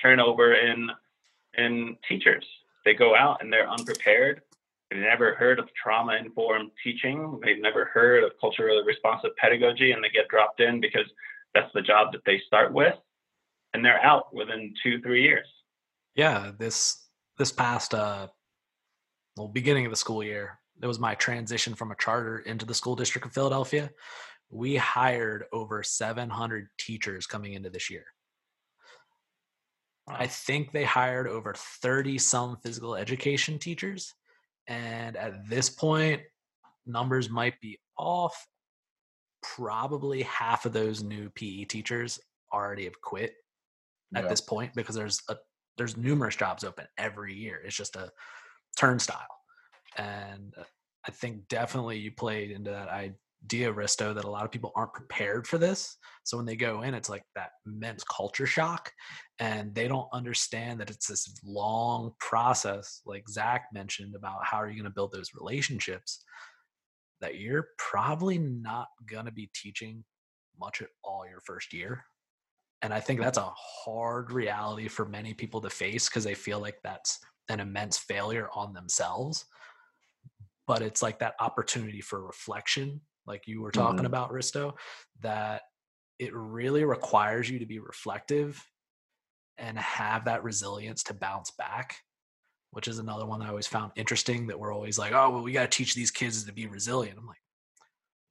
turnover 0.00 0.54
in 0.54 0.90
in 1.56 1.96
teachers. 2.08 2.44
They 2.84 2.94
go 2.94 3.14
out 3.14 3.40
and 3.40 3.52
they're 3.52 3.70
unprepared. 3.70 4.42
They've 4.94 5.02
never 5.02 5.34
heard 5.34 5.58
of 5.58 5.68
trauma 5.74 6.14
informed 6.14 6.70
teaching. 6.82 7.40
They've 7.44 7.60
never 7.60 7.86
heard 7.86 8.22
of 8.22 8.30
culturally 8.40 8.80
responsive 8.86 9.32
pedagogy 9.36 9.90
and 9.90 10.04
they 10.04 10.08
get 10.08 10.28
dropped 10.28 10.60
in 10.60 10.80
because 10.80 11.06
that's 11.52 11.72
the 11.74 11.82
job 11.82 12.12
that 12.12 12.20
they 12.24 12.40
start 12.46 12.72
with 12.72 12.94
and 13.72 13.84
they're 13.84 14.00
out 14.04 14.32
within 14.32 14.72
two, 14.84 15.00
three 15.00 15.24
years. 15.24 15.48
Yeah, 16.14 16.52
this 16.56 17.08
this 17.38 17.50
past 17.50 17.92
uh 17.92 18.28
well 19.36 19.48
beginning 19.48 19.84
of 19.84 19.90
the 19.90 19.96
school 19.96 20.22
year, 20.22 20.60
it 20.80 20.86
was 20.86 21.00
my 21.00 21.16
transition 21.16 21.74
from 21.74 21.90
a 21.90 21.96
charter 21.96 22.38
into 22.38 22.64
the 22.64 22.74
school 22.74 22.94
district 22.94 23.26
of 23.26 23.32
Philadelphia. 23.32 23.90
We 24.48 24.76
hired 24.76 25.46
over 25.52 25.82
700 25.82 26.68
teachers 26.78 27.26
coming 27.26 27.54
into 27.54 27.68
this 27.68 27.90
year. 27.90 28.04
I 30.06 30.28
think 30.28 30.70
they 30.70 30.84
hired 30.84 31.26
over 31.26 31.52
30 31.56 32.16
some 32.18 32.58
physical 32.62 32.94
education 32.94 33.58
teachers. 33.58 34.14
And 34.66 35.16
at 35.16 35.48
this 35.48 35.68
point, 35.70 36.22
numbers 36.86 37.30
might 37.30 37.60
be 37.60 37.78
off. 37.98 38.46
Probably 39.42 40.22
half 40.22 40.64
of 40.64 40.72
those 40.72 41.02
new 41.02 41.28
PE 41.30 41.64
teachers 41.64 42.18
already 42.52 42.84
have 42.84 43.00
quit 43.00 43.34
at 44.14 44.24
Yeah. 44.24 44.28
this 44.28 44.40
point 44.40 44.72
because 44.74 44.94
there's 44.94 45.20
a 45.28 45.36
there's 45.76 45.96
numerous 45.96 46.36
jobs 46.36 46.62
open 46.62 46.86
every 46.98 47.34
year. 47.34 47.60
It's 47.64 47.74
just 47.74 47.96
a 47.96 48.12
turnstile. 48.76 49.26
And 49.98 50.54
I 51.06 51.10
think 51.10 51.48
definitely 51.48 51.98
you 51.98 52.12
played 52.12 52.52
into 52.52 52.70
that 52.70 52.88
idea, 53.44 53.72
Risto, 53.72 54.14
that 54.14 54.24
a 54.24 54.30
lot 54.30 54.44
of 54.44 54.50
people 54.50 54.72
aren't 54.74 54.94
prepared 54.94 55.46
for 55.46 55.58
this. 55.58 55.96
So 56.24 56.36
when 56.36 56.46
they 56.46 56.56
go 56.56 56.82
in, 56.82 56.94
it's 56.94 57.10
like 57.10 57.24
that 57.34 57.50
immense 57.66 58.02
culture 58.04 58.46
shock 58.46 58.90
and 59.40 59.74
they 59.74 59.88
don't 59.88 60.08
understand 60.12 60.80
that 60.80 60.90
it's 60.90 61.08
this 61.08 61.40
long 61.44 62.12
process 62.20 63.00
like 63.04 63.28
zach 63.28 63.66
mentioned 63.72 64.14
about 64.14 64.38
how 64.44 64.58
are 64.58 64.68
you 64.68 64.74
going 64.74 64.84
to 64.84 64.94
build 64.94 65.12
those 65.12 65.30
relationships 65.38 66.22
that 67.20 67.36
you're 67.36 67.68
probably 67.78 68.38
not 68.38 68.88
going 69.10 69.24
to 69.24 69.32
be 69.32 69.50
teaching 69.54 70.04
much 70.60 70.80
at 70.82 70.88
all 71.02 71.24
your 71.28 71.40
first 71.40 71.72
year 71.72 72.04
and 72.82 72.94
i 72.94 73.00
think 73.00 73.20
that's 73.20 73.38
a 73.38 73.52
hard 73.56 74.30
reality 74.30 74.88
for 74.88 75.04
many 75.04 75.34
people 75.34 75.60
to 75.60 75.70
face 75.70 76.08
because 76.08 76.24
they 76.24 76.34
feel 76.34 76.60
like 76.60 76.76
that's 76.84 77.18
an 77.48 77.58
immense 77.58 77.98
failure 77.98 78.48
on 78.54 78.72
themselves 78.72 79.46
but 80.66 80.80
it's 80.80 81.02
like 81.02 81.18
that 81.18 81.34
opportunity 81.40 82.00
for 82.00 82.24
reflection 82.24 83.00
like 83.26 83.46
you 83.46 83.62
were 83.62 83.70
talking 83.72 84.00
Mhm. 84.04 84.06
about 84.06 84.30
risto 84.30 84.76
that 85.20 85.62
it 86.18 86.32
really 86.34 86.84
requires 86.84 87.48
you 87.50 87.58
to 87.58 87.66
be 87.66 87.78
reflective 87.78 88.62
and 89.58 89.78
have 89.78 90.24
that 90.26 90.42
resilience 90.44 91.02
to 91.04 91.14
bounce 91.14 91.50
back, 91.52 91.96
which 92.70 92.88
is 92.88 92.98
another 92.98 93.26
one 93.26 93.42
I 93.42 93.48
always 93.48 93.66
found 93.66 93.92
interesting 93.96 94.46
that 94.48 94.58
we're 94.58 94.72
always 94.74 94.98
like, 94.98 95.12
oh, 95.12 95.30
well, 95.30 95.42
we 95.42 95.52
got 95.52 95.70
to 95.70 95.76
teach 95.76 95.94
these 95.94 96.10
kids 96.10 96.44
to 96.44 96.52
be 96.52 96.66
resilient. 96.66 97.18
I'm 97.18 97.26
like, 97.26 97.42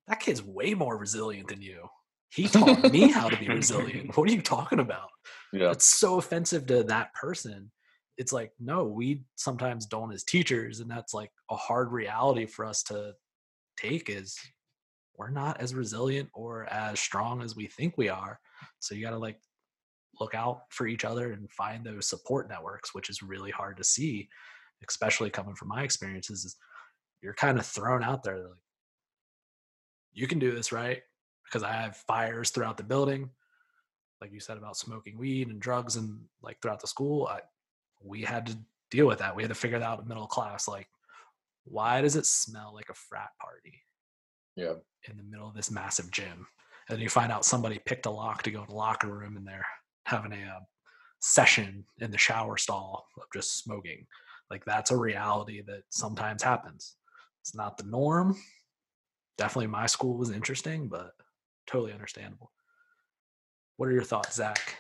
that 0.08 0.20
kid's 0.20 0.44
way 0.44 0.74
more 0.74 0.98
resilient 0.98 1.48
than 1.48 1.62
you. 1.62 1.88
He 2.30 2.48
taught 2.48 2.92
me 2.92 3.10
how 3.12 3.30
to 3.30 3.38
be 3.38 3.48
resilient. 3.48 4.12
What 4.18 4.30
are 4.30 4.34
you 4.34 4.42
talking 4.42 4.80
about? 4.80 5.10
Yeah. 5.54 5.68
That's 5.68 5.86
so 5.86 6.18
offensive 6.18 6.66
to 6.68 6.84
that 6.86 7.14
person. 7.14 7.72
It's 8.18 8.34
like, 8.34 8.52
no, 8.60 8.84
we 8.86 9.24
sometimes 9.36 9.86
don't 9.86 10.12
as 10.12 10.24
teachers. 10.24 10.80
And 10.80 10.90
that's 10.90 11.14
like 11.14 11.32
a 11.50 11.56
hard 11.56 11.92
reality 11.92 12.46
for 12.46 12.66
us 12.66 12.84
to 12.84 13.14
take 13.78 14.10
is 14.10 14.38
we're 15.18 15.30
not 15.30 15.62
as 15.62 15.76
resilient 15.76 16.30
or 16.34 16.66
as 16.66 17.00
strong 17.00 17.42
as 17.42 17.56
we 17.56 17.68
think 17.68 17.98
we 17.98 18.10
are. 18.10 18.40
So 18.80 18.96
you 18.96 19.04
got 19.04 19.12
to 19.12 19.18
like 19.18 19.40
look 20.20 20.36
out 20.36 20.64
for 20.70 20.88
each 20.88 21.06
other 21.06 21.32
and 21.32 21.52
find 21.52 21.84
those 21.84 22.08
support 22.08 22.50
networks, 22.50 22.94
which 22.94 23.10
is 23.10 23.24
really 23.24 23.52
hard 23.52 23.78
to 23.78 23.84
see, 23.84 24.28
especially 24.88 25.30
coming 25.30 25.56
from 25.56 25.70
my 25.70 25.84
experiences. 25.84 26.46
Is 26.46 26.56
you're 27.22 27.34
kind 27.34 27.58
of 27.58 27.66
thrown 27.66 28.04
out 28.04 28.24
there 28.24 28.38
like, 28.38 28.58
you 30.14 30.28
can 30.28 30.40
do 30.40 30.52
this, 30.52 30.72
right? 30.72 31.02
Because 31.46 31.64
I 31.64 31.72
have 31.72 31.98
fires 31.98 32.50
throughout 32.50 32.78
the 32.78 32.84
building, 32.84 33.30
like 34.22 34.32
you 34.32 34.40
said 34.40 34.58
about 34.58 34.78
smoking 34.78 35.18
weed 35.18 35.48
and 35.50 35.60
drugs 35.60 35.96
and 35.96 36.20
like 36.42 36.58
throughout 36.62 36.82
the 36.82 36.88
school. 36.88 37.28
I, 37.28 37.40
we 38.04 38.22
had 38.22 38.46
to 38.48 38.58
deal 38.92 39.08
with 39.08 39.20
that. 39.20 39.36
We 39.36 39.44
had 39.44 39.50
to 39.50 39.56
figure 39.56 39.80
that 39.80 39.86
out 39.86 40.02
in 40.02 40.08
middle 40.08 40.28
class. 40.28 40.68
Like, 40.68 40.88
why 41.66 42.02
does 42.02 42.16
it 42.16 42.26
smell 42.26 42.74
like 42.76 42.90
a 42.90 42.94
frat 42.94 43.30
party? 43.42 43.82
Yeah. 44.56 44.74
in 45.10 45.18
the 45.18 45.24
middle 45.24 45.48
of 45.48 45.56
this 45.56 45.72
massive 45.72 46.12
gym. 46.12 46.48
And 46.88 46.98
then 46.98 47.02
you 47.02 47.10
find 47.10 47.32
out 47.32 47.46
somebody 47.46 47.80
picked 47.86 48.06
a 48.06 48.12
lock 48.12 48.44
to 48.44 48.52
go 48.52 48.62
in 48.62 48.70
the 48.70 48.76
locker 48.76 49.08
room 49.08 49.38
and 49.38 49.48
they're 49.48 49.66
having 50.06 50.34
a 50.34 50.46
uh, 50.46 50.60
session 51.22 51.86
in 52.00 52.12
the 52.12 52.18
shower 52.18 52.58
stall 52.58 53.06
of 53.18 53.24
just 53.34 53.64
smoking. 53.64 54.06
Like 54.50 54.66
that's 54.66 54.92
a 54.92 54.98
reality 54.98 55.62
that 55.66 55.84
sometimes 55.90 56.44
happens. 56.44 56.96
It's 57.42 57.56
not 57.56 57.78
the 57.78 57.86
norm. 57.86 58.36
Definitely 59.38 59.68
my 59.68 59.88
school 59.88 60.18
was 60.18 60.30
interesting, 60.30 60.88
but 60.90 61.12
totally 61.66 61.94
understandable. 61.94 62.52
What 63.78 63.90
are 63.90 63.94
your 63.94 64.04
thoughts, 64.04 64.36
Zach? 64.36 64.78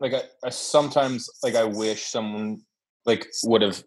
like 0.00 0.14
I, 0.14 0.22
I 0.44 0.50
sometimes 0.50 1.28
like 1.42 1.54
I 1.54 1.64
wish 1.64 2.04
someone 2.04 2.62
like 3.04 3.26
would 3.44 3.62
have 3.62 3.82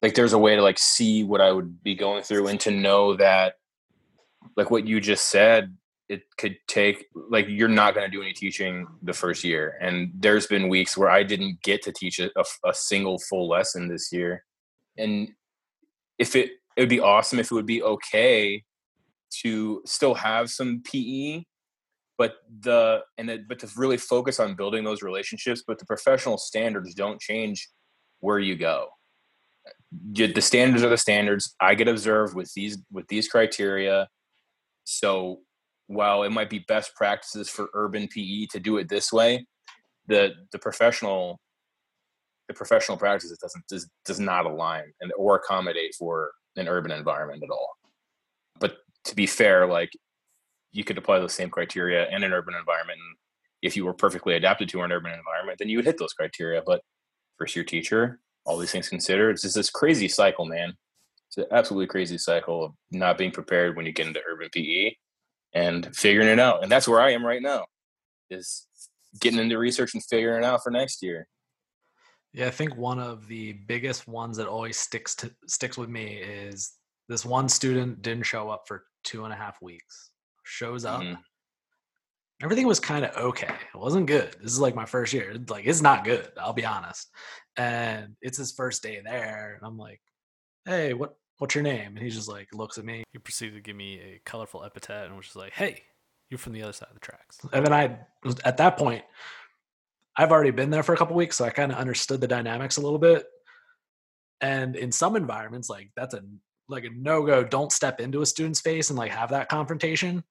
like 0.00 0.14
there's 0.14 0.32
a 0.32 0.38
way 0.38 0.56
to 0.56 0.62
like 0.62 0.78
see 0.78 1.24
what 1.24 1.40
I 1.40 1.52
would 1.52 1.82
be 1.82 1.94
going 1.94 2.22
through 2.22 2.48
and 2.48 2.60
to 2.60 2.70
know 2.70 3.16
that 3.16 3.54
like 4.56 4.70
what 4.70 4.86
you 4.86 5.00
just 5.00 5.28
said 5.28 5.76
it 6.12 6.24
could 6.36 6.56
take 6.68 7.06
like 7.30 7.46
you're 7.48 7.68
not 7.68 7.94
going 7.94 8.08
to 8.08 8.14
do 8.14 8.22
any 8.22 8.34
teaching 8.34 8.86
the 9.02 9.14
first 9.14 9.42
year. 9.44 9.78
And 9.80 10.10
there's 10.14 10.46
been 10.46 10.68
weeks 10.68 10.94
where 10.94 11.08
I 11.08 11.22
didn't 11.22 11.62
get 11.62 11.80
to 11.82 11.92
teach 11.92 12.18
a, 12.18 12.30
a, 12.64 12.74
single 12.74 13.18
full 13.18 13.48
lesson 13.48 13.88
this 13.88 14.12
year. 14.12 14.44
And 14.98 15.30
if 16.18 16.36
it 16.36 16.50
it 16.76 16.82
would 16.82 16.90
be 16.90 17.00
awesome 17.00 17.38
if 17.38 17.50
it 17.50 17.54
would 17.54 17.66
be 17.66 17.82
okay 17.82 18.62
to 19.42 19.82
still 19.86 20.14
have 20.14 20.50
some 20.50 20.82
PE 20.84 21.44
but 22.18 22.34
the 22.60 23.00
and 23.16 23.30
it, 23.30 23.48
but 23.48 23.58
to 23.60 23.68
really 23.76 23.96
focus 23.96 24.38
on 24.38 24.54
building 24.54 24.84
those 24.84 25.02
relationships 25.02 25.62
but 25.66 25.78
the 25.78 25.86
professional 25.86 26.36
standards 26.36 26.94
don't 26.94 27.20
change 27.20 27.70
where 28.20 28.38
you 28.38 28.54
go. 28.54 28.88
The 30.12 30.40
standards 30.40 30.82
are 30.82 30.88
the 30.90 30.98
standards. 30.98 31.54
I 31.60 31.74
get 31.74 31.88
observed 31.88 32.34
with 32.34 32.52
these 32.54 32.78
with 32.90 33.08
these 33.08 33.28
criteria 33.28 34.08
so 34.84 35.40
while 35.86 36.22
it 36.22 36.30
might 36.30 36.50
be 36.50 36.60
best 36.60 36.94
practices 36.94 37.48
for 37.48 37.68
urban 37.74 38.08
pe 38.08 38.46
to 38.46 38.60
do 38.60 38.76
it 38.78 38.88
this 38.88 39.12
way 39.12 39.44
the 40.06 40.32
the 40.52 40.58
professional 40.58 41.38
the 42.48 42.54
professional 42.54 42.98
practices 42.98 43.38
doesn't 43.38 43.64
does, 43.68 43.88
does 44.04 44.20
not 44.20 44.46
align 44.46 44.84
and 45.00 45.12
or 45.16 45.36
accommodate 45.36 45.94
for 45.98 46.32
an 46.56 46.68
urban 46.68 46.90
environment 46.90 47.42
at 47.42 47.50
all 47.50 47.76
but 48.58 48.78
to 49.04 49.14
be 49.14 49.26
fair 49.26 49.66
like 49.66 49.90
you 50.72 50.84
could 50.84 50.98
apply 50.98 51.18
those 51.18 51.34
same 51.34 51.50
criteria 51.50 52.08
in 52.10 52.24
an 52.24 52.32
urban 52.32 52.54
environment. 52.54 52.98
And 52.98 53.16
if 53.60 53.76
you 53.76 53.84
were 53.84 53.94
perfectly 53.94 54.34
adapted 54.34 54.68
to 54.70 54.80
an 54.82 54.90
urban 54.90 55.12
environment, 55.12 55.58
then 55.58 55.68
you 55.68 55.78
would 55.78 55.84
hit 55.84 55.98
those 55.98 56.14
criteria. 56.14 56.62
But 56.64 56.80
first 57.38 57.54
year 57.54 57.64
teacher, 57.64 58.20
all 58.44 58.58
these 58.58 58.72
things 58.72 58.88
considered, 58.88 59.30
it's 59.32 59.42
just 59.42 59.54
this 59.54 59.70
crazy 59.70 60.08
cycle, 60.08 60.46
man. 60.46 60.74
It's 61.32 61.38
an 61.38 61.46
absolutely 61.56 61.86
crazy 61.86 62.18
cycle 62.18 62.62
of 62.62 62.72
not 62.90 63.16
being 63.16 63.30
prepared 63.30 63.74
when 63.74 63.86
you 63.86 63.92
get 63.92 64.06
into 64.06 64.20
urban 64.28 64.50
PE 64.52 64.94
and 65.54 65.94
figuring 65.96 66.28
it 66.28 66.38
out. 66.38 66.62
And 66.62 66.70
that's 66.70 66.86
where 66.86 67.00
I 67.00 67.12
am 67.12 67.24
right 67.24 67.40
now, 67.40 67.64
is 68.28 68.66
getting 69.18 69.38
into 69.38 69.56
research 69.56 69.94
and 69.94 70.04
figuring 70.04 70.42
it 70.42 70.46
out 70.46 70.62
for 70.62 70.70
next 70.70 71.02
year. 71.02 71.26
Yeah, 72.34 72.48
I 72.48 72.50
think 72.50 72.76
one 72.76 72.98
of 72.98 73.26
the 73.28 73.54
biggest 73.54 74.06
ones 74.06 74.36
that 74.36 74.46
always 74.46 74.76
sticks 74.76 75.14
to 75.16 75.34
sticks 75.46 75.78
with 75.78 75.88
me 75.88 76.16
is 76.16 76.72
this 77.08 77.24
one 77.24 77.48
student 77.48 78.02
didn't 78.02 78.24
show 78.24 78.50
up 78.50 78.64
for 78.68 78.84
two 79.02 79.24
and 79.24 79.32
a 79.32 79.36
half 79.36 79.60
weeks. 79.62 80.10
Shows 80.44 80.84
up. 80.84 81.00
Mhm. 81.00 81.18
Everything 82.42 82.66
was 82.66 82.80
kind 82.80 83.04
of 83.06 83.16
okay. 83.16 83.54
It 83.74 83.78
wasn't 83.78 84.06
good. 84.06 84.34
This 84.42 84.52
is 84.52 84.60
like 84.60 84.74
my 84.74 84.86
first 84.86 85.14
year. 85.14 85.34
Like 85.48 85.64
it's 85.66 85.80
not 85.80 86.04
good. 86.04 86.30
I'll 86.38 86.52
be 86.52 86.66
honest. 86.66 87.10
And 87.56 88.16
it's 88.20 88.36
his 88.38 88.52
first 88.52 88.82
day 88.82 89.00
there, 89.02 89.54
and 89.56 89.66
I'm 89.66 89.78
like, 89.78 90.00
"Hey, 90.64 90.92
what 90.94 91.16
what's 91.42 91.56
your 91.56 91.64
name? 91.64 91.96
And 91.96 91.98
he 91.98 92.08
just 92.08 92.28
like 92.28 92.54
looks 92.54 92.78
at 92.78 92.84
me. 92.84 93.02
He 93.10 93.18
proceeded 93.18 93.56
to 93.56 93.60
give 93.60 93.74
me 93.74 93.98
a 93.98 94.20
colorful 94.24 94.62
epithet 94.62 95.06
and 95.06 95.16
was 95.16 95.26
just 95.26 95.34
like, 95.34 95.52
"Hey, 95.52 95.82
you're 96.30 96.38
from 96.38 96.52
the 96.52 96.62
other 96.62 96.72
side 96.72 96.86
of 96.88 96.94
the 96.94 97.00
tracks." 97.00 97.40
And 97.52 97.66
then 97.66 97.72
I, 97.72 97.98
at 98.44 98.58
that 98.58 98.76
point, 98.76 99.02
I've 100.16 100.30
already 100.30 100.52
been 100.52 100.70
there 100.70 100.84
for 100.84 100.94
a 100.94 100.96
couple 100.96 101.16
weeks, 101.16 101.36
so 101.36 101.44
I 101.44 101.50
kind 101.50 101.72
of 101.72 101.78
understood 101.78 102.20
the 102.20 102.28
dynamics 102.28 102.76
a 102.76 102.80
little 102.80 103.00
bit. 103.00 103.26
And 104.40 104.76
in 104.76 104.92
some 104.92 105.16
environments, 105.16 105.68
like 105.68 105.90
that's 105.96 106.14
a 106.14 106.22
like 106.68 106.84
a 106.84 106.90
no 106.90 107.24
go. 107.26 107.42
Don't 107.42 107.72
step 107.72 108.00
into 108.00 108.22
a 108.22 108.26
student's 108.26 108.60
face 108.60 108.90
and 108.90 108.98
like 108.98 109.10
have 109.10 109.30
that 109.30 109.48
confrontation. 109.48 110.22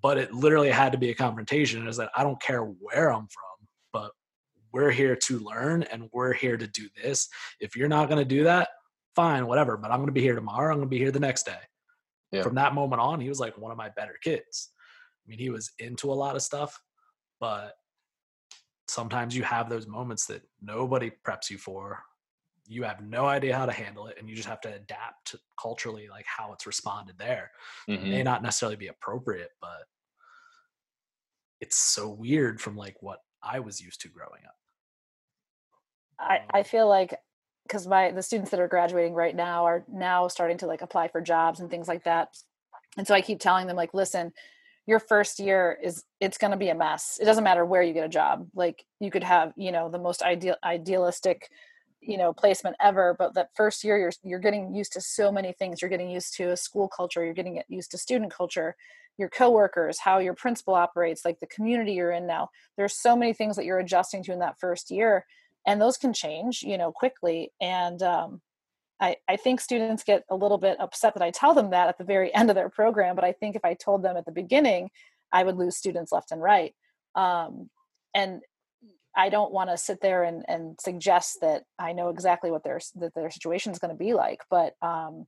But 0.00 0.16
it 0.16 0.32
literally 0.32 0.70
had 0.70 0.92
to 0.92 0.98
be 0.98 1.10
a 1.10 1.14
confrontation. 1.14 1.88
Is 1.88 1.96
that 1.96 2.12
I 2.16 2.22
don't 2.22 2.40
care 2.40 2.62
where 2.62 3.12
I'm 3.12 3.26
from, 3.26 3.68
but 3.92 4.12
we're 4.72 4.92
here 4.92 5.16
to 5.16 5.40
learn 5.40 5.82
and 5.82 6.08
we're 6.12 6.32
here 6.32 6.56
to 6.56 6.68
do 6.68 6.88
this. 7.02 7.28
If 7.58 7.74
you're 7.74 7.88
not 7.88 8.08
going 8.08 8.20
to 8.20 8.24
do 8.24 8.44
that, 8.44 8.68
fine, 9.14 9.46
whatever. 9.46 9.76
But 9.76 9.90
I'm 9.90 9.98
going 9.98 10.06
to 10.06 10.12
be 10.12 10.20
here 10.20 10.34
tomorrow. 10.34 10.72
I'm 10.72 10.78
going 10.78 10.88
to 10.88 10.90
be 10.90 10.98
here 10.98 11.10
the 11.10 11.20
next 11.20 11.44
day. 11.46 11.58
Yeah. 12.30 12.42
From 12.42 12.54
that 12.54 12.74
moment 12.74 13.00
on, 13.00 13.20
he 13.20 13.28
was 13.28 13.40
like 13.40 13.58
one 13.58 13.70
of 13.72 13.78
my 13.78 13.90
better 13.90 14.16
kids. 14.22 14.70
I 15.24 15.28
mean, 15.28 15.38
he 15.38 15.50
was 15.50 15.72
into 15.78 16.10
a 16.10 16.14
lot 16.14 16.34
of 16.34 16.42
stuff, 16.42 16.80
but 17.40 17.74
sometimes 18.88 19.36
you 19.36 19.42
have 19.42 19.68
those 19.68 19.86
moments 19.86 20.26
that 20.26 20.42
nobody 20.60 21.10
preps 21.26 21.50
you 21.50 21.58
for. 21.58 22.02
You 22.66 22.84
have 22.84 23.02
no 23.02 23.26
idea 23.26 23.56
how 23.56 23.66
to 23.66 23.72
handle 23.72 24.06
it, 24.06 24.16
and 24.18 24.28
you 24.28 24.34
just 24.36 24.48
have 24.48 24.60
to 24.62 24.74
adapt 24.74 25.34
culturally, 25.60 26.08
like 26.08 26.24
how 26.26 26.52
it's 26.52 26.66
responded 26.66 27.18
there. 27.18 27.50
It 27.86 28.00
Mhm. 28.00 28.08
may 28.10 28.22
not 28.22 28.42
necessarily 28.42 28.76
be 28.76 28.86
appropriate, 28.88 29.50
but 29.60 29.86
it's 31.60 31.76
so 31.76 32.08
weird 32.08 32.60
from 32.60 32.76
like 32.76 33.02
what 33.02 33.20
I 33.42 33.60
was 33.60 33.80
used 33.80 34.00
to 34.02 34.08
growing 34.08 34.44
up. 34.46 34.56
I, 36.18 36.44
I 36.50 36.62
feel 36.62 36.88
like 36.88 37.14
because 37.64 37.86
my 37.86 38.10
the 38.10 38.22
students 38.22 38.50
that 38.50 38.60
are 38.60 38.68
graduating 38.68 39.14
right 39.14 39.34
now 39.34 39.64
are 39.64 39.84
now 39.88 40.28
starting 40.28 40.58
to 40.58 40.66
like 40.66 40.82
apply 40.82 41.08
for 41.08 41.20
jobs 41.20 41.60
and 41.60 41.70
things 41.70 41.88
like 41.88 42.04
that. 42.04 42.28
And 42.96 43.06
so 43.06 43.14
i 43.14 43.22
keep 43.22 43.40
telling 43.40 43.66
them 43.66 43.76
like 43.76 43.94
listen 43.94 44.32
your 44.86 44.98
first 44.98 45.38
year 45.38 45.78
is 45.82 46.02
it's 46.20 46.38
going 46.38 46.50
to 46.50 46.56
be 46.56 46.68
a 46.68 46.74
mess. 46.74 47.18
It 47.22 47.24
doesn't 47.24 47.44
matter 47.44 47.64
where 47.64 47.82
you 47.82 47.92
get 47.92 48.04
a 48.04 48.08
job. 48.08 48.48
Like 48.54 48.84
you 49.00 49.10
could 49.10 49.22
have 49.22 49.52
you 49.56 49.72
know 49.72 49.88
the 49.88 49.98
most 49.98 50.22
ideal 50.22 50.56
idealistic 50.64 51.48
you 52.00 52.18
know 52.18 52.32
placement 52.32 52.74
ever 52.80 53.14
but 53.16 53.34
that 53.34 53.50
first 53.54 53.84
year 53.84 53.96
you're 53.96 54.10
you're 54.24 54.40
getting 54.40 54.74
used 54.74 54.92
to 54.94 55.00
so 55.00 55.30
many 55.30 55.52
things. 55.52 55.80
You're 55.80 55.88
getting 55.88 56.10
used 56.10 56.34
to 56.36 56.50
a 56.50 56.56
school 56.56 56.88
culture. 56.88 57.24
You're 57.24 57.34
getting 57.34 57.62
used 57.68 57.90
to 57.92 57.98
student 57.98 58.32
culture 58.32 58.76
your 59.18 59.28
coworkers 59.28 59.98
how 59.98 60.18
your 60.18 60.34
principal 60.34 60.74
operates 60.74 61.24
like 61.24 61.38
the 61.40 61.46
community 61.46 61.92
you're 61.92 62.12
in 62.12 62.26
now. 62.26 62.48
There's 62.76 62.94
so 62.94 63.16
many 63.16 63.32
things 63.32 63.56
that 63.56 63.64
you're 63.64 63.78
adjusting 63.78 64.22
to 64.24 64.32
in 64.32 64.38
that 64.40 64.58
first 64.58 64.90
year 64.90 65.26
and 65.66 65.80
those 65.80 65.96
can 65.96 66.12
change 66.12 66.62
you 66.62 66.76
know 66.78 66.92
quickly 66.92 67.50
and 67.60 68.02
um, 68.02 68.40
I, 69.00 69.16
I 69.28 69.36
think 69.36 69.60
students 69.60 70.04
get 70.04 70.22
a 70.30 70.36
little 70.36 70.58
bit 70.58 70.80
upset 70.80 71.14
that 71.14 71.22
i 71.22 71.30
tell 71.30 71.54
them 71.54 71.70
that 71.70 71.88
at 71.88 71.98
the 71.98 72.04
very 72.04 72.34
end 72.34 72.50
of 72.50 72.56
their 72.56 72.70
program 72.70 73.14
but 73.14 73.24
i 73.24 73.32
think 73.32 73.56
if 73.56 73.64
i 73.64 73.74
told 73.74 74.02
them 74.02 74.16
at 74.16 74.24
the 74.24 74.32
beginning 74.32 74.90
i 75.32 75.42
would 75.42 75.56
lose 75.56 75.76
students 75.76 76.12
left 76.12 76.32
and 76.32 76.42
right. 76.42 76.74
Um, 77.14 77.68
and 78.14 78.40
i 79.16 79.28
don't 79.28 79.52
want 79.52 79.70
to 79.70 79.76
sit 79.76 80.00
there 80.00 80.24
and, 80.24 80.44
and 80.48 80.78
suggest 80.80 81.38
that 81.42 81.64
i 81.78 81.92
know 81.92 82.08
exactly 82.08 82.50
what 82.50 82.64
their 82.64 82.80
that 82.96 83.14
their 83.14 83.30
situation 83.30 83.72
is 83.72 83.78
going 83.78 83.94
to 83.94 84.04
be 84.04 84.14
like 84.14 84.40
but 84.50 84.74
um, 84.82 85.26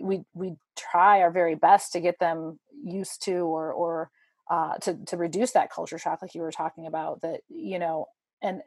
we 0.00 0.22
we 0.34 0.54
try 0.76 1.20
our 1.20 1.30
very 1.30 1.54
best 1.54 1.92
to 1.92 2.00
get 2.00 2.18
them 2.18 2.58
used 2.84 3.22
to 3.24 3.40
or 3.40 3.72
or 3.72 4.10
uh, 4.50 4.76
to 4.78 4.98
to 5.06 5.16
reduce 5.16 5.52
that 5.52 5.70
culture 5.70 5.98
shock 5.98 6.20
like 6.20 6.34
you 6.34 6.42
were 6.42 6.50
talking 6.50 6.86
about 6.86 7.20
that 7.22 7.40
you 7.48 7.78
know 7.78 8.06
and 8.42 8.60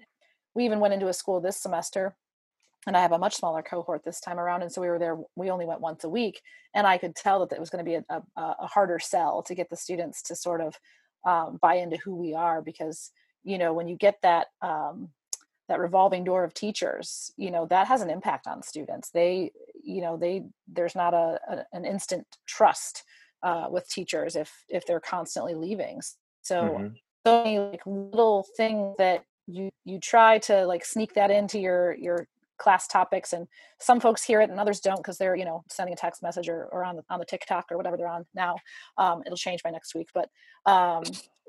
we 0.55 0.65
even 0.65 0.79
went 0.79 0.93
into 0.93 1.07
a 1.09 1.13
school 1.13 1.39
this 1.39 1.57
semester 1.57 2.15
and 2.87 2.95
I 2.95 3.01
have 3.01 3.11
a 3.11 3.17
much 3.17 3.35
smaller 3.35 3.63
cohort 3.63 4.03
this 4.03 4.19
time 4.19 4.39
around. 4.39 4.61
And 4.61 4.71
so 4.71 4.79
we 4.81 4.87
were 4.87 4.99
there, 4.99 5.17
we 5.35 5.49
only 5.49 5.65
went 5.65 5.81
once 5.81 6.03
a 6.03 6.09
week. 6.09 6.41
And 6.73 6.85
I 6.85 6.97
could 6.97 7.15
tell 7.15 7.39
that 7.45 7.55
it 7.55 7.59
was 7.59 7.69
going 7.69 7.83
to 7.83 7.89
be 7.89 7.95
a, 7.95 8.05
a, 8.09 8.55
a 8.59 8.67
harder 8.67 8.99
sell 8.99 9.41
to 9.43 9.55
get 9.55 9.69
the 9.69 9.75
students 9.75 10.21
to 10.23 10.35
sort 10.35 10.61
of 10.61 10.75
um, 11.25 11.57
buy 11.61 11.75
into 11.75 11.97
who 11.97 12.15
we 12.15 12.35
are 12.35 12.61
because, 12.61 13.11
you 13.43 13.57
know, 13.57 13.73
when 13.73 13.87
you 13.87 13.95
get 13.95 14.17
that, 14.21 14.47
um, 14.61 15.09
that 15.67 15.79
revolving 15.79 16.23
door 16.23 16.43
of 16.43 16.53
teachers, 16.53 17.31
you 17.37 17.49
know, 17.49 17.65
that 17.65 17.87
has 17.87 18.01
an 18.01 18.11
impact 18.11 18.45
on 18.45 18.61
students. 18.61 19.09
They, 19.09 19.51
you 19.83 20.01
know, 20.01 20.15
they, 20.15 20.43
there's 20.67 20.93
not 20.95 21.15
a, 21.15 21.39
a 21.49 21.65
an 21.73 21.85
instant 21.85 22.27
trust 22.45 23.03
uh, 23.41 23.67
with 23.71 23.89
teachers 23.89 24.35
if, 24.35 24.51
if 24.69 24.85
they're 24.85 24.99
constantly 24.99 25.55
leaving. 25.55 26.01
So, 26.43 26.77
Mhm. 26.77 26.99
so 27.25 27.43
many 27.43 27.57
like 27.57 27.81
little 27.87 28.45
things 28.55 28.95
that 28.99 29.25
you 29.47 29.69
you 29.83 29.99
try 29.99 30.37
to 30.39 30.65
like 30.65 30.83
sneak 30.85 31.13
that 31.13 31.31
into 31.31 31.59
your 31.59 31.93
your 31.95 32.27
class 32.57 32.87
topics 32.87 33.33
and 33.33 33.47
some 33.79 33.99
folks 33.99 34.23
hear 34.23 34.39
it 34.39 34.49
and 34.49 34.59
others 34.59 34.79
don't 34.79 34.97
because 34.97 35.17
they're 35.17 35.35
you 35.35 35.43
know 35.45 35.63
sending 35.69 35.93
a 35.93 35.97
text 35.97 36.23
message 36.23 36.47
or, 36.47 36.65
or 36.71 36.85
on 36.85 36.95
the 36.95 37.03
on 37.09 37.19
the 37.19 37.25
tiktok 37.25 37.65
or 37.69 37.77
whatever 37.77 37.97
they're 37.97 38.07
on 38.07 38.25
now 38.33 38.55
um, 38.97 39.21
it'll 39.25 39.37
change 39.37 39.61
by 39.61 39.69
next 39.69 39.93
week 39.93 40.07
but 40.13 40.29
um, 40.65 41.03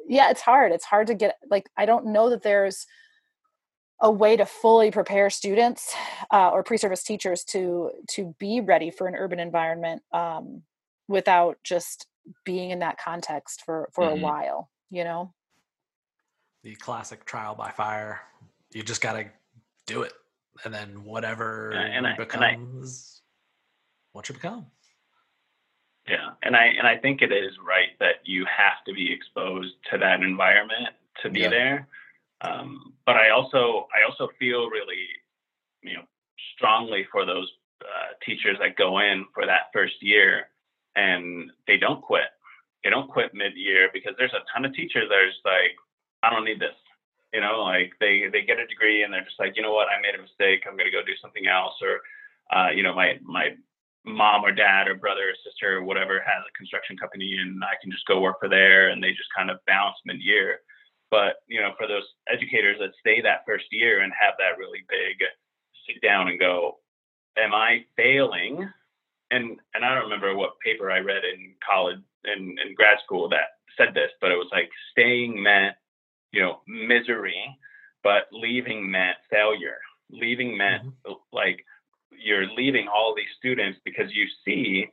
yeah 0.09 0.31
it's 0.31 0.41
hard 0.41 0.73
it's 0.73 0.85
hard 0.85 1.07
to 1.07 1.15
get 1.15 1.37
like 1.49 1.69
i 1.77 1.87
don't 1.87 2.07
know 2.07 2.29
that 2.29 2.43
there's 2.43 2.87
a 4.01 4.11
way 4.11 4.37
to 4.37 4.45
fully 4.45 4.91
prepare 4.91 5.31
students 5.31 5.95
uh, 6.33 6.51
or 6.51 6.63
pre-service 6.63 7.03
teachers 7.03 7.45
to 7.45 7.91
to 8.09 8.35
be 8.39 8.61
ready 8.61 8.91
for 8.91 9.07
an 9.07 9.15
urban 9.15 9.41
environment 9.41 10.03
um, 10.13 10.63
without 11.09 11.57
just 11.65 12.07
being 12.45 12.71
in 12.71 12.81
that 12.81 12.99
context 12.99 13.63
for 13.65 13.89
for 13.93 14.09
Mhm. 14.09 14.13
a 14.13 14.17
while 14.17 14.71
you 14.91 15.05
know 15.05 15.33
The 16.67 16.75
classic 16.75 17.25
trial 17.25 17.55
by 17.55 17.71
fire. 17.71 18.23
You 18.75 18.83
just 18.83 19.01
got 19.01 19.13
to 19.13 19.31
do 19.87 20.03
it. 20.03 20.13
And 20.65 20.75
then 20.75 21.05
whatever 21.05 21.71
Yeah, 21.73 21.81
and 21.83 22.05
I- 22.09 22.17
and 22.17 22.45
I- 22.45 22.87
what 24.11 24.29
you 24.29 24.35
become. 24.35 24.67
Yeah, 26.09 26.35
and 26.43 26.57
I 26.57 26.65
and 26.65 26.85
I 26.85 26.97
think 26.97 27.23
it 27.23 27.31
is 27.31 27.57
right 27.61 27.97
that 28.01 28.27
you 28.27 28.45
have 28.47 28.83
to 28.87 28.93
be 28.93 29.13
exposed 29.13 29.75
to 29.93 29.99
that 29.99 30.25
environment 30.25 30.89
to 31.23 31.31
be 31.31 31.43
Yeah. 31.43 31.51
there. 31.51 31.89
Um, 32.41 32.99
but 33.05 33.15
I 33.15 33.29
also 33.29 33.89
I 33.95 34.03
also 34.03 34.27
feel 34.37 34.69
really, 34.69 35.07
you 35.83 35.95
know, 35.95 36.09
strongly 36.57 37.05
for 37.13 37.25
those 37.25 37.49
uh, 37.85 38.09
teachers 38.25 38.59
that 38.59 38.75
go 38.75 38.99
in 38.99 39.25
for 39.35 39.47
that 39.47 39.73
first 39.73 40.03
year 40.03 40.51
and 40.97 41.53
they 41.69 41.77
don't 41.77 42.03
quit. 42.03 42.33
They 42.83 42.91
don't 42.91 43.09
quit 43.09 43.35
mid-year 43.35 43.89
because 43.93 44.17
there's 44.17 44.35
a 44.35 44.43
ton 44.53 44.65
of 44.65 44.75
teachers 44.75 45.09
that 45.09 45.17
are 45.19 45.29
just 45.29 45.45
like, 45.45 45.77
I 46.23 46.31
don't 46.31 46.45
need 46.45 46.61
this. 46.61 46.77
You 47.35 47.41
know, 47.41 47.63
like 47.63 47.93
they 48.01 48.29
they 48.33 48.43
get 48.43 48.59
a 48.59 48.67
degree 48.67 49.03
and 49.03 49.13
they're 49.13 49.25
just 49.25 49.39
like, 49.39 49.57
you 49.57 49.63
know 49.63 49.73
what, 49.73 49.89
I 49.89 50.01
made 50.01 50.15
a 50.15 50.23
mistake. 50.23 50.65
I'm 50.67 50.77
gonna 50.77 50.91
go 50.91 51.05
do 51.05 51.19
something 51.21 51.47
else. 51.47 51.75
Or, 51.83 52.01
uh, 52.57 52.71
you 52.71 52.83
know, 52.83 52.95
my 52.95 53.19
my 53.23 53.55
mom 54.07 54.45
or 54.45 54.53
dad 54.53 54.87
or 54.87 54.95
brother 54.95 55.35
or 55.35 55.43
sister 55.43 55.79
or 55.79 55.83
whatever 55.83 56.23
has 56.23 56.43
a 56.47 56.57
construction 56.57 56.97
company 56.97 57.37
and 57.43 57.63
I 57.65 57.75
can 57.83 57.91
just 57.91 58.07
go 58.07 58.21
work 58.21 58.39
for 58.39 58.49
there 58.49 58.89
and 58.91 59.03
they 59.03 59.11
just 59.11 59.35
kind 59.37 59.51
of 59.51 59.59
bounce 59.67 59.97
mid 60.07 60.23
year. 60.23 60.61
But, 61.11 61.43
you 61.47 61.61
know, 61.61 61.73
for 61.77 61.87
those 61.87 62.07
educators 62.31 62.79
that 62.81 62.91
stay 62.99 63.21
that 63.23 63.43
first 63.47 63.67
year 63.71 64.03
and 64.03 64.13
have 64.19 64.35
that 64.39 64.59
really 64.59 64.87
big 64.89 65.19
sit 65.87 66.01
down 66.03 66.29
and 66.29 66.39
go, 66.39 66.79
Am 67.39 67.53
I 67.53 67.85
failing? 67.97 68.69
And 69.31 69.59
and 69.75 69.85
I 69.85 69.95
don't 69.95 70.05
remember 70.05 70.35
what 70.37 70.59
paper 70.65 70.91
I 70.91 70.99
read 70.99 71.25
in 71.25 71.55
college 71.69 71.99
in, 72.25 72.57
in 72.65 72.75
grad 72.75 72.99
school 73.05 73.29
that 73.29 73.61
said 73.77 73.93
this, 73.93 74.11
but 74.21 74.31
it 74.31 74.37
was 74.37 74.49
like 74.53 74.71
staying 74.93 75.43
meant, 75.43 75.77
you 76.37 76.43
know, 76.43 76.61
misery, 76.69 77.43
but 78.05 78.25
leaving 78.31 78.91
meant 78.91 79.17
failure. 79.31 79.79
Leaving 80.11 80.57
meant 80.57 80.93
like 81.33 81.65
you're 82.11 82.47
leaving 82.55 82.87
all 82.89 83.15
these 83.17 83.33
students 83.39 83.79
because 83.87 84.13
you 84.13 84.27
see 84.45 84.87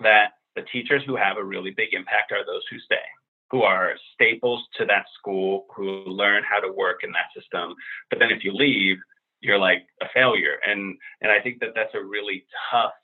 that 0.00 0.28
the 0.56 0.62
teachers 0.72 1.02
who 1.06 1.16
have 1.16 1.36
a 1.36 1.44
really 1.44 1.70
big 1.70 1.92
impact 1.92 2.32
are 2.32 2.46
those 2.46 2.62
who 2.70 2.78
stay 2.80 3.06
who 3.50 3.62
are 3.62 3.92
staples 4.14 4.64
to 4.76 4.86
that 4.86 5.04
school 5.18 5.66
who 5.76 6.02
learn 6.06 6.42
how 6.50 6.58
to 6.58 6.72
work 6.72 7.04
in 7.04 7.12
that 7.12 7.28
system. 7.38 7.74
But 8.08 8.18
then 8.18 8.30
if 8.30 8.42
you 8.42 8.52
leave 8.52 8.96
you're 9.42 9.58
like 9.58 9.86
a 10.00 10.06
failure. 10.14 10.56
And 10.66 10.96
and 11.20 11.30
i 11.30 11.38
think 11.40 11.60
that 11.60 11.74
that's 11.74 11.94
a 11.94 12.02
really 12.02 12.46
tough 12.70 12.94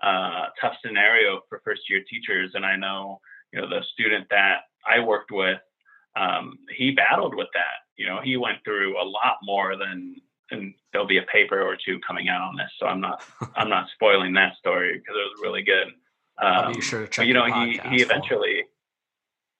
uh, 0.00 0.46
tough 0.60 0.74
scenario 0.84 1.40
for 1.48 1.60
first 1.64 1.80
year 1.88 2.02
teachers. 2.08 2.50
And 2.54 2.66
i 2.66 2.76
know 2.76 3.20
you 3.52 3.60
know 3.60 3.68
the 3.68 3.80
student 3.94 4.26
that 4.30 4.68
i 4.86 5.00
worked 5.00 5.32
with 5.32 5.58
um, 6.16 6.58
he 6.76 6.90
battled 6.90 7.34
with 7.34 7.48
that. 7.54 7.86
You 7.96 8.06
know 8.06 8.20
he 8.22 8.36
went 8.36 8.58
through 8.64 9.00
a 9.00 9.04
lot 9.04 9.38
more 9.42 9.76
than 9.76 10.16
and 10.50 10.74
there'll 10.92 11.06
be 11.06 11.18
a 11.18 11.26
paper 11.32 11.60
or 11.60 11.76
two 11.76 11.98
coming 12.06 12.30
out 12.30 12.40
on 12.40 12.56
this 12.56 12.70
so 12.80 12.86
i'm 12.86 13.02
not 13.02 13.22
i'm 13.56 13.68
not 13.68 13.86
spoiling 13.92 14.32
that 14.32 14.56
story 14.56 14.94
because 14.94 15.14
it 15.14 15.18
was 15.18 15.38
really 15.42 15.62
good. 15.62 15.88
Um, 16.40 16.72
be 16.72 16.80
sure 16.80 17.00
to 17.00 17.06
but, 17.06 17.12
check 17.12 17.26
you 17.26 17.34
know 17.34 17.44
he 17.44 17.78
he 17.90 18.02
eventually 18.02 18.64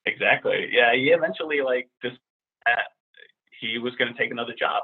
exactly. 0.06 0.70
Yeah 0.72 0.94
he 0.94 1.10
eventually 1.10 1.60
like 1.60 1.90
just 2.02 2.16
uh, 2.66 2.80
he 3.60 3.78
was 3.78 3.94
going 3.96 4.12
to 4.12 4.18
take 4.18 4.30
another 4.30 4.54
job. 4.58 4.82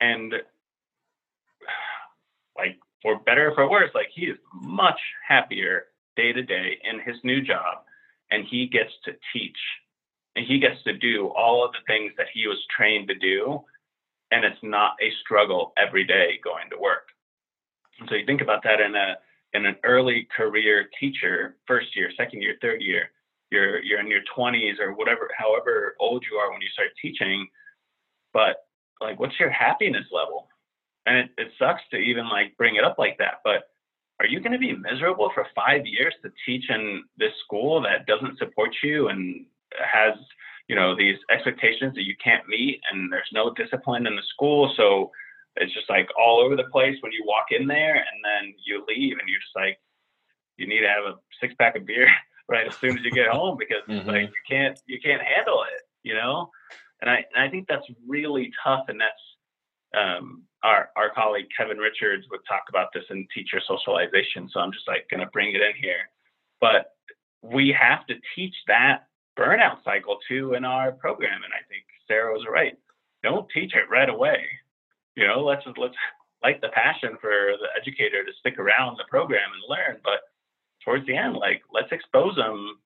And 0.00 0.32
like 2.56 2.78
for 3.02 3.18
better 3.20 3.50
or 3.50 3.54
for 3.54 3.70
worse 3.70 3.90
like 3.94 4.08
he 4.14 4.26
is 4.26 4.36
much 4.52 5.00
happier 5.26 5.84
day 6.16 6.32
to 6.32 6.42
day 6.42 6.78
in 6.82 7.00
his 7.00 7.16
new 7.22 7.40
job 7.40 7.78
and 8.30 8.44
he 8.44 8.66
gets 8.66 8.90
to 9.04 9.12
teach 9.32 9.56
and 10.38 10.46
he 10.46 10.60
gets 10.60 10.80
to 10.84 10.96
do 10.96 11.26
all 11.36 11.64
of 11.64 11.72
the 11.72 11.82
things 11.88 12.12
that 12.16 12.28
he 12.32 12.46
was 12.46 12.58
trained 12.74 13.08
to 13.08 13.14
do 13.14 13.60
and 14.30 14.44
it's 14.44 14.62
not 14.62 14.92
a 15.02 15.10
struggle 15.22 15.72
every 15.76 16.04
day 16.04 16.38
going 16.44 16.70
to 16.70 16.78
work 16.78 17.08
and 17.98 18.08
so 18.08 18.14
you 18.14 18.24
think 18.24 18.40
about 18.40 18.62
that 18.62 18.80
in 18.80 18.94
a 18.94 19.16
in 19.54 19.66
an 19.66 19.76
early 19.84 20.28
career 20.36 20.88
teacher, 21.00 21.56
first 21.66 21.96
year, 21.96 22.10
second 22.16 22.42
year, 22.42 22.54
third 22.60 22.82
year, 22.82 23.10
you're 23.50 23.82
you're 23.82 24.00
in 24.00 24.08
your 24.08 24.20
20s 24.36 24.78
or 24.78 24.94
whatever, 24.94 25.28
however 25.36 25.96
old 26.00 26.24
you 26.30 26.36
are 26.36 26.52
when 26.52 26.60
you 26.60 26.68
start 26.68 26.88
teaching. 27.00 27.46
But 28.32 28.66
like, 29.00 29.18
what's 29.18 29.38
your 29.40 29.50
happiness 29.50 30.06
level? 30.12 30.48
And 31.06 31.16
it, 31.16 31.30
it 31.38 31.48
sucks 31.58 31.82
to 31.90 31.96
even 31.96 32.28
like 32.28 32.56
bring 32.56 32.76
it 32.76 32.84
up 32.84 32.98
like 32.98 33.16
that, 33.18 33.40
but 33.44 33.70
are 34.20 34.26
you 34.26 34.40
going 34.40 34.52
to 34.52 34.58
be 34.58 34.74
miserable 34.74 35.30
for 35.32 35.46
five 35.54 35.86
years 35.86 36.12
to 36.22 36.30
teach 36.44 36.64
in 36.70 37.04
this 37.18 37.32
school 37.44 37.80
that 37.82 38.06
doesn't 38.06 38.36
support 38.38 38.70
you 38.82 39.08
and 39.08 39.46
has 39.74 40.14
you 40.68 40.76
know 40.76 40.94
these 40.94 41.16
expectations 41.30 41.94
that 41.94 42.04
you 42.04 42.14
can't 42.22 42.46
meet 42.48 42.80
and 42.90 43.12
there's 43.12 43.30
no 43.32 43.52
discipline 43.54 44.06
in 44.06 44.16
the 44.16 44.22
school. 44.34 44.72
So 44.76 45.10
it's 45.56 45.74
just 45.74 45.90
like 45.90 46.08
all 46.18 46.40
over 46.40 46.56
the 46.56 46.64
place 46.64 46.96
when 47.00 47.12
you 47.12 47.24
walk 47.26 47.46
in 47.50 47.66
there 47.66 47.96
and 47.96 48.24
then 48.24 48.54
you 48.64 48.84
leave 48.86 49.18
and 49.18 49.28
you're 49.28 49.40
just 49.40 49.56
like 49.56 49.78
you 50.56 50.66
need 50.66 50.80
to 50.80 50.88
have 50.88 51.04
a 51.04 51.14
six 51.40 51.54
pack 51.58 51.76
of 51.76 51.86
beer 51.86 52.08
right 52.48 52.66
as 52.66 52.76
soon 52.76 52.98
as 52.98 53.04
you 53.04 53.10
get 53.10 53.28
home 53.28 53.56
because 53.58 53.82
mm-hmm. 53.88 54.08
like 54.08 54.28
you 54.28 54.42
can't 54.48 54.80
you 54.86 54.98
can't 55.00 55.22
handle 55.22 55.62
it 55.62 55.82
you 56.02 56.14
know? 56.14 56.50
And 57.00 57.08
i 57.10 57.24
and 57.34 57.44
i 57.44 57.48
think 57.48 57.66
that's 57.68 57.86
really 58.06 58.50
tough 58.64 58.86
and 58.88 59.00
that's 59.00 59.22
um, 59.96 60.42
our 60.62 60.90
our 60.96 61.10
colleague 61.14 61.46
kevin 61.56 61.78
richards 61.78 62.26
would 62.30 62.40
talk 62.46 62.64
about 62.68 62.88
this 62.92 63.04
in 63.10 63.26
teacher 63.32 63.60
socialization. 63.66 64.48
So 64.52 64.60
i'm 64.60 64.72
just 64.72 64.88
like 64.88 65.06
going 65.10 65.20
to 65.20 65.30
bring 65.32 65.54
it 65.54 65.62
in 65.62 65.74
here. 65.80 66.10
But 66.60 66.92
we 67.42 67.74
have 67.78 68.04
to 68.06 68.14
teach 68.34 68.54
that 68.66 69.06
burnout 69.38 69.82
cycle 69.84 70.18
too 70.28 70.54
in 70.54 70.64
our 70.64 70.92
program 70.92 71.42
and 71.44 71.52
i 71.52 71.62
think 71.68 71.84
sarah 72.06 72.32
was 72.32 72.44
right 72.50 72.76
don't 73.22 73.48
teach 73.54 73.74
it 73.74 73.88
right 73.90 74.08
away 74.08 74.44
you 75.18 75.26
know, 75.26 75.40
let's 75.40 75.64
let's 75.76 75.96
light 76.44 76.60
the 76.60 76.68
passion 76.68 77.18
for 77.20 77.30
the 77.60 77.66
educator 77.76 78.24
to 78.24 78.30
stick 78.38 78.56
around 78.56 78.96
the 78.96 79.04
program 79.10 79.50
and 79.52 79.62
learn. 79.68 80.00
But 80.04 80.20
towards 80.84 81.04
the 81.08 81.16
end, 81.16 81.34
like 81.34 81.60
let's 81.74 81.90
expose 81.90 82.36
them, 82.36 82.78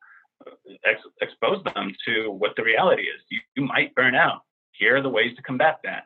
ex- 0.86 1.02
expose 1.20 1.62
them 1.74 1.94
to 2.06 2.30
what 2.30 2.56
the 2.56 2.62
reality 2.62 3.02
is. 3.02 3.20
You, 3.28 3.40
you 3.54 3.64
might 3.64 3.94
burn 3.94 4.14
out. 4.14 4.44
Here 4.70 4.96
are 4.96 5.02
the 5.02 5.10
ways 5.10 5.36
to 5.36 5.42
combat 5.42 5.80
that. 5.84 6.04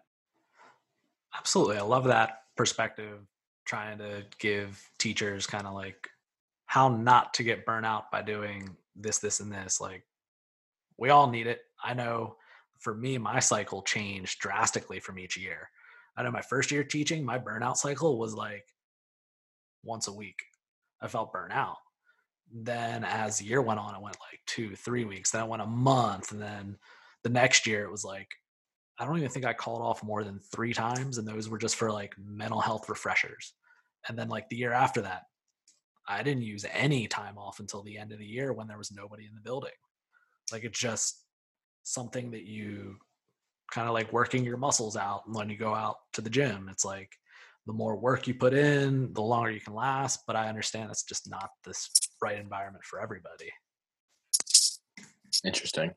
Absolutely, 1.39 1.77
I 1.77 1.83
love 1.83 2.05
that 2.05 2.43
perspective. 2.57 3.21
Trying 3.65 3.99
to 3.99 4.25
give 4.41 4.83
teachers 4.99 5.47
kind 5.47 5.69
of 5.69 5.75
like 5.75 6.09
how 6.67 6.89
not 6.89 7.35
to 7.35 7.45
get 7.45 7.65
burnout 7.65 8.11
by 8.11 8.23
doing 8.23 8.77
this, 8.97 9.19
this, 9.19 9.39
and 9.39 9.53
this. 9.53 9.81
Like 9.81 10.03
we 10.99 11.11
all 11.11 11.29
need 11.31 11.47
it. 11.47 11.61
I 11.83 11.95
know 11.95 12.37
for 12.79 12.95
me, 12.95 13.19
my 13.19 13.41
cycle 13.41 13.83
changed 13.83 14.39
drastically 14.41 15.01
from 15.01 15.19
each 15.19 15.37
year. 15.37 15.69
I 16.17 16.23
know 16.23 16.31
my 16.31 16.43
first 16.43 16.71
year 16.71 16.85
teaching, 16.85 17.25
my 17.25 17.39
burnout 17.39 17.77
cycle 17.77 18.19
was 18.19 18.35
like 18.35 18.67
once 19.85 20.09
a 20.09 20.13
week. 20.13 20.43
I 21.01 21.09
felt 21.09 21.33
burnout. 21.33 21.77
Then 22.53 23.05
as 23.05 23.39
the 23.39 23.45
year 23.45 23.61
went 23.61 23.81
on, 23.81 23.95
it 23.95 24.01
went 24.01 24.17
like 24.31 24.41
two, 24.47 24.77
three 24.77 25.05
weeks. 25.05 25.31
Then 25.31 25.43
it 25.43 25.49
went 25.49 25.63
a 25.63 25.67
month. 25.67 26.33
And 26.33 26.41
then 26.41 26.79
the 27.23 27.29
next 27.29 27.67
year 27.67 27.85
it 27.85 27.91
was 27.91 28.05
like, 28.05 28.29
I 28.99 29.05
don't 29.05 29.19
even 29.19 29.29
think 29.29 29.45
I 29.45 29.53
called 29.53 29.83
off 29.83 30.03
more 30.03 30.25
than 30.25 30.39
three 30.39 30.73
times. 30.73 31.19
And 31.19 31.29
those 31.29 31.49
were 31.49 31.59
just 31.59 31.77
for 31.77 31.93
like 31.93 32.15
mental 32.19 32.61
health 32.61 32.89
refreshers. 32.89 33.53
And 34.09 34.19
then 34.19 34.29
like 34.29 34.49
the 34.49 34.57
year 34.57 34.73
after 34.73 35.03
that, 35.03 35.23
I 36.09 36.23
didn't 36.23 36.45
use 36.45 36.65
any 36.73 37.09
time 37.09 37.37
off 37.37 37.61
until 37.61 37.83
the 37.83 37.99
end 37.99 38.13
of 38.13 38.19
the 38.19 38.25
year 38.25 38.53
when 38.53 38.69
there 38.69 38.79
was 38.79 38.93
nobody 38.93 39.27
in 39.27 39.35
the 39.35 39.41
building. 39.41 39.73
Like 40.53 40.65
it's 40.65 40.79
just 40.79 41.23
something 41.83 42.31
that 42.33 42.45
you 42.45 42.97
kind 43.71 43.89
of 43.89 43.95
like 43.95 44.13
working 44.13 44.45
your 44.45 44.57
muscles 44.57 44.97
out 44.97 45.23
when 45.27 45.51
you 45.51 45.57
go 45.57 45.75
out 45.75 45.97
to 46.13 46.21
the 46.21 46.31
gym. 46.31 46.69
It's 46.71 46.85
like 46.85 47.13
the 47.67 47.73
more 47.73 47.97
work 47.97 48.27
you 48.27 48.35
put 48.35 48.55
in, 48.55 49.13
the 49.13 49.23
longer 49.23 49.51
you 49.51 49.61
can 49.61 49.75
last. 49.75 50.21
But 50.27 50.37
I 50.37 50.49
understand 50.49 50.91
it's 50.91 51.03
just 51.03 51.29
not 51.29 51.51
this 51.65 51.91
right 52.23 52.39
environment 52.39 52.85
for 52.85 53.01
everybody. 53.01 53.51
Interesting. 55.45 55.93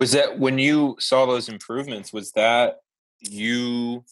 Was 0.00 0.12
that 0.12 0.38
when 0.38 0.58
you 0.58 0.96
saw 0.98 1.26
those 1.26 1.48
improvements? 1.48 2.12
Was 2.12 2.32
that 2.32 2.78
you, 3.20 4.04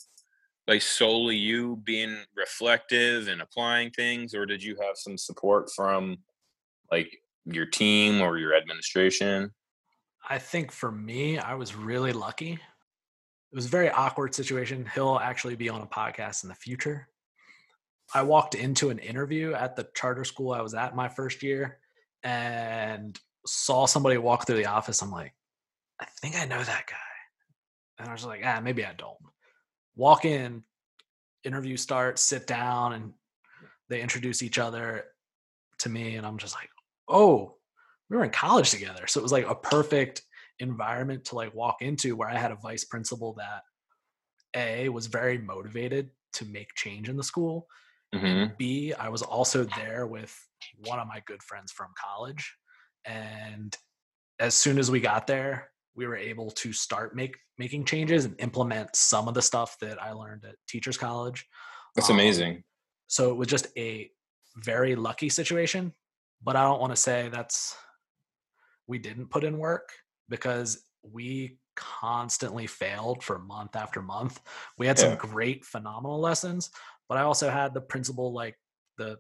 like 0.66 0.82
solely 0.82 1.36
you 1.36 1.76
being 1.84 2.16
reflective 2.36 3.28
and 3.28 3.40
applying 3.40 3.90
things, 3.90 4.34
or 4.34 4.46
did 4.46 4.62
you 4.62 4.76
have 4.76 4.96
some 4.96 5.16
support 5.16 5.70
from 5.70 6.18
like 6.90 7.20
your 7.46 7.66
team 7.66 8.20
or 8.20 8.38
your 8.38 8.54
administration? 8.54 9.52
I 10.28 10.38
think 10.38 10.72
for 10.72 10.90
me, 10.90 11.38
I 11.38 11.54
was 11.54 11.74
really 11.74 12.12
lucky. 12.12 12.52
It 12.52 13.54
was 13.54 13.66
a 13.66 13.70
very 13.70 13.90
awkward 13.90 14.34
situation. 14.34 14.88
He'll 14.94 15.20
actually 15.22 15.56
be 15.56 15.68
on 15.68 15.82
a 15.82 15.86
podcast 15.86 16.42
in 16.42 16.48
the 16.48 16.54
future. 16.54 17.08
I 18.14 18.22
walked 18.22 18.54
into 18.54 18.90
an 18.90 18.98
interview 18.98 19.54
at 19.54 19.76
the 19.76 19.88
charter 19.94 20.24
school 20.24 20.52
I 20.52 20.60
was 20.60 20.74
at 20.74 20.96
my 20.96 21.08
first 21.08 21.42
year 21.42 21.78
and 22.22 23.18
saw 23.46 23.86
somebody 23.86 24.18
walk 24.18 24.46
through 24.46 24.56
the 24.56 24.66
office. 24.66 25.02
I'm 25.02 25.10
like, 25.10 25.34
I 26.00 26.06
think 26.20 26.36
I 26.36 26.44
know 26.44 26.62
that 26.62 26.86
guy. 26.86 26.96
And 27.98 28.08
I 28.08 28.12
was 28.12 28.24
like, 28.24 28.42
ah, 28.44 28.60
maybe 28.62 28.84
I 28.84 28.92
don't. 28.92 29.16
Walk 29.96 30.24
in, 30.24 30.62
interview 31.44 31.76
starts, 31.76 32.22
sit 32.22 32.46
down, 32.46 32.92
and 32.92 33.12
they 33.88 34.02
introduce 34.02 34.42
each 34.42 34.58
other 34.58 35.04
to 35.78 35.88
me. 35.88 36.16
And 36.16 36.26
I'm 36.26 36.38
just 36.38 36.54
like, 36.54 36.68
oh, 37.08 37.54
we 38.10 38.16
were 38.16 38.24
in 38.24 38.30
college 38.30 38.70
together. 38.70 39.06
So 39.06 39.20
it 39.20 39.22
was 39.22 39.32
like 39.32 39.48
a 39.48 39.54
perfect 39.54 40.22
environment 40.58 41.24
to 41.26 41.34
like 41.34 41.54
walk 41.54 41.82
into 41.82 42.16
where 42.16 42.28
I 42.28 42.36
had 42.36 42.52
a 42.52 42.56
vice 42.56 42.84
principal 42.84 43.34
that 43.34 43.62
A 44.54 44.88
was 44.88 45.06
very 45.06 45.38
motivated 45.38 46.10
to 46.34 46.44
make 46.46 46.74
change 46.74 47.08
in 47.08 47.16
the 47.16 47.24
school. 47.24 47.66
Mm-hmm. 48.14 48.54
B, 48.56 48.94
I 48.94 49.08
was 49.08 49.22
also 49.22 49.64
there 49.76 50.06
with 50.06 50.34
one 50.84 50.98
of 50.98 51.08
my 51.08 51.22
good 51.26 51.42
friends 51.42 51.72
from 51.72 51.88
college. 52.02 52.54
And 53.04 53.76
as 54.38 54.54
soon 54.54 54.78
as 54.78 54.90
we 54.90 55.00
got 55.00 55.26
there, 55.26 55.70
we 55.94 56.06
were 56.06 56.16
able 56.16 56.50
to 56.50 56.72
start 56.72 57.16
make 57.16 57.36
making 57.58 57.84
changes 57.84 58.26
and 58.26 58.38
implement 58.38 58.94
some 58.94 59.28
of 59.28 59.34
the 59.34 59.40
stuff 59.40 59.78
that 59.80 60.00
I 60.00 60.12
learned 60.12 60.44
at 60.44 60.56
teachers 60.68 60.98
college. 60.98 61.46
That's 61.94 62.10
um, 62.10 62.16
amazing. 62.16 62.64
So 63.06 63.30
it 63.30 63.36
was 63.36 63.48
just 63.48 63.68
a 63.78 64.10
very 64.56 64.94
lucky 64.94 65.28
situation, 65.28 65.92
but 66.42 66.56
I 66.56 66.62
don't 66.62 66.80
want 66.80 66.94
to 66.94 67.00
say 67.00 67.28
that's 67.28 67.76
we 68.86 68.98
didn't 68.98 69.30
put 69.30 69.44
in 69.44 69.58
work 69.58 69.90
because 70.28 70.82
we 71.02 71.58
constantly 71.76 72.66
failed 72.66 73.22
for 73.22 73.38
month 73.38 73.76
after 73.76 74.02
month. 74.02 74.40
We 74.78 74.86
had 74.86 74.98
some 74.98 75.10
yeah. 75.10 75.16
great, 75.16 75.64
phenomenal 75.64 76.20
lessons, 76.20 76.70
but 77.08 77.18
I 77.18 77.22
also 77.22 77.50
had 77.50 77.74
the 77.74 77.80
principal, 77.80 78.32
like 78.32 78.56
the 78.98 79.18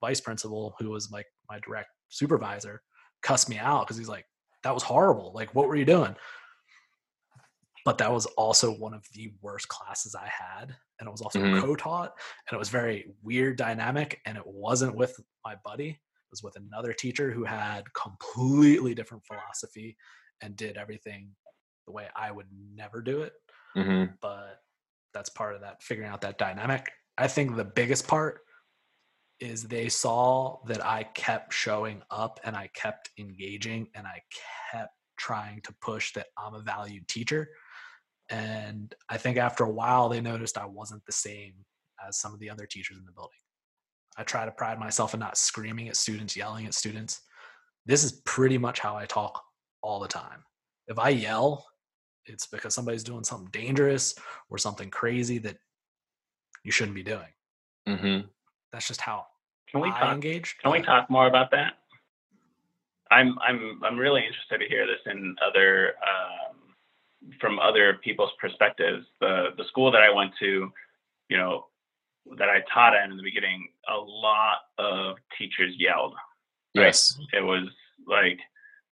vice 0.00 0.20
principal, 0.20 0.74
who 0.78 0.90
was 0.90 1.10
like 1.10 1.26
my 1.50 1.58
direct 1.60 1.88
supervisor, 2.08 2.82
cuss 3.22 3.48
me 3.48 3.58
out 3.58 3.86
because 3.86 3.98
he's 3.98 4.08
like, 4.08 4.24
that 4.62 4.74
was 4.74 4.82
horrible. 4.82 5.32
Like, 5.34 5.54
what 5.54 5.68
were 5.68 5.76
you 5.76 5.84
doing? 5.84 6.14
But 7.84 7.98
that 7.98 8.12
was 8.12 8.26
also 8.26 8.72
one 8.72 8.92
of 8.92 9.04
the 9.14 9.32
worst 9.40 9.68
classes 9.68 10.14
I 10.14 10.28
had. 10.28 10.74
And 11.00 11.08
it 11.08 11.10
was 11.10 11.22
also 11.22 11.38
mm-hmm. 11.38 11.64
co 11.64 11.74
taught. 11.74 12.12
And 12.48 12.56
it 12.56 12.58
was 12.58 12.68
very 12.68 13.12
weird 13.22 13.56
dynamic. 13.56 14.20
And 14.26 14.36
it 14.36 14.46
wasn't 14.46 14.96
with 14.96 15.18
my 15.44 15.54
buddy 15.64 16.00
was 16.30 16.42
with 16.42 16.56
another 16.56 16.92
teacher 16.92 17.30
who 17.30 17.44
had 17.44 17.84
completely 17.94 18.94
different 18.94 19.24
philosophy 19.26 19.96
and 20.42 20.56
did 20.56 20.76
everything 20.76 21.30
the 21.86 21.92
way 21.92 22.06
I 22.14 22.30
would 22.30 22.46
never 22.74 23.00
do 23.00 23.22
it. 23.22 23.32
Mm-hmm. 23.76 24.12
But 24.20 24.60
that's 25.14 25.30
part 25.30 25.54
of 25.54 25.62
that 25.62 25.82
figuring 25.82 26.10
out 26.10 26.20
that 26.22 26.38
dynamic. 26.38 26.90
I 27.16 27.26
think 27.28 27.56
the 27.56 27.64
biggest 27.64 28.06
part 28.06 28.40
is 29.40 29.64
they 29.64 29.88
saw 29.88 30.58
that 30.66 30.84
I 30.84 31.04
kept 31.14 31.52
showing 31.52 32.02
up 32.10 32.40
and 32.44 32.56
I 32.56 32.68
kept 32.74 33.10
engaging 33.18 33.88
and 33.94 34.06
I 34.06 34.20
kept 34.72 34.92
trying 35.16 35.60
to 35.62 35.74
push 35.80 36.12
that 36.14 36.26
I'm 36.36 36.54
a 36.54 36.60
valued 36.60 37.08
teacher. 37.08 37.48
And 38.30 38.94
I 39.08 39.16
think 39.16 39.36
after 39.36 39.64
a 39.64 39.70
while, 39.70 40.08
they 40.08 40.20
noticed 40.20 40.58
I 40.58 40.66
wasn't 40.66 41.04
the 41.06 41.12
same 41.12 41.54
as 42.06 42.18
some 42.18 42.34
of 42.34 42.40
the 42.40 42.50
other 42.50 42.66
teachers 42.66 42.98
in 42.98 43.04
the 43.04 43.12
building. 43.12 43.38
I 44.18 44.24
try 44.24 44.44
to 44.44 44.50
pride 44.50 44.80
myself 44.80 45.14
in 45.14 45.20
not 45.20 45.38
screaming 45.38 45.88
at 45.88 45.96
students, 45.96 46.36
yelling 46.36 46.66
at 46.66 46.74
students. 46.74 47.20
This 47.86 48.02
is 48.02 48.20
pretty 48.24 48.58
much 48.58 48.80
how 48.80 48.96
I 48.96 49.06
talk 49.06 49.42
all 49.80 50.00
the 50.00 50.08
time. 50.08 50.42
If 50.88 50.98
I 50.98 51.10
yell, 51.10 51.64
it's 52.26 52.46
because 52.46 52.74
somebody's 52.74 53.04
doing 53.04 53.22
something 53.22 53.48
dangerous 53.52 54.16
or 54.50 54.58
something 54.58 54.90
crazy 54.90 55.38
that 55.38 55.56
you 56.64 56.72
shouldn't 56.72 56.96
be 56.96 57.04
doing. 57.04 57.28
Mm-hmm. 57.88 58.26
That's 58.72 58.88
just 58.88 59.00
how 59.00 59.26
can 59.70 59.80
we 59.80 59.88
I 59.88 60.00
talk, 60.00 60.14
engage. 60.14 60.56
Can 60.62 60.72
we 60.72 60.82
talk 60.82 61.08
more 61.08 61.28
about 61.28 61.50
that? 61.52 61.74
I'm 63.10 63.38
I'm 63.40 63.80
I'm 63.84 63.96
really 63.96 64.22
interested 64.26 64.58
to 64.58 64.68
hear 64.68 64.86
this 64.86 65.00
in 65.06 65.36
other 65.46 65.94
um, 66.02 66.56
from 67.40 67.58
other 67.58 67.98
people's 68.02 68.32
perspectives. 68.40 69.06
The 69.20 69.50
the 69.56 69.64
school 69.68 69.90
that 69.92 70.02
I 70.02 70.10
went 70.10 70.32
to, 70.40 70.70
you 71.28 71.36
know, 71.36 71.66
that 72.36 72.48
I 72.48 72.62
taught 72.72 72.94
in, 72.94 73.10
in 73.10 73.16
the 73.16 73.22
beginning, 73.22 73.68
a 73.88 73.96
lot 73.96 74.58
of 74.78 75.16
teachers 75.36 75.74
yelled. 75.78 76.14
Yes. 76.74 77.18
It 77.32 77.40
was 77.42 77.68
like 78.06 78.38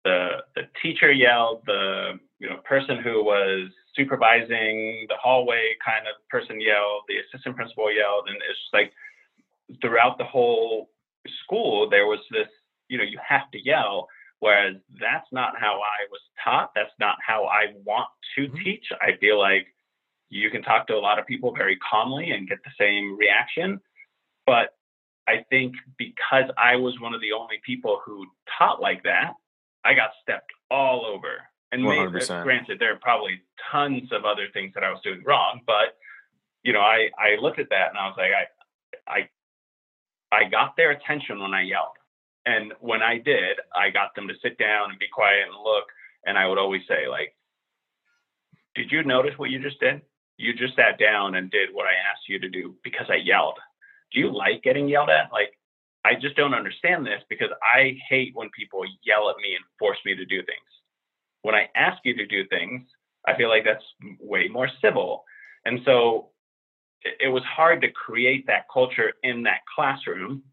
the 0.04 0.44
the 0.56 0.64
teacher 0.82 1.12
yelled, 1.12 1.64
the 1.66 2.20
you 2.40 2.50
know 2.50 2.58
person 2.58 2.98
who 3.02 3.24
was 3.24 3.70
supervising 3.96 5.06
the 5.10 5.16
hallway 5.22 5.76
kind 5.86 6.08
of 6.08 6.16
person 6.30 6.60
yelled, 6.60 7.04
the 7.08 7.18
assistant 7.18 7.56
principal 7.56 7.94
yelled, 7.94 8.28
and 8.28 8.38
it's 8.38 8.60
just 8.60 8.74
like 8.74 8.92
throughout 9.82 10.18
the 10.18 10.24
whole 10.24 10.90
school, 11.44 11.90
there 11.90 12.08
was 12.08 12.20
this, 12.32 12.48
you 12.90 12.98
know, 12.98 13.04
you 13.04 13.20
have 13.28 13.50
to 13.52 13.64
yell. 13.64 14.08
Whereas 14.40 14.76
that's 15.00 15.28
not 15.32 15.54
how 15.60 15.76
I 15.76 16.10
was 16.10 16.22
taught. 16.44 16.72
That's 16.74 16.94
not 17.00 17.18
how 17.26 17.46
I 17.46 17.74
want 17.86 18.10
to 18.36 18.48
Mhm. 18.48 18.64
teach. 18.64 18.92
I 19.00 19.14
feel 19.18 19.38
like 19.38 19.68
you 20.32 20.50
can 20.50 20.64
talk 20.64 20.88
to 20.88 20.94
a 20.96 21.00
lot 21.00 21.20
of 21.20 21.28
people 21.28 21.54
very 21.54 21.78
calmly 21.78 22.32
and 22.32 22.48
get 22.48 22.58
the 22.64 22.72
same 22.80 23.18
reaction. 23.18 23.80
But 24.48 24.74
I 25.28 25.46
think 25.50 25.76
because 25.98 26.46
I 26.58 26.78
was 26.78 27.00
one 27.00 27.14
of 27.14 27.22
the 27.22 27.34
only 27.34 27.60
people 27.66 28.02
who 28.04 28.26
taught 28.58 28.82
like 28.82 29.04
that, 29.04 29.34
I 29.84 29.94
got 29.94 30.12
stepped 30.24 30.52
all 30.72 31.06
over. 31.06 31.44
And 31.74 31.84
maybe, 31.84 32.26
uh, 32.30 32.44
granted, 32.44 32.80
there 32.80 32.94
are 32.94 33.00
probably 33.02 33.42
tons 33.72 34.12
of 34.12 34.26
other 34.26 34.48
things 34.54 34.74
that 34.74 34.84
I 34.84 34.90
was 34.90 35.00
doing 35.04 35.22
wrong, 35.26 35.62
but 35.68 35.98
you 36.64 36.74
know, 36.74 36.82
I 36.82 37.10
I 37.18 37.36
looked 37.42 37.60
at 37.60 37.70
that 37.70 37.90
and 37.90 37.98
I 37.98 38.08
was 38.08 38.16
like, 38.18 38.32
I 38.32 39.30
I 40.32 40.40
I 40.44 40.50
got 40.50 40.76
their 40.78 40.92
attention 40.92 41.40
when 41.40 41.54
I 41.54 41.64
yelled. 41.64 41.98
And 42.46 42.74
when 42.80 43.02
I 43.02 43.18
did, 43.18 43.58
I 43.76 43.90
got 43.90 44.16
them 44.16 44.28
to 44.28 44.34
sit 44.42 44.58
down 44.58 44.90
and 44.90 45.00
be 45.00 45.08
quiet 45.12 45.44
and 45.46 45.64
look. 45.64 45.86
And 46.26 46.38
I 46.38 46.48
would 46.48 46.58
always 46.58 46.82
say, 46.88 47.08
like, 47.08 47.36
did 48.76 48.92
you 48.92 49.04
notice 49.04 49.38
what 49.38 49.50
you 49.50 49.60
just 49.60 49.80
did? 49.80 50.02
You 50.42 50.54
just 50.54 50.76
sat 50.76 50.98
down 51.00 51.36
and 51.36 51.52
did 51.52 51.70
what 51.72 51.86
I 51.86 51.94
asked 52.12 52.28
you 52.28 52.40
to 52.40 52.50
do 52.50 52.76
because 52.84 53.06
I 53.10 53.16
yelled. 53.16 53.60
Do 54.12 54.20
you 54.20 54.36
like 54.36 54.64
getting 54.64 54.90
yelled 54.90 55.10
at? 55.10 55.32
Like, 55.32 55.58
I 56.04 56.16
just 56.20 56.36
don't 56.36 56.56
understand 56.56 57.06
this 57.06 57.22
because 57.30 57.50
I 57.62 57.96
hate 58.10 58.32
when 58.34 58.50
people 58.50 58.82
yell 59.04 59.30
at 59.30 59.38
me 59.38 59.56
and 59.56 59.64
force 59.78 60.00
me 60.04 60.16
to 60.16 60.26
do 60.26 60.38
things. 60.38 60.70
When 61.44 61.54
I 61.54 61.70
ask 61.76 62.00
you 62.04 62.16
to 62.16 62.26
do 62.26 62.46
things, 62.48 62.82
I 63.28 63.36
feel 63.36 63.50
like 63.50 63.64
that's 63.64 63.84
way 64.20 64.48
more 64.48 64.70
civil. 64.82 65.24
And 65.66 65.80
so 65.86 66.30
it, 67.04 67.30
was 67.30 67.44
hard 67.44 67.82
to 67.82 67.92
create 67.92 68.48
that 68.48 68.66
culture 68.74 69.14
in 69.24 69.44
that 69.44 69.62
classroom 69.74 70.44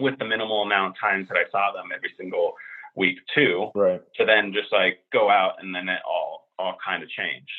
with 0.00 0.18
the 0.18 0.24
minimal 0.24 0.62
amount 0.62 0.94
of 0.96 1.00
times 1.00 1.28
that 1.28 1.36
I 1.36 1.50
saw 1.50 1.72
them 1.72 1.88
every 1.94 2.12
single 2.18 2.54
week 2.96 3.18
too, 3.34 3.70
Right. 3.74 4.00
to 4.16 4.24
then 4.24 4.52
just 4.52 4.72
like 4.72 5.00
go 5.12 5.30
out 5.30 5.54
and 5.60 5.74
then 5.74 5.88
it 5.88 6.00
all 6.06 6.48
all 6.58 6.76
kind 6.84 7.02
of 7.02 7.08
changed. 7.10 7.50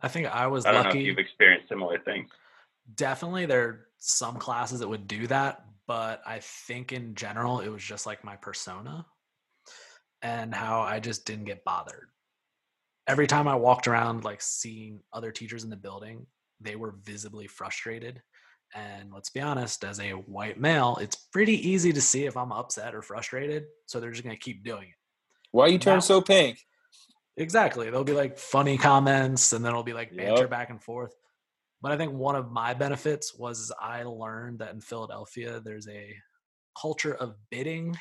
I 0.00 0.08
think 0.08 0.26
I 0.26 0.46
was 0.46 0.64
I 0.64 0.72
don't 0.72 0.82
know 0.82 0.88
if 0.88 0.94
lucky. 0.94 1.04
you've 1.04 1.18
experienced 1.18 1.68
similar 1.68 1.98
things. 1.98 2.30
Definitely, 2.94 3.46
there 3.46 3.62
are 3.62 3.86
some 3.98 4.36
classes 4.36 4.80
that 4.80 4.88
would 4.88 5.08
do 5.08 5.26
that, 5.26 5.64
but 5.86 6.22
I 6.26 6.38
think 6.40 6.92
in 6.92 7.14
general, 7.14 7.60
it 7.60 7.68
was 7.68 7.82
just 7.82 8.06
like 8.06 8.24
my 8.24 8.36
persona 8.36 9.04
and 10.22 10.54
how 10.54 10.80
I 10.80 11.00
just 11.00 11.26
didn't 11.26 11.44
get 11.44 11.64
bothered. 11.64 12.08
Every 13.06 13.26
time 13.26 13.48
I 13.48 13.54
walked 13.54 13.88
around, 13.88 14.24
like 14.24 14.42
seeing 14.42 15.00
other 15.12 15.32
teachers 15.32 15.64
in 15.64 15.70
the 15.70 15.76
building, 15.76 16.26
they 16.60 16.76
were 16.76 16.94
visibly 17.04 17.46
frustrated. 17.46 18.22
And 18.74 19.12
let's 19.12 19.30
be 19.30 19.40
honest, 19.40 19.82
as 19.84 19.98
a 19.98 20.10
white 20.10 20.60
male, 20.60 20.98
it's 21.00 21.16
pretty 21.16 21.68
easy 21.68 21.92
to 21.92 22.02
see 22.02 22.26
if 22.26 22.36
I'm 22.36 22.52
upset 22.52 22.94
or 22.94 23.00
frustrated. 23.00 23.64
So 23.86 23.98
they're 23.98 24.10
just 24.10 24.24
going 24.24 24.36
to 24.36 24.40
keep 24.40 24.62
doing 24.62 24.88
it. 24.88 24.94
Why 25.52 25.68
you 25.68 25.78
turn 25.78 26.02
so 26.02 26.20
pink? 26.20 26.58
Exactly. 27.38 27.86
There'll 27.86 28.04
be 28.04 28.12
like 28.12 28.38
funny 28.38 28.76
comments 28.76 29.52
and 29.52 29.64
then 29.64 29.70
it'll 29.70 29.82
be 29.84 29.92
like 29.92 30.14
banter 30.16 30.42
Yep. 30.42 30.50
back 30.50 30.70
and 30.70 30.82
forth. 30.82 31.14
But 31.80 31.92
I 31.92 31.96
think 31.96 32.12
one 32.12 32.34
of 32.34 32.50
my 32.50 32.74
benefits 32.74 33.34
was 33.34 33.72
I 33.80 34.02
learned 34.02 34.58
that 34.58 34.74
in 34.74 34.80
Philadelphia 34.80 35.60
there's 35.60 35.88
a 35.88 36.14
culture 36.80 37.14
of 37.14 37.36
bidding. 37.50 37.96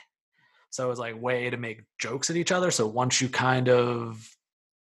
So 0.72 0.90
it's 0.90 1.00
like 1.00 1.22
way 1.22 1.50
to 1.50 1.58
make 1.58 1.84
jokes 2.00 2.30
at 2.30 2.36
each 2.36 2.52
other. 2.52 2.72
So 2.72 2.88
once 2.88 3.22
you 3.22 3.30
kind 3.30 3.70
of 3.70 4.28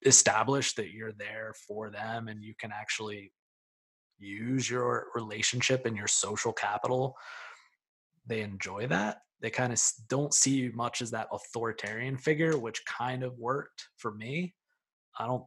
establish 0.06 0.76
that 0.76 0.92
you're 0.92 1.12
there 1.14 1.54
for 1.68 1.90
them 1.90 2.28
and 2.28 2.44
you 2.44 2.54
can 2.60 2.72
actually 2.72 3.34
use 4.20 4.70
your 4.70 5.08
relationship 5.16 5.86
and 5.86 5.98
your 5.98 6.08
social 6.08 6.54
capital, 6.54 7.16
they 8.28 8.42
enjoy 8.42 8.88
that. 8.88 9.18
They 9.44 9.50
kind 9.50 9.74
of 9.74 9.80
don't 10.08 10.34
see 10.34 10.52
you 10.52 10.72
much 10.74 11.02
as 11.02 11.12
that 11.12 11.28
authoritarian 11.32 12.18
figure, 12.18 12.58
which 12.58 12.84
kind 12.86 13.24
of 13.24 13.38
worked 13.38 13.90
for 13.98 14.12
me. 14.16 14.56
I 15.20 15.28
don't 15.28 15.44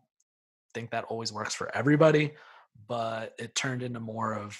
think 0.74 0.90
that 0.90 1.04
always 1.04 1.32
works 1.32 1.54
for 1.54 1.74
everybody, 1.74 2.34
but 2.86 3.32
it 3.38 3.54
turned 3.54 3.82
into 3.82 3.98
more 3.98 4.34
of 4.34 4.56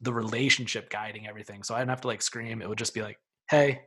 the 0.00 0.12
relationship 0.12 0.90
guiding 0.90 1.26
everything. 1.26 1.64
So 1.64 1.74
I 1.74 1.80
didn't 1.80 1.90
have 1.90 2.00
to 2.02 2.06
like 2.06 2.22
scream. 2.22 2.62
It 2.62 2.68
would 2.68 2.78
just 2.78 2.94
be 2.94 3.02
like, 3.02 3.18
hey, 3.50 3.80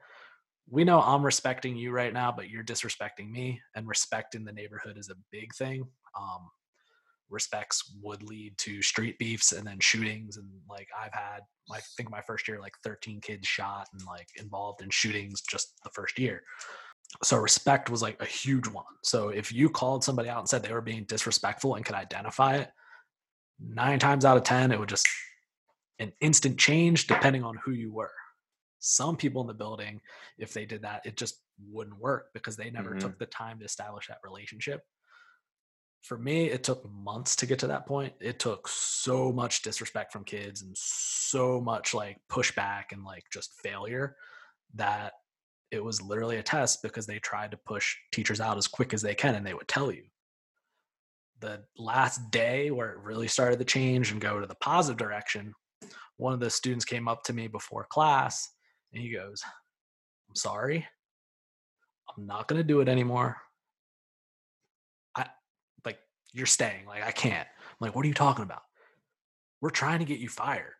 we 0.70 0.84
know 0.84 1.02
I'm 1.02 1.26
respecting 1.26 1.78
you 1.78 1.92
right 1.92 2.14
now, 2.14 2.34
but 2.34 2.50
you're 2.50 2.66
disrespecting 2.66 3.32
me. 3.32 3.62
And 3.76 3.88
respect 3.88 4.36
in 4.36 4.44
the 4.44 4.52
neighborhood 4.52 4.98
is 4.98 5.10
a 5.10 5.16
big 5.32 5.56
thing. 5.56 5.86
Um, 6.20 6.50
respects 7.32 7.96
would 8.02 8.22
lead 8.24 8.58
to 8.60 8.82
street 8.82 9.18
beefs 9.18 9.54
and 9.54 9.66
then 9.66 9.80
shootings. 9.80 10.38
And 10.38 10.48
like 10.70 10.88
I've 10.98 11.14
had, 11.14 11.40
I 11.72 11.80
think 11.98 12.12
my 12.12 12.22
first 12.22 12.48
year, 12.48 12.60
like 12.60 12.74
13 12.84 13.22
kids 13.22 13.48
shot 13.48 13.88
and 13.94 14.06
like 14.06 14.28
involved 14.36 14.82
in 14.82 14.90
shootings 14.90 15.42
just 15.42 15.80
the 15.84 15.90
first 15.90 16.20
year. 16.20 16.44
So 17.24 17.38
respect 17.38 17.90
was 17.90 18.02
like 18.02 18.22
a 18.22 18.26
huge 18.26 18.68
one. 18.68 18.86
So 19.04 19.30
if 19.30 19.52
you 19.52 19.70
called 19.70 20.04
somebody 20.04 20.30
out 20.30 20.40
and 20.40 20.48
said 20.48 20.62
they 20.64 20.74
were 20.74 20.82
being 20.82 21.06
disrespectful 21.06 21.76
and 21.76 21.86
could 21.86 21.96
identify 21.96 22.58
it, 22.58 22.72
nine 23.60 24.00
times 24.00 24.26
out 24.26 24.38
of 24.38 24.44
10, 24.44 24.72
it 24.72 24.80
would 24.80 24.90
just 24.90 25.08
an 26.00 26.12
instant 26.22 26.58
change 26.58 27.08
depending 27.08 27.44
on 27.44 27.58
who 27.64 27.72
you 27.72 27.92
were. 27.92 28.14
Some 28.80 29.16
people 29.16 29.42
in 29.42 29.48
the 29.48 29.54
building, 29.54 30.02
if 30.40 30.54
they 30.54 30.66
did 30.66 30.82
that, 30.82 31.06
it 31.06 31.16
just 31.16 31.44
wouldn't 31.70 32.00
work 32.00 32.30
because 32.34 32.56
they 32.56 32.72
never 32.72 32.96
Mhm. 32.96 33.00
took 33.00 33.20
the 33.20 33.28
time 33.28 33.60
to 33.60 33.66
establish 33.66 34.08
that 34.08 34.18
relationship. 34.24 34.84
For 36.02 36.18
me, 36.18 36.46
it 36.46 36.64
took 36.64 36.90
months 36.92 37.36
to 37.38 37.46
get 37.46 37.60
to 37.60 37.68
that 37.68 37.86
point. 37.86 38.14
It 38.20 38.40
took 38.40 38.68
so 38.68 39.32
much 39.32 39.62
disrespect 39.62 40.12
from 40.12 40.24
kids 40.24 40.62
and 40.64 40.76
so 40.76 41.62
much 41.62 41.94
like 41.94 42.18
pushback 42.30 42.86
and 42.92 43.04
like 43.04 43.24
just 43.32 43.60
failure 43.62 44.16
that 44.76 45.14
it 45.70 45.84
was 45.84 46.02
literally 46.02 46.38
a 46.38 46.44
test 46.44 46.82
because 46.82 47.06
they 47.06 47.20
tried 47.20 47.52
to 47.52 47.58
push 47.58 47.96
teachers 48.12 48.42
out 48.42 48.58
as 48.58 48.68
quick 48.68 48.94
as 48.94 49.02
they 49.02 49.16
can 49.16 49.36
and 49.36 49.46
they 49.46 49.54
would 49.54 49.68
tell 49.68 49.92
you. 49.92 50.04
The 51.40 51.64
last 51.78 52.32
day 52.32 52.72
where 52.72 52.92
it 52.92 53.00
really 53.00 53.28
started 53.28 53.60
to 53.60 53.66
change 53.66 54.12
and 54.12 54.20
go 54.20 54.40
to 54.40 54.48
the 54.48 54.56
positive 54.56 54.98
direction 54.98 55.54
one 56.22 56.34
of 56.34 56.40
the 56.40 56.52
students 56.52 56.86
came 56.86 57.08
up 57.08 57.24
to 57.24 57.34
me 57.34 57.48
before 57.48 57.88
class 57.90 58.52
and 58.94 59.02
he 59.02 59.12
goes 59.12 59.42
i'm 60.30 60.36
sorry. 60.36 60.88
I'm 62.16 62.28
not 62.28 62.48
going 62.48 62.60
to 62.60 62.68
do 62.68 62.82
it 62.82 62.90
anymore 62.90 63.38
you're 66.34 66.46
staying 66.46 66.86
like 66.86 67.04
i 67.04 67.12
can't. 67.12 67.48
I'm 67.48 67.78
like 67.88 67.96
what 67.96 68.06
are 68.06 68.08
you 68.08 68.14
talking 68.14 68.44
about? 68.44 68.64
We're 69.62 69.70
trying 69.70 70.00
to 70.00 70.06
get 70.06 70.20
you 70.20 70.30
fired 70.30 70.74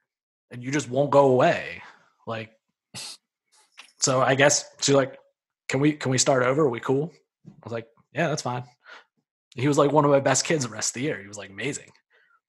and 0.52 0.64
you 0.64 0.72
just 0.72 0.90
won't 0.90 1.12
go 1.12 1.28
away. 1.28 1.82
Like 2.28 2.52
so 4.00 4.22
i 4.22 4.36
guess 4.36 4.66
she's 4.82 4.96
like 4.96 5.18
can 5.70 5.80
we 5.80 5.94
can 5.94 6.12
we 6.12 6.18
start 6.18 6.44
over? 6.44 6.64
Are 6.64 6.70
we 6.70 6.80
cool? 6.80 7.12
I 7.48 7.52
was 7.64 7.74
like 7.74 7.88
yeah 8.14 8.28
that's 8.28 8.42
fine. 8.42 8.64
He 9.56 9.68
was 9.68 9.78
like 9.78 9.92
one 9.92 10.06
of 10.06 10.12
my 10.12 10.20
best 10.20 10.46
kids 10.46 10.66
the 10.66 10.72
rest 10.72 10.92
of 10.92 10.94
the 10.96 11.08
year. 11.08 11.20
He 11.20 11.28
was 11.28 11.38
like 11.38 11.50
amazing. 11.50 11.90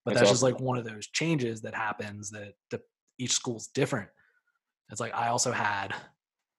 But 0.05 0.15
That's 0.15 0.23
that's, 0.23 0.33
just 0.33 0.43
like 0.43 0.61
one 0.61 0.79
of 0.79 0.85
those 0.85 1.07
changes 1.07 1.63
that 1.63 1.75
happens 1.75 2.31
that 2.31 2.55
the, 2.71 2.81
each 3.19 3.33
school's 3.33 3.69
different. 3.69 4.09
It's 4.91 5.01
like 5.01 5.15
i 5.15 5.29
also 5.29 5.53
had 5.53 5.95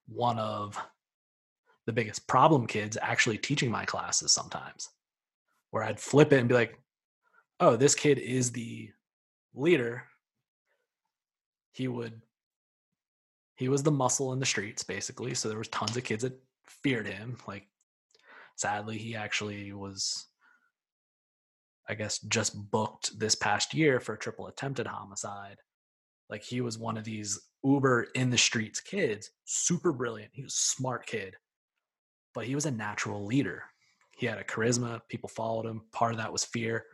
one 0.06 0.38
of 0.38 0.78
the 1.86 1.92
biggest 1.92 2.26
problem 2.26 2.66
kids 2.66 2.96
actually 3.00 3.38
teaching 3.38 3.70
my 3.70 3.84
classes 3.84 4.32
sometimes 4.32 4.88
where 5.74 5.82
i'd 5.82 5.98
flip 5.98 6.32
it 6.32 6.38
and 6.38 6.48
be 6.48 6.54
like 6.54 6.78
oh 7.58 7.74
this 7.74 7.96
kid 7.96 8.16
is 8.18 8.52
the 8.52 8.88
leader. 9.56 10.04
He 11.72 11.88
would 11.88 12.22
he 13.56 13.68
was 13.68 13.82
the 13.82 13.90
muscle 13.90 14.32
in 14.32 14.38
the 14.38 14.46
streets 14.46 14.84
basically 14.84 15.34
so 15.34 15.48
there 15.48 15.58
was 15.58 15.66
tons 15.68 15.96
of 15.96 16.04
kids 16.04 16.22
that 16.22 16.40
feared 16.68 17.08
him 17.08 17.36
like 17.48 17.66
sadly 18.54 18.98
he 18.98 19.16
actually 19.16 19.72
was 19.72 20.26
i 21.88 21.94
guess 21.94 22.20
just 22.20 22.70
booked 22.70 23.18
this 23.18 23.34
past 23.34 23.74
year 23.74 23.98
for 23.98 24.14
a 24.14 24.18
triple 24.18 24.46
attempted 24.46 24.86
homicide. 24.86 25.56
Like 26.30 26.44
he 26.44 26.60
was 26.60 26.78
one 26.78 26.96
of 26.96 27.04
these 27.04 27.40
uber 27.64 28.06
in 28.14 28.30
the 28.30 28.38
streets 28.38 28.80
kids 28.80 29.30
super 29.44 29.92
brilliant 29.92 30.30
he 30.32 30.44
was 30.44 30.54
smart 30.54 31.04
kid 31.04 31.34
but 32.32 32.44
he 32.44 32.54
was 32.54 32.66
a 32.66 32.70
natural 32.70 33.26
leader 33.26 33.64
he 34.16 34.26
had 34.26 34.38
a 34.38 34.44
charisma 34.44 35.00
people 35.08 35.28
followed 35.28 35.66
him 35.66 35.82
part 35.92 36.12
of 36.12 36.18
that 36.18 36.32
was 36.32 36.44
fear 36.44 36.84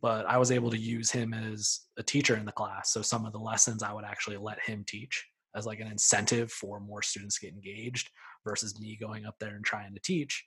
but 0.00 0.26
i 0.26 0.36
was 0.36 0.50
able 0.50 0.70
to 0.70 0.78
use 0.78 1.10
him 1.10 1.34
as 1.34 1.80
a 1.98 2.02
teacher 2.02 2.36
in 2.36 2.44
the 2.44 2.52
class 2.52 2.92
so 2.92 3.02
some 3.02 3.26
of 3.26 3.32
the 3.32 3.38
lessons 3.38 3.82
i 3.82 3.92
would 3.92 4.04
actually 4.04 4.36
let 4.36 4.60
him 4.60 4.84
teach 4.86 5.26
as 5.54 5.66
like 5.66 5.80
an 5.80 5.90
incentive 5.90 6.52
for 6.52 6.80
more 6.80 7.02
students 7.02 7.38
to 7.38 7.46
get 7.46 7.54
engaged 7.54 8.10
versus 8.44 8.78
me 8.80 8.96
going 9.00 9.26
up 9.26 9.34
there 9.40 9.54
and 9.56 9.64
trying 9.64 9.92
to 9.94 10.00
teach 10.00 10.44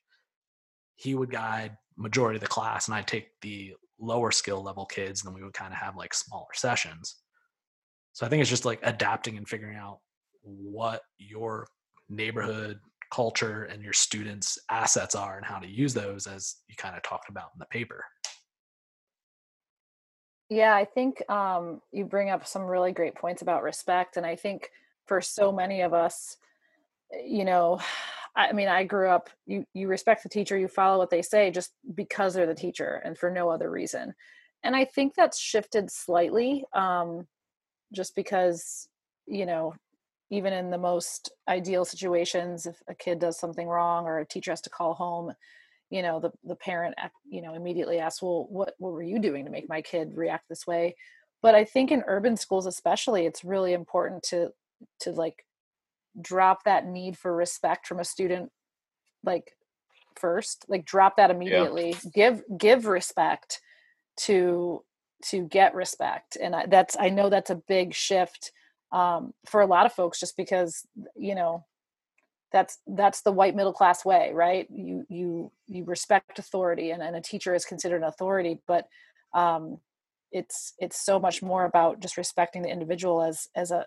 he 0.95 1.15
would 1.15 1.31
guide 1.31 1.75
majority 1.97 2.37
of 2.37 2.41
the 2.41 2.47
class 2.47 2.87
and 2.87 2.95
i'd 2.95 3.07
take 3.07 3.27
the 3.41 3.73
lower 4.01 4.31
skill 4.31 4.61
level 4.61 4.85
kids 4.85 5.21
and 5.21 5.29
then 5.29 5.35
we 5.35 5.43
would 5.43 5.53
kind 5.53 5.71
of 5.71 5.79
have 5.79 5.95
like 5.95 6.13
smaller 6.13 6.47
sessions. 6.53 7.17
So 8.13 8.25
i 8.25 8.29
think 8.29 8.41
it's 8.41 8.49
just 8.49 8.65
like 8.65 8.79
adapting 8.83 9.37
and 9.37 9.47
figuring 9.47 9.77
out 9.77 9.99
what 10.41 11.01
your 11.17 11.67
neighborhood 12.09 12.79
culture 13.11 13.63
and 13.65 13.83
your 13.83 13.93
students 13.93 14.57
assets 14.69 15.15
are 15.15 15.37
and 15.37 15.45
how 15.45 15.59
to 15.59 15.67
use 15.67 15.93
those 15.93 16.27
as 16.27 16.55
you 16.67 16.75
kind 16.75 16.95
of 16.95 17.03
talked 17.03 17.29
about 17.29 17.49
in 17.53 17.59
the 17.59 17.65
paper 17.65 18.03
Yeah, 20.49 20.75
I 20.75 20.83
think 20.83 21.23
um, 21.29 21.81
you 21.93 22.03
bring 22.03 22.29
up 22.29 22.45
some 22.45 22.63
really 22.63 22.91
great 22.91 23.15
points 23.15 23.41
about 23.41 23.63
respect. 23.63 24.17
And 24.17 24.25
I 24.25 24.35
think 24.35 24.69
for 25.05 25.21
so 25.21 25.49
many 25.51 25.79
of 25.79 25.93
us, 25.93 26.35
you 27.25 27.45
know, 27.45 27.79
I 28.35 28.51
mean, 28.51 28.67
I 28.67 28.83
grew 28.83 29.09
up, 29.09 29.29
you, 29.45 29.65
you 29.73 29.87
respect 29.87 30.23
the 30.23 30.29
teacher, 30.29 30.57
you 30.57 30.67
follow 30.67 30.97
what 30.97 31.09
they 31.09 31.21
say 31.21 31.51
just 31.51 31.71
because 31.93 32.33
they're 32.33 32.47
the 32.47 32.53
teacher 32.53 33.01
and 33.03 33.17
for 33.17 33.29
no 33.31 33.49
other 33.49 33.69
reason. 33.69 34.13
And 34.63 34.75
I 34.75 34.85
think 34.85 35.15
that's 35.15 35.39
shifted 35.39 35.89
slightly 35.89 36.65
um, 36.73 37.27
just 37.93 38.13
because, 38.15 38.87
you 39.27 39.45
know, 39.45 39.75
even 40.31 40.53
in 40.53 40.71
the 40.71 40.77
most 40.77 41.31
ideal 41.47 41.85
situations, 41.85 42.65
if 42.65 42.81
a 42.87 42.95
kid 42.95 43.19
does 43.19 43.37
something 43.37 43.67
wrong 43.67 44.05
or 44.05 44.17
a 44.17 44.25
teacher 44.25 44.51
has 44.51 44.61
to 44.61 44.69
call 44.69 44.95
home, 44.95 45.33
you 45.91 46.01
know 46.01 46.19
the 46.19 46.31
the 46.45 46.55
parent 46.55 46.95
you 47.29 47.41
know 47.41 47.53
immediately 47.53 47.99
asks 47.99 48.21
well 48.21 48.47
what 48.49 48.73
what 48.79 48.93
were 48.93 49.03
you 49.03 49.19
doing 49.19 49.43
to 49.43 49.51
make 49.51 49.67
my 49.69 49.81
kid 49.81 50.13
react 50.15 50.47
this 50.49 50.65
way? 50.65 50.95
But 51.41 51.53
i 51.53 51.65
think 51.65 51.91
in 51.91 52.03
urban 52.07 52.37
schools 52.37 52.65
especially 52.65 53.25
it's 53.25 53.43
really 53.43 53.73
important 53.73 54.23
to 54.23 54.51
to 55.01 55.11
like 55.11 55.45
drop 56.19 56.63
that 56.63 56.87
need 56.87 57.17
for 57.17 57.35
respect 57.35 57.87
from 57.87 57.99
a 57.99 58.05
student 58.05 58.51
like 59.23 59.55
first 60.15 60.65
like 60.67 60.85
drop 60.85 61.17
that 61.17 61.31
immediately. 61.31 61.95
Yeah. 62.03 62.11
give 62.13 62.43
give 62.57 62.85
respect 62.85 63.61
to 64.17 64.83
to 65.25 65.47
get 65.47 65.75
respect. 65.75 66.37
And 66.41 66.55
I, 66.55 66.65
that's 66.65 66.95
i 66.99 67.09
know 67.09 67.29
that's 67.29 67.49
a 67.49 67.61
big 67.67 67.93
shift 67.93 68.51
um, 68.91 69.33
for 69.45 69.61
a 69.61 69.65
lot 69.65 69.85
of 69.85 69.93
folks 69.93 70.19
just 70.19 70.35
because 70.37 70.85
you 71.15 71.35
know 71.35 71.65
that's 72.51 72.79
that's 72.87 73.21
the 73.21 73.31
white 73.31 73.55
middle 73.55 73.73
class 73.73 74.03
way 74.03 74.31
right? 74.33 74.67
You 74.69 75.05
you 75.09 75.51
you 75.67 75.83
respect 75.85 76.39
authority 76.39 76.91
and, 76.91 77.01
and 77.01 77.15
a 77.15 77.21
teacher 77.21 77.55
is 77.55 77.65
considered 77.65 78.01
an 78.01 78.07
authority 78.09 78.59
but 78.67 78.87
um 79.33 79.77
it's 80.31 80.73
it's 80.79 81.03
so 81.05 81.19
much 81.19 81.41
more 81.41 81.65
about 81.65 81.99
just 81.99 82.17
respecting 82.17 82.61
the 82.61 82.69
individual 82.69 83.21
as 83.21 83.47
as 83.55 83.71
a 83.71 83.85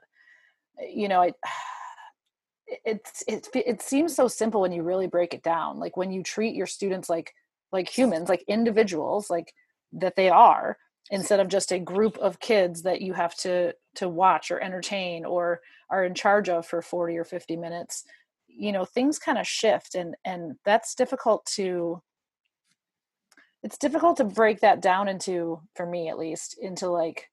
you 0.89 1.09
know 1.09 1.23
it 1.23 1.35
it's 2.85 3.23
it, 3.29 3.49
it 3.55 3.83
seems 3.83 4.15
so 4.15 4.29
simple 4.29 4.61
when 4.61 4.73
you 4.73 4.83
really 4.83 5.07
break 5.07 5.35
it 5.35 5.43
down. 5.43 5.79
Like 5.79 5.97
when 5.97 6.11
you 6.11 6.23
treat 6.23 6.55
your 6.55 6.67
students 6.67 7.09
like 7.09 7.35
like 7.73 7.89
humans 7.89 8.29
like 8.29 8.45
individuals 8.47 9.29
like 9.31 9.53
that 9.93 10.17
they 10.17 10.31
are 10.31 10.79
instead 11.11 11.41
of 11.41 11.49
just 11.49 11.73
a 11.73 11.79
group 11.79 12.17
of 12.19 12.41
kids 12.41 12.83
that 12.83 13.03
you 13.03 13.13
have 13.13 13.35
to 13.37 13.75
to 13.95 14.09
watch 14.09 14.51
or 14.51 14.61
entertain 14.61 15.25
or 15.25 15.61
are 15.91 16.05
in 16.05 16.15
charge 16.15 16.49
of 16.49 16.67
for 16.67 16.81
40 16.83 17.17
or 17.17 17.25
50 17.25 17.57
minutes 17.57 18.05
you 18.49 18.73
know 18.73 18.85
things 18.85 19.19
kind 19.19 19.39
of 19.39 19.47
shift 19.47 19.95
and 19.95 20.17
and 20.25 20.57
that's 20.65 20.95
difficult 20.95 21.45
to 21.47 22.03
it's 23.63 23.79
difficult 23.79 24.17
to 24.19 24.25
break 24.25 24.61
that 24.61 24.81
down 24.81 25.09
into 25.09 25.61
for 25.75 25.87
me 25.87 26.09
at 26.09 26.19
least 26.19 26.57
into 26.61 26.89
like 26.89 27.31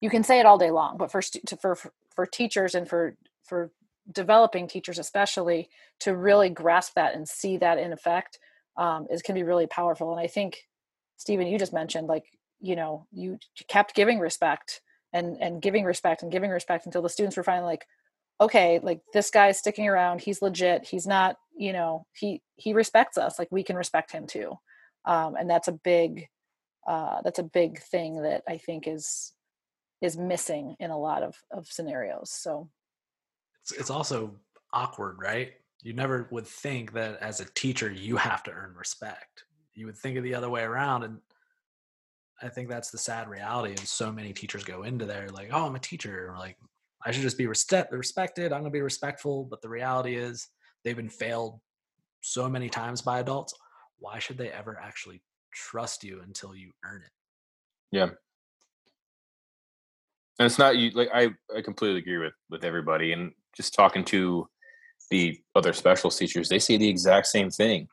you 0.00 0.10
can 0.10 0.22
say 0.22 0.38
it 0.38 0.46
all 0.46 0.58
day 0.58 0.70
long 0.70 0.96
but 0.96 1.10
for 1.10 1.22
for 1.60 1.76
for 2.14 2.26
teachers 2.26 2.74
and 2.74 2.88
for 2.88 3.16
for 3.44 3.70
developing 4.12 4.66
teachers 4.66 4.98
especially 4.98 5.68
to 6.00 6.16
really 6.16 6.50
grasp 6.50 6.94
that 6.94 7.14
and 7.14 7.28
see 7.28 7.56
that 7.56 7.78
in 7.78 7.92
effect 7.92 8.38
um, 8.76 9.06
is 9.10 9.22
can 9.22 9.34
be 9.34 9.44
really 9.44 9.66
powerful 9.66 10.10
and 10.10 10.20
i 10.20 10.26
think 10.26 10.68
stephen 11.16 11.46
you 11.46 11.58
just 11.58 11.72
mentioned 11.72 12.06
like 12.08 12.24
you 12.62 12.76
know 12.76 13.06
you 13.12 13.38
kept 13.68 13.94
giving 13.94 14.18
respect 14.18 14.80
and 15.12 15.36
and 15.40 15.60
giving 15.60 15.84
respect 15.84 16.22
and 16.22 16.32
giving 16.32 16.50
respect 16.50 16.86
until 16.86 17.02
the 17.02 17.08
students 17.08 17.36
were 17.36 17.42
finally 17.42 17.66
like 17.66 17.86
okay 18.40 18.80
like 18.82 19.00
this 19.12 19.30
guy's 19.30 19.58
sticking 19.58 19.88
around. 19.88 20.20
He's 20.20 20.40
legit. 20.40 20.86
He's 20.86 21.06
not 21.06 21.36
you 21.54 21.72
know 21.72 22.06
he 22.14 22.40
he 22.56 22.72
respects 22.72 23.18
us. 23.18 23.38
Like 23.38 23.48
we 23.50 23.62
can 23.62 23.76
respect 23.76 24.12
him 24.12 24.26
too. 24.26 24.54
Um, 25.04 25.34
and 25.34 25.50
that's 25.50 25.68
a 25.68 25.72
big 25.72 26.28
uh, 26.86 27.20
that's 27.22 27.38
a 27.38 27.44
big 27.44 27.80
thing 27.80 28.22
that 28.22 28.42
i 28.48 28.56
think 28.58 28.88
is 28.88 29.32
is 30.00 30.16
missing 30.16 30.74
in 30.80 30.90
a 30.90 30.98
lot 30.98 31.22
of 31.22 31.36
of 31.50 31.66
scenarios 31.66 32.30
so. 32.30 32.68
It's, 33.60 33.72
it's 33.72 33.90
also 33.90 34.34
awkward 34.72 35.18
right? 35.20 35.52
You 35.82 35.92
never 35.92 36.26
would 36.30 36.46
think 36.46 36.92
that 36.92 37.18
as 37.20 37.40
a 37.40 37.44
teacher 37.44 37.90
you 37.90 38.16
have 38.16 38.42
to 38.44 38.50
earn 38.50 38.74
respect. 38.76 39.44
You 39.74 39.86
would 39.86 39.96
think 39.96 40.16
of 40.16 40.24
the 40.24 40.34
other 40.34 40.50
way 40.50 40.62
around 40.62 41.04
and 41.04 41.18
i 42.42 42.48
think 42.48 42.68
that's 42.68 42.90
the 42.90 42.98
sad 42.98 43.28
reality 43.28 43.70
and 43.70 43.80
so 43.80 44.12
many 44.12 44.32
teachers 44.32 44.64
go 44.64 44.82
into 44.82 45.06
there 45.06 45.28
like 45.30 45.48
oh 45.52 45.66
i'm 45.66 45.76
a 45.76 45.80
teacher 45.80 46.34
like 46.38 46.56
I 47.04 47.10
should 47.10 47.22
just 47.22 47.38
be 47.38 47.46
respected. 47.46 48.52
I'm 48.52 48.60
going 48.60 48.64
to 48.64 48.70
be 48.70 48.80
respectful. 48.80 49.44
But 49.44 49.60
the 49.60 49.68
reality 49.68 50.16
is, 50.16 50.48
they've 50.84 50.96
been 50.96 51.08
failed 51.08 51.60
so 52.20 52.48
many 52.48 52.68
times 52.68 53.02
by 53.02 53.20
adults. 53.20 53.54
Why 53.98 54.18
should 54.18 54.38
they 54.38 54.50
ever 54.50 54.78
actually 54.80 55.22
trust 55.52 56.04
you 56.04 56.20
until 56.22 56.54
you 56.54 56.70
earn 56.84 57.02
it? 57.02 57.10
Yeah. 57.90 58.10
And 60.38 60.46
it's 60.46 60.58
not 60.58 60.76
you 60.76 60.90
like 60.92 61.10
I, 61.12 61.30
I 61.56 61.60
completely 61.60 61.98
agree 61.98 62.18
with 62.18 62.32
with 62.50 62.64
everybody. 62.64 63.12
And 63.12 63.32
just 63.56 63.74
talking 63.74 64.04
to 64.06 64.48
the 65.10 65.38
other 65.54 65.72
special 65.72 66.10
teachers, 66.10 66.48
they 66.48 66.58
say 66.58 66.76
the 66.76 66.88
exact 66.88 67.26
same 67.26 67.50
thing. 67.50 67.86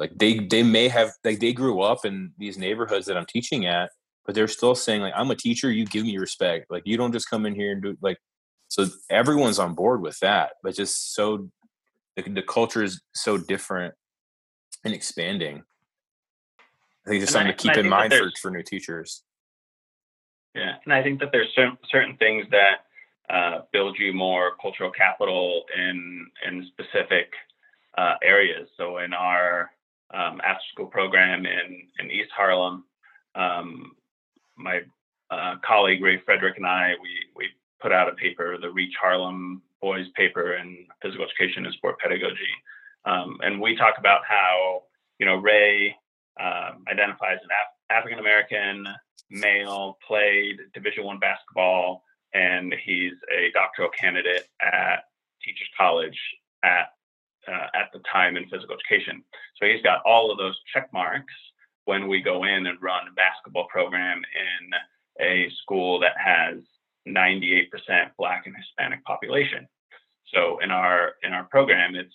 Like 0.00 0.16
they 0.16 0.38
they 0.38 0.62
may 0.62 0.88
have 0.88 1.12
like 1.22 1.40
they 1.40 1.52
grew 1.52 1.82
up 1.82 2.06
in 2.06 2.32
these 2.38 2.56
neighborhoods 2.56 3.06
that 3.06 3.18
I'm 3.18 3.26
teaching 3.26 3.66
at, 3.66 3.90
but 4.24 4.34
they're 4.34 4.48
still 4.48 4.74
saying 4.74 5.02
like 5.02 5.12
i'm 5.14 5.30
a 5.30 5.36
teacher 5.36 5.70
you 5.70 5.84
give 5.84 6.04
me 6.04 6.16
respect. 6.16 6.70
Like 6.70 6.84
you 6.86 6.96
don't 6.96 7.12
just 7.12 7.28
come 7.28 7.44
in 7.44 7.54
here 7.54 7.72
and 7.72 7.82
do 7.82 7.96
like 8.00 8.16
so 8.68 8.86
everyone's 9.10 9.58
on 9.58 9.74
board 9.74 10.00
with 10.00 10.18
that 10.20 10.52
but 10.62 10.74
just 10.74 11.14
so 11.14 11.50
the, 12.16 12.22
the 12.22 12.42
culture 12.42 12.82
is 12.82 13.00
so 13.14 13.36
different 13.36 13.94
and 14.84 14.94
expanding. 14.94 15.62
I 17.06 17.10
think 17.10 17.22
it's 17.22 17.32
something 17.32 17.48
I, 17.48 17.52
to 17.52 17.56
keep 17.56 17.76
in 17.76 17.88
mind 17.88 18.14
for, 18.14 18.30
for 18.40 18.50
new 18.50 18.62
teachers. 18.62 19.22
Yeah 20.54 20.76
and 20.84 20.94
i 20.94 21.02
think 21.02 21.20
that 21.20 21.30
there's 21.30 21.54
certain, 21.54 21.76
certain 21.90 22.16
things 22.16 22.46
that 22.50 22.86
uh, 23.28 23.60
build 23.72 23.98
you 23.98 24.12
more 24.12 24.52
cultural 24.60 24.90
capital 24.90 25.64
in 25.76 26.26
in 26.46 26.66
specific 26.68 27.32
uh, 27.96 28.14
areas. 28.22 28.68
So 28.76 28.98
in 28.98 29.12
our 29.12 29.70
um, 30.12 30.40
after 30.44 30.64
school 30.72 30.86
program 30.86 31.46
in 31.46 31.88
in 31.98 32.10
east 32.10 32.30
harlem. 32.36 32.84
Um, 33.34 33.92
my 34.56 34.80
uh, 35.30 35.56
colleague 35.64 36.02
Ray 36.02 36.18
Fredrick 36.18 36.56
and 36.56 36.66
I, 36.66 36.94
we 37.00 37.10
we 37.36 37.48
put 37.80 37.92
out 37.92 38.08
a 38.08 38.14
paper, 38.14 38.58
the 38.60 38.70
Reach 38.70 38.94
Harlem 39.00 39.62
Boys 39.80 40.06
paper 40.14 40.56
in 40.56 40.86
physical 41.00 41.24
education 41.24 41.64
and 41.64 41.74
sport 41.74 41.98
pedagogy, 41.98 42.52
um, 43.04 43.38
and 43.42 43.60
we 43.60 43.76
talk 43.76 43.94
about 43.98 44.22
how 44.28 44.82
you 45.18 45.26
know 45.26 45.36
Ray 45.36 45.96
um, 46.40 46.84
identifies 46.90 47.38
an 47.42 47.48
Af- 47.50 47.96
African 47.98 48.18
American 48.18 48.86
male, 49.30 49.98
played 50.06 50.58
Division 50.74 51.04
One 51.04 51.18
basketball, 51.18 52.02
and 52.34 52.74
he's 52.84 53.12
a 53.32 53.50
doctoral 53.52 53.90
candidate 53.90 54.48
at 54.60 55.04
Teachers 55.42 55.68
College 55.78 56.18
at 56.62 56.88
uh, 57.48 57.66
at 57.74 57.90
the 57.92 58.00
time 58.12 58.36
in 58.36 58.48
physical 58.48 58.76
education. 58.76 59.22
So 59.60 59.66
he's 59.66 59.82
got 59.82 60.02
all 60.04 60.30
of 60.30 60.38
those 60.38 60.58
check 60.72 60.92
marks 60.92 61.34
when 61.84 62.08
we 62.08 62.20
go 62.20 62.44
in 62.44 62.66
and 62.66 62.80
run 62.80 63.08
a 63.08 63.14
basketball 63.14 63.66
program 63.68 64.18
in 64.18 65.26
a 65.26 65.50
school 65.62 66.00
that 66.00 66.14
has 66.16 66.58
98% 67.08 67.68
black 68.18 68.46
and 68.46 68.54
hispanic 68.56 69.04
population 69.04 69.66
so 70.32 70.58
in 70.62 70.70
our 70.70 71.12
in 71.22 71.32
our 71.32 71.44
program 71.44 71.94
it's 71.94 72.14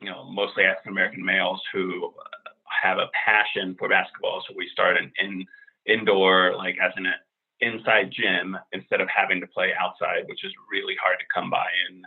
you 0.00 0.10
know 0.10 0.24
mostly 0.30 0.64
african 0.64 0.92
american 0.92 1.24
males 1.24 1.60
who 1.72 2.12
have 2.82 2.98
a 2.98 3.10
passion 3.12 3.74
for 3.78 3.88
basketball 3.88 4.42
so 4.46 4.54
we 4.56 4.68
start 4.72 4.96
an 4.96 5.10
in 5.18 5.44
indoor 5.86 6.54
like 6.56 6.76
as 6.82 6.92
an 6.96 7.06
inside 7.60 8.12
gym 8.12 8.56
instead 8.72 9.00
of 9.00 9.08
having 9.08 9.40
to 9.40 9.46
play 9.46 9.72
outside 9.78 10.24
which 10.26 10.44
is 10.44 10.52
really 10.70 10.94
hard 11.02 11.18
to 11.18 11.24
come 11.34 11.50
by 11.50 11.66
in 11.88 12.02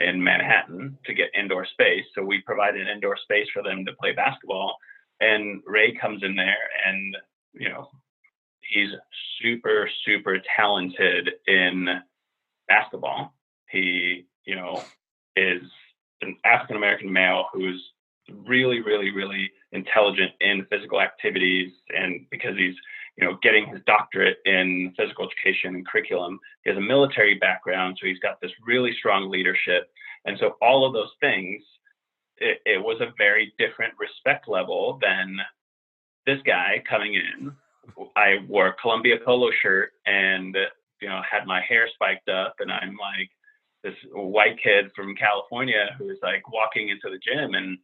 in 0.00 0.22
Manhattan 0.22 0.98
to 1.04 1.14
get 1.14 1.28
indoor 1.38 1.66
space. 1.66 2.04
So 2.14 2.22
we 2.22 2.40
provide 2.40 2.74
an 2.74 2.88
indoor 2.88 3.16
space 3.16 3.46
for 3.52 3.62
them 3.62 3.84
to 3.84 3.92
play 3.92 4.12
basketball 4.12 4.76
and 5.20 5.62
Ray 5.66 5.94
comes 5.94 6.22
in 6.22 6.34
there 6.34 6.56
and 6.86 7.16
you 7.52 7.68
know 7.68 7.88
he's 8.60 8.90
super 9.40 9.88
super 10.04 10.38
talented 10.56 11.30
in 11.46 11.88
basketball. 12.68 13.34
He 13.68 14.26
you 14.44 14.56
know 14.56 14.82
is 15.36 15.62
an 16.22 16.36
African 16.44 16.76
American 16.76 17.12
male 17.12 17.46
who's 17.52 17.82
really 18.46 18.80
really 18.80 19.10
really 19.10 19.50
intelligent 19.72 20.32
in 20.40 20.66
physical 20.70 21.00
activities 21.00 21.72
and 21.96 22.26
because 22.30 22.56
he's 22.56 22.74
you 23.20 23.26
know 23.26 23.38
getting 23.42 23.66
his 23.66 23.80
doctorate 23.86 24.38
in 24.46 24.94
physical 24.96 25.28
education 25.28 25.74
and 25.74 25.86
curriculum 25.86 26.38
he 26.64 26.70
has 26.70 26.78
a 26.78 26.80
military 26.80 27.34
background 27.34 27.98
so 28.00 28.06
he's 28.06 28.18
got 28.20 28.40
this 28.40 28.52
really 28.66 28.94
strong 28.98 29.30
leadership 29.30 29.90
and 30.24 30.38
so 30.38 30.56
all 30.62 30.86
of 30.86 30.92
those 30.92 31.10
things 31.20 31.62
it, 32.40 32.60
it 32.64 32.82
was 32.82 33.00
a 33.00 33.12
very 33.16 33.52
different 33.58 33.94
respect 33.98 34.48
level 34.48 34.98
than 35.00 35.38
this 36.26 36.38
guy 36.44 36.82
coming 36.88 37.14
in. 37.14 37.52
I 38.16 38.36
wore 38.48 38.68
a 38.68 38.74
Columbia 38.74 39.16
polo 39.24 39.50
shirt 39.62 39.92
and 40.06 40.56
you 41.00 41.08
know 41.08 41.20
had 41.30 41.46
my 41.46 41.60
hair 41.60 41.88
spiked 41.94 42.28
up, 42.28 42.56
and 42.60 42.70
I'm 42.70 42.96
like 42.96 43.30
this 43.82 43.94
white 44.12 44.58
kid 44.62 44.90
from 44.94 45.14
California 45.14 45.90
who's 45.98 46.18
like 46.22 46.50
walking 46.52 46.88
into 46.88 47.08
the 47.10 47.18
gym, 47.18 47.54
and 47.54 47.78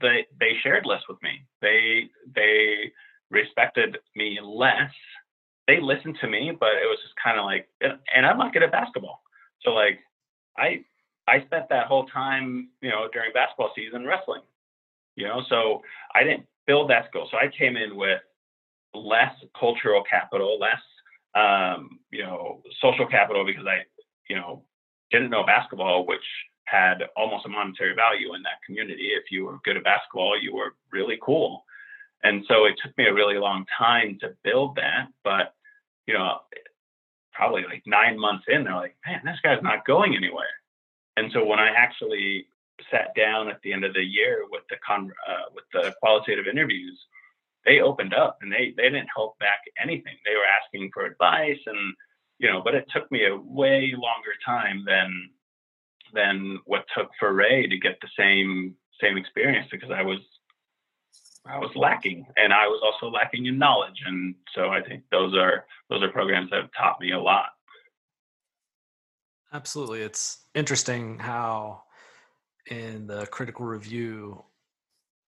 they 0.00 0.26
they 0.38 0.52
shared 0.62 0.86
less 0.86 1.02
with 1.08 1.22
me. 1.22 1.44
They 1.60 2.08
they 2.34 2.92
respected 3.32 3.98
me 4.14 4.38
less. 4.42 4.92
They 5.66 5.80
listened 5.80 6.18
to 6.20 6.28
me, 6.28 6.52
but 6.58 6.70
it 6.70 6.86
was 6.86 6.98
just 7.02 7.14
kind 7.22 7.38
of 7.38 7.44
like, 7.44 7.68
and 7.80 8.26
I'm 8.26 8.38
not 8.38 8.52
good 8.52 8.62
at 8.62 8.70
basketball. 8.72 9.22
So 9.62 9.70
like, 9.70 9.98
I 10.56 10.84
I 11.26 11.44
spent 11.46 11.68
that 11.70 11.86
whole 11.86 12.06
time, 12.06 12.68
you 12.80 12.90
know, 12.90 13.08
during 13.12 13.32
basketball 13.32 13.72
season 13.74 14.06
wrestling. 14.06 14.42
You 15.16 15.28
know, 15.28 15.42
so 15.48 15.82
I 16.14 16.24
didn't 16.24 16.46
build 16.66 16.90
that 16.90 17.06
skill. 17.08 17.28
So 17.30 17.36
I 17.36 17.50
came 17.56 17.76
in 17.76 17.96
with 17.96 18.20
less 18.94 19.34
cultural 19.58 20.02
capital, 20.08 20.58
less 20.58 20.80
um, 21.34 21.98
you 22.10 22.22
know, 22.22 22.62
social 22.80 23.06
capital 23.06 23.44
because 23.44 23.64
I, 23.66 23.82
you 24.28 24.36
know, 24.36 24.62
didn't 25.10 25.30
know 25.30 25.44
basketball, 25.44 26.06
which 26.06 26.24
had 26.64 27.04
almost 27.16 27.46
a 27.46 27.48
monetary 27.48 27.94
value 27.94 28.34
in 28.34 28.42
that 28.42 28.62
community. 28.66 29.10
If 29.12 29.30
you 29.30 29.46
were 29.46 29.58
good 29.64 29.76
at 29.76 29.84
basketball, 29.84 30.40
you 30.40 30.54
were 30.54 30.74
really 30.90 31.18
cool. 31.22 31.64
And 32.24 32.44
so 32.48 32.66
it 32.66 32.74
took 32.82 32.96
me 32.96 33.06
a 33.06 33.14
really 33.14 33.38
long 33.38 33.64
time 33.76 34.18
to 34.20 34.36
build 34.44 34.76
that. 34.76 35.08
But, 35.24 35.54
you 36.06 36.14
know, 36.14 36.38
probably 37.32 37.62
like 37.62 37.82
nine 37.86 38.18
months 38.18 38.44
in, 38.48 38.64
they're 38.64 38.74
like, 38.74 38.96
man, 39.06 39.22
this 39.24 39.40
guy's 39.42 39.62
not 39.62 39.86
going 39.86 40.14
anywhere. 40.14 40.46
And 41.16 41.30
so 41.32 41.44
when 41.44 41.58
I 41.58 41.68
actually 41.68 42.46
sat 42.90 43.14
down 43.16 43.48
at 43.48 43.60
the 43.62 43.72
end 43.72 43.84
of 43.84 43.94
the 43.94 44.04
year 44.04 44.44
with 44.50 44.62
the 44.70 44.76
con 44.86 45.10
uh, 45.28 45.50
with 45.54 45.64
the 45.72 45.94
qualitative 46.00 46.46
interviews, 46.46 46.98
they 47.64 47.80
opened 47.80 48.14
up 48.14 48.38
and 48.40 48.50
they 48.50 48.74
they 48.76 48.84
didn't 48.84 49.08
hold 49.14 49.34
back 49.38 49.60
anything. 49.80 50.14
They 50.24 50.34
were 50.34 50.46
asking 50.46 50.90
for 50.92 51.04
advice 51.04 51.58
and 51.66 51.94
you 52.38 52.50
know, 52.50 52.60
but 52.62 52.74
it 52.74 52.86
took 52.94 53.10
me 53.12 53.26
a 53.26 53.36
way 53.36 53.92
longer 53.96 54.32
time 54.44 54.84
than 54.86 55.30
than 56.14 56.58
what 56.64 56.84
took 56.96 57.10
for 57.18 57.32
Ray 57.32 57.66
to 57.68 57.78
get 57.78 57.98
the 58.00 58.08
same 58.18 58.74
same 59.00 59.16
experience 59.16 59.68
because 59.70 59.90
I 59.90 60.02
was 60.02 60.18
I 61.46 61.58
was 61.58 61.70
lacking 61.74 62.24
and 62.36 62.52
I 62.52 62.66
was 62.68 62.80
also 62.84 63.12
lacking 63.12 63.46
in 63.46 63.58
knowledge 63.58 64.02
and 64.06 64.34
so 64.54 64.68
I 64.68 64.80
think 64.80 65.02
those 65.10 65.34
are 65.34 65.66
those 65.90 66.02
are 66.02 66.08
programs 66.08 66.50
that 66.50 66.62
have 66.62 66.70
taught 66.76 67.00
me 67.00 67.12
a 67.12 67.18
lot. 67.20 67.46
Absolutely. 69.52 70.02
It's 70.02 70.46
interesting 70.54 71.18
how 71.18 71.82
in 72.70 73.06
the 73.06 73.26
critical 73.26 73.66
review 73.66 74.42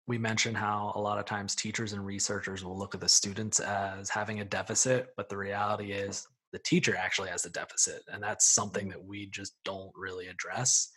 we 0.07 0.19
mention 0.19 0.55
how 0.55 0.93
a 0.97 1.01
lot 1.01 1.19
of 1.19 1.25
times 1.25 1.55
teachers 1.55 1.93
and 1.93 2.05
researchers 2.05 2.65
will 2.65 2.79
look 2.79 2.95
at 2.95 3.01
the 3.01 3.09
students 3.09 3.61
as 3.61 4.11
having 4.11 4.41
a 4.41 4.45
deficit, 4.45 5.09
but 5.17 5.29
the 5.29 5.37
reality 5.37 5.93
is 5.93 6.27
the 6.53 6.59
teacher 6.59 6.95
actually 6.97 7.31
has 7.31 7.47
a 7.47 7.51
deficit. 7.51 8.03
And 8.13 8.23
that's 8.23 8.55
something 8.55 8.89
that 8.91 9.03
we 9.03 9.27
just 9.27 9.55
don't 9.65 9.93
really 9.97 10.27
address 10.27 10.91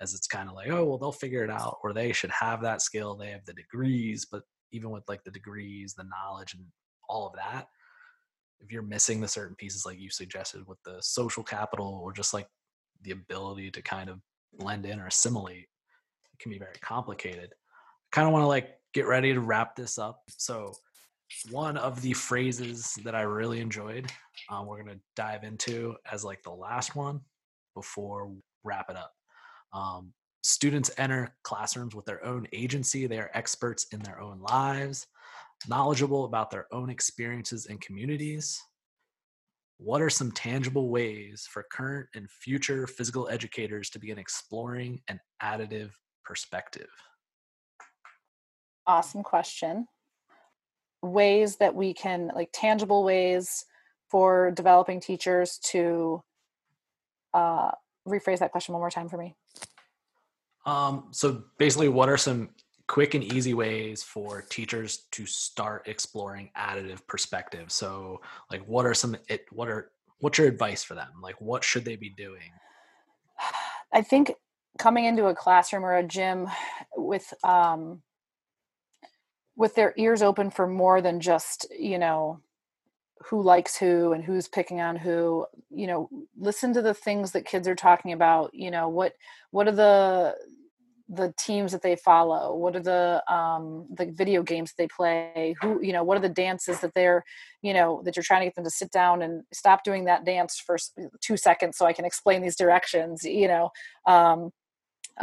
as 0.00 0.14
it's 0.14 0.26
kind 0.26 0.48
of 0.48 0.54
like, 0.54 0.70
oh, 0.70 0.84
well, 0.84 0.98
they'll 0.98 1.12
figure 1.12 1.44
it 1.44 1.50
out, 1.50 1.78
or 1.82 1.92
they 1.92 2.12
should 2.12 2.30
have 2.30 2.62
that 2.62 2.82
skill. 2.82 3.14
They 3.14 3.30
have 3.30 3.44
the 3.44 3.52
degrees, 3.52 4.26
but 4.30 4.42
even 4.74 4.90
with 4.90 5.04
like 5.08 5.22
the 5.24 5.30
degrees, 5.30 5.94
the 5.94 6.04
knowledge, 6.04 6.54
and 6.54 6.64
all 7.08 7.26
of 7.26 7.34
that, 7.34 7.68
if 8.60 8.72
you're 8.72 8.82
missing 8.82 9.20
the 9.20 9.28
certain 9.28 9.56
pieces 9.56 9.86
like 9.86 9.98
you 9.98 10.10
suggested 10.10 10.66
with 10.66 10.78
the 10.84 10.96
social 11.00 11.42
capital 11.42 12.00
or 12.02 12.12
just 12.12 12.34
like 12.34 12.48
the 13.02 13.12
ability 13.12 13.70
to 13.70 13.82
kind 13.82 14.10
of 14.10 14.18
blend 14.58 14.86
in 14.86 15.00
or 15.00 15.06
assimilate, 15.06 15.68
it 16.32 16.38
can 16.40 16.50
be 16.50 16.58
very 16.58 16.74
complicated 16.80 17.50
I 17.52 18.16
kind 18.16 18.26
of 18.26 18.32
want 18.32 18.42
to 18.42 18.48
like 18.48 18.78
get 18.92 19.06
ready 19.06 19.32
to 19.32 19.40
wrap 19.40 19.76
this 19.76 19.98
up. 19.98 20.22
So, 20.28 20.72
one 21.50 21.76
of 21.76 22.00
the 22.00 22.12
phrases 22.12 22.96
that 23.04 23.14
I 23.14 23.22
really 23.22 23.60
enjoyed, 23.60 24.10
um, 24.50 24.66
we're 24.66 24.82
going 24.82 24.96
to 24.96 25.02
dive 25.16 25.42
into 25.42 25.96
as 26.10 26.24
like 26.24 26.42
the 26.42 26.50
last 26.50 26.94
one 26.94 27.20
before 27.74 28.30
wrap 28.62 28.88
it 28.88 28.96
up. 28.96 29.12
Um, 29.72 30.12
students 30.44 30.90
enter 30.98 31.34
classrooms 31.42 31.94
with 31.94 32.04
their 32.04 32.24
own 32.24 32.46
agency. 32.52 33.06
They 33.06 33.18
are 33.18 33.30
experts 33.34 33.86
in 33.92 34.00
their 34.00 34.20
own 34.20 34.40
lives, 34.40 35.06
knowledgeable 35.68 36.24
about 36.24 36.50
their 36.50 36.66
own 36.72 36.90
experiences 36.90 37.66
and 37.66 37.80
communities. 37.80 38.60
What 39.78 40.02
are 40.02 40.10
some 40.10 40.30
tangible 40.30 40.90
ways 40.90 41.48
for 41.50 41.64
current 41.72 42.06
and 42.14 42.30
future 42.30 42.86
physical 42.86 43.28
educators 43.28 43.90
to 43.90 43.98
begin 43.98 44.18
exploring 44.18 45.00
an 45.08 45.18
additive 45.42 45.90
perspective? 46.24 46.88
awesome 48.86 49.22
question. 49.22 49.86
Ways 51.02 51.56
that 51.56 51.74
we 51.74 51.94
can, 51.94 52.30
like 52.34 52.50
tangible 52.52 53.04
ways 53.04 53.64
for 54.10 54.50
developing 54.52 55.00
teachers 55.00 55.58
to 55.58 56.22
uh, 57.32 57.72
rephrase 58.06 58.38
that 58.38 58.52
question 58.52 58.72
one 58.72 58.80
more 58.80 58.90
time 58.90 59.08
for 59.08 59.16
me. 59.16 59.34
Um, 60.66 61.08
so 61.10 61.44
basically, 61.58 61.88
what 61.88 62.08
are 62.08 62.16
some 62.16 62.50
quick 62.86 63.14
and 63.14 63.24
easy 63.24 63.54
ways 63.54 64.02
for 64.02 64.42
teachers 64.42 65.06
to 65.12 65.26
start 65.26 65.86
exploring 65.86 66.50
additive 66.56 67.06
perspective? 67.06 67.70
So, 67.70 68.20
like, 68.50 68.66
what 68.66 68.86
are 68.86 68.94
some 68.94 69.16
it? 69.28 69.46
What 69.50 69.68
are 69.68 69.90
what's 70.18 70.38
your 70.38 70.48
advice 70.48 70.82
for 70.82 70.94
them? 70.94 71.10
Like, 71.22 71.40
what 71.40 71.64
should 71.64 71.84
they 71.84 71.96
be 71.96 72.10
doing? 72.10 72.50
I 73.92 74.02
think 74.02 74.32
coming 74.78 75.04
into 75.04 75.26
a 75.26 75.34
classroom 75.34 75.84
or 75.84 75.96
a 75.96 76.02
gym 76.02 76.48
with 76.96 77.32
um, 77.44 78.02
with 79.56 79.74
their 79.74 79.94
ears 79.96 80.22
open 80.22 80.50
for 80.50 80.66
more 80.66 81.00
than 81.00 81.20
just 81.20 81.66
you 81.76 81.98
know 81.98 82.40
who 83.28 83.42
likes 83.42 83.76
who 83.76 84.12
and 84.12 84.22
who's 84.22 84.48
picking 84.48 84.80
on 84.80 84.96
who 84.96 85.46
you 85.70 85.86
know 85.86 86.08
listen 86.36 86.72
to 86.74 86.82
the 86.82 86.94
things 86.94 87.32
that 87.32 87.46
kids 87.46 87.66
are 87.66 87.74
talking 87.74 88.12
about 88.12 88.50
you 88.52 88.70
know 88.70 88.88
what 88.88 89.14
what 89.50 89.66
are 89.66 89.72
the 89.72 90.34
the 91.08 91.34
teams 91.38 91.72
that 91.72 91.82
they 91.82 91.96
follow? 91.96 92.56
What 92.56 92.74
are 92.76 92.80
the 92.80 93.22
um 93.32 93.86
the 93.90 94.06
video 94.06 94.42
games 94.42 94.72
they 94.76 94.88
play? 94.88 95.54
Who 95.60 95.82
you 95.82 95.92
know 95.92 96.02
what 96.02 96.16
are 96.16 96.22
the 96.22 96.28
dances 96.28 96.80
that 96.80 96.94
they're 96.94 97.24
you 97.62 97.74
know 97.74 98.02
that 98.04 98.16
you're 98.16 98.22
trying 98.22 98.40
to 98.40 98.46
get 98.46 98.54
them 98.54 98.64
to 98.64 98.70
sit 98.70 98.90
down 98.90 99.22
and 99.22 99.42
stop 99.52 99.84
doing 99.84 100.06
that 100.06 100.24
dance 100.24 100.58
for 100.58 100.78
two 101.20 101.36
seconds 101.36 101.76
so 101.76 101.86
i 101.86 101.92
can 101.92 102.04
explain 102.04 102.42
these 102.42 102.56
directions 102.56 103.24
you 103.24 103.48
know? 103.48 103.70
Um 104.06 104.50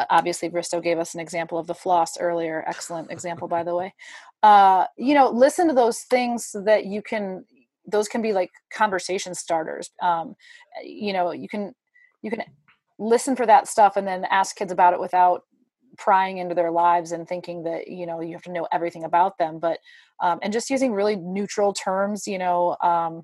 obviously 0.10 0.48
bristow 0.50 0.80
gave 0.80 1.00
us 1.00 1.14
an 1.14 1.20
example 1.20 1.58
of 1.58 1.68
the 1.68 1.76
floss 1.76 2.18
earlier. 2.18 2.64
Excellent 2.68 3.12
example 3.12 3.48
by 3.48 3.64
the 3.64 3.76
way. 3.76 3.94
Uh, 4.44 4.86
you 4.98 5.14
know 5.14 5.30
listen 5.30 5.68
to 5.68 5.74
those 5.74 6.02
things 6.02 6.46
so 6.46 6.62
that 6.62 6.86
you 6.86 7.02
can 7.02 7.44
those 7.92 8.08
can 8.08 8.22
be 8.22 8.34
like 8.34 8.52
conversation 8.74 9.36
starters 9.36 9.90
um, 10.02 10.36
you 10.84 11.14
know 11.14 11.32
you 11.32 11.48
can 11.48 11.74
you 12.22 12.30
can 12.30 12.44
listen 13.00 13.36
for 13.36 13.46
that 13.46 13.68
stuff 13.68 13.98
and 13.98 14.08
then 14.08 14.26
ask 14.30 14.56
kids 14.56 14.72
about 14.72 14.94
it 14.94 15.00
without 15.00 15.44
prying 15.98 16.38
into 16.38 16.56
their 16.56 16.72
lives 16.72 17.12
and 17.12 17.28
thinking 17.28 17.64
that 17.64 17.88
you 17.88 18.06
know 18.06 18.22
you 18.22 18.34
have 18.34 18.42
to 18.42 18.52
know 18.52 18.68
everything 18.72 19.04
about 19.04 19.38
them 19.38 19.60
but 19.60 19.80
um, 20.22 20.40
and 20.42 20.54
just 20.54 20.70
using 20.70 20.94
really 20.94 21.16
neutral 21.16 21.74
terms 21.74 22.28
you 22.28 22.38
know 22.38 22.78
um, 22.84 23.24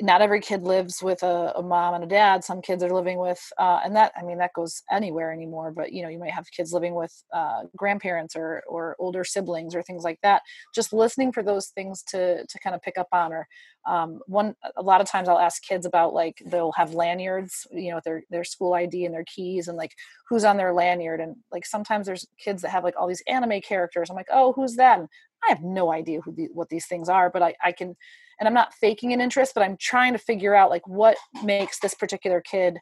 not 0.00 0.20
every 0.20 0.40
kid 0.40 0.62
lives 0.62 1.02
with 1.02 1.22
a, 1.22 1.52
a, 1.56 1.62
mom 1.62 1.94
and 1.94 2.04
a 2.04 2.06
dad. 2.06 2.44
Some 2.44 2.60
kids 2.60 2.82
are 2.82 2.90
living 2.90 3.18
with 3.18 3.40
uh, 3.58 3.80
and 3.84 3.94
that 3.96 4.12
i 4.16 4.22
mean 4.22 4.38
that 4.38 4.52
goes 4.54 4.82
anywhere 4.90 5.32
anymore 5.32 5.72
but 5.72 5.92
you 5.92 6.02
know 6.02 6.08
you 6.08 6.18
might 6.18 6.32
have 6.32 6.46
kids 6.50 6.72
living 6.72 6.94
with 6.94 7.12
uh, 7.32 7.62
grandparents 7.76 8.36
or 8.36 8.62
or 8.68 8.96
older 8.98 9.24
siblings 9.24 9.74
or 9.74 9.82
things 9.82 10.04
like 10.04 10.18
that. 10.22 10.42
Just 10.74 10.92
listening 10.92 11.32
for 11.32 11.42
those 11.42 11.68
things 11.68 12.02
to 12.08 12.46
to 12.46 12.58
kind 12.60 12.74
of 12.74 12.82
pick 12.82 12.98
up 12.98 13.08
on 13.12 13.32
or 13.32 13.46
um, 13.86 14.20
one 14.26 14.54
a 14.76 14.82
lot 14.82 15.00
of 15.00 15.08
times 15.08 15.28
i'll 15.28 15.38
ask 15.38 15.62
kids 15.62 15.86
about 15.86 16.12
like 16.12 16.42
they'll 16.44 16.72
have 16.72 16.92
lanyards 16.92 17.66
you 17.72 17.90
know 17.90 18.00
their 18.04 18.22
their 18.28 18.44
school 18.44 18.74
id 18.74 19.04
and 19.04 19.14
their 19.14 19.24
keys 19.24 19.68
and 19.68 19.78
like 19.78 19.92
who's 20.28 20.44
on 20.44 20.58
their 20.58 20.74
lanyard 20.74 21.20
and 21.20 21.36
like 21.50 21.64
sometimes 21.64 22.06
there's 22.06 22.26
kids 22.38 22.60
that 22.62 22.70
have 22.70 22.84
like 22.84 22.94
all 22.98 23.08
these 23.08 23.22
anime 23.26 23.60
characters. 23.60 24.10
I'm 24.10 24.16
like 24.16 24.28
oh 24.32 24.52
who's 24.52 24.76
that? 24.76 24.98
And 24.98 25.08
i 25.44 25.48
have 25.48 25.62
no 25.62 25.92
idea 25.92 26.20
who 26.20 26.32
the, 26.32 26.48
what 26.52 26.68
these 26.68 26.86
things 26.86 27.08
are 27.08 27.30
but 27.30 27.42
i 27.42 27.54
i 27.62 27.72
can 27.72 27.96
and 28.38 28.46
i'm 28.46 28.54
not 28.54 28.74
faking 28.74 29.12
an 29.12 29.20
interest 29.20 29.52
but 29.54 29.62
i'm 29.62 29.76
trying 29.78 30.12
to 30.12 30.18
figure 30.18 30.54
out 30.54 30.70
like 30.70 30.86
what 30.86 31.16
makes 31.42 31.80
this 31.80 31.94
particular 31.94 32.40
kid 32.40 32.78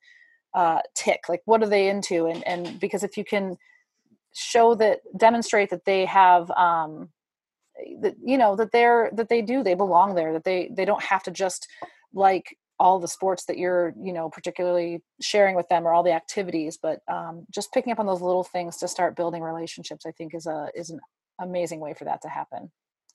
uh, 0.56 0.80
tick 0.94 1.28
like 1.28 1.42
what 1.44 1.62
are 1.62 1.68
they 1.68 1.88
into? 1.88 2.26
And 2.26 2.42
and 2.44 2.80
because 2.80 3.04
if 3.04 3.16
you 3.18 3.24
can 3.24 3.56
show 4.32 4.74
that 4.76 5.00
demonstrate 5.16 5.70
that 5.70 5.84
they 5.84 6.06
have 6.06 6.50
um 6.52 7.10
that 8.00 8.14
you 8.24 8.38
know 8.38 8.56
that 8.56 8.72
they're 8.72 9.10
that 9.12 9.28
they 9.28 9.42
do 9.42 9.62
they 9.62 9.74
belong 9.74 10.14
there 10.14 10.32
that 10.32 10.44
they 10.44 10.70
they 10.74 10.86
don't 10.86 11.02
have 11.02 11.22
to 11.22 11.30
just 11.30 11.68
like 12.14 12.56
all 12.78 12.98
the 12.98 13.08
sports 13.08 13.44
that 13.46 13.58
you're 13.58 13.92
you 14.02 14.12
know 14.12 14.30
particularly 14.30 15.02
sharing 15.20 15.56
with 15.56 15.68
them 15.68 15.86
or 15.86 15.92
all 15.92 16.02
the 16.02 16.12
activities 16.12 16.78
but 16.80 17.00
um, 17.08 17.46
just 17.50 17.72
picking 17.72 17.92
up 17.92 17.98
on 17.98 18.06
those 18.06 18.22
little 18.22 18.44
things 18.44 18.76
to 18.78 18.88
start 18.88 19.16
building 19.16 19.42
relationships 19.42 20.06
i 20.06 20.10
think 20.10 20.34
is 20.34 20.46
a 20.46 20.68
is 20.74 20.90
an 20.90 21.00
amazing 21.38 21.80
way 21.80 21.94
for 21.94 22.04
that 22.04 22.22
to 22.22 22.28
happen 22.28 22.70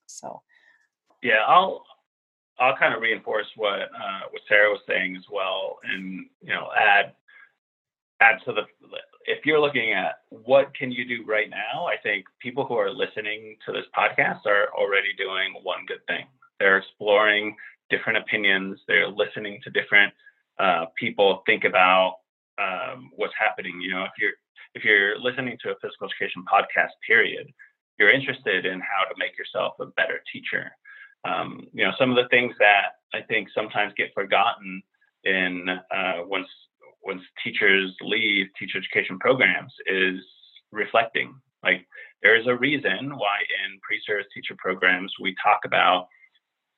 so 0.07 0.41
yeah 1.21 1.43
i'll 1.47 1.83
I'll 2.61 2.77
kind 2.77 2.93
of 2.93 3.01
reinforce 3.01 3.47
what 3.55 3.81
uh, 3.81 4.29
what 4.29 4.41
Sarah 4.47 4.69
was 4.69 4.81
saying 4.87 5.15
as 5.15 5.23
well, 5.31 5.79
and 5.83 6.27
you 6.41 6.53
know, 6.53 6.69
add 6.77 7.13
add 8.21 8.37
to 8.45 8.53
the. 8.53 8.61
If 9.25 9.45
you're 9.45 9.59
looking 9.59 9.93
at 9.93 10.19
what 10.29 10.73
can 10.75 10.91
you 10.91 11.05
do 11.05 11.25
right 11.25 11.49
now, 11.49 11.85
I 11.85 11.95
think 12.01 12.25
people 12.39 12.65
who 12.65 12.75
are 12.75 12.91
listening 12.91 13.57
to 13.65 13.71
this 13.71 13.85
podcast 13.97 14.45
are 14.45 14.69
already 14.77 15.13
doing 15.17 15.55
one 15.63 15.85
good 15.87 16.05
thing. 16.07 16.25
They're 16.59 16.77
exploring 16.77 17.55
different 17.89 18.19
opinions. 18.19 18.79
They're 18.87 19.09
listening 19.09 19.59
to 19.63 19.69
different 19.71 20.13
uh, 20.59 20.85
people 20.99 21.41
think 21.47 21.63
about 21.63 22.17
um, 22.61 23.11
what's 23.15 23.33
happening. 23.39 23.81
You 23.81 23.91
know, 23.91 24.03
if 24.03 24.11
you're 24.19 24.33
if 24.75 24.83
you're 24.83 25.19
listening 25.19 25.57
to 25.63 25.71
a 25.71 25.75
physical 25.81 26.07
education 26.07 26.45
podcast, 26.51 26.91
period, 27.07 27.51
you're 27.99 28.11
interested 28.11 28.65
in 28.65 28.79
how 28.79 29.03
to 29.09 29.15
make 29.17 29.37
yourself 29.37 29.73
a 29.79 29.85
better 29.97 30.21
teacher. 30.31 30.71
Um, 31.23 31.67
you 31.73 31.85
know, 31.85 31.91
some 31.99 32.09
of 32.09 32.15
the 32.15 32.29
things 32.29 32.53
that 32.59 32.97
I 33.13 33.21
think 33.21 33.49
sometimes 33.53 33.93
get 33.95 34.13
forgotten 34.13 34.81
in 35.23 35.69
uh, 35.69 36.25
once 36.25 36.47
once 37.03 37.21
teachers 37.43 37.93
leave 38.01 38.47
teacher 38.57 38.77
education 38.77 39.19
programs 39.19 39.73
is 39.87 40.19
reflecting. 40.71 41.33
Like 41.63 41.85
there 42.21 42.39
is 42.39 42.47
a 42.47 42.55
reason 42.55 43.17
why 43.17 43.39
in 43.63 43.79
pre-service 43.81 44.27
teacher 44.33 44.55
programs 44.57 45.11
we 45.19 45.35
talk 45.43 45.61
about, 45.65 46.07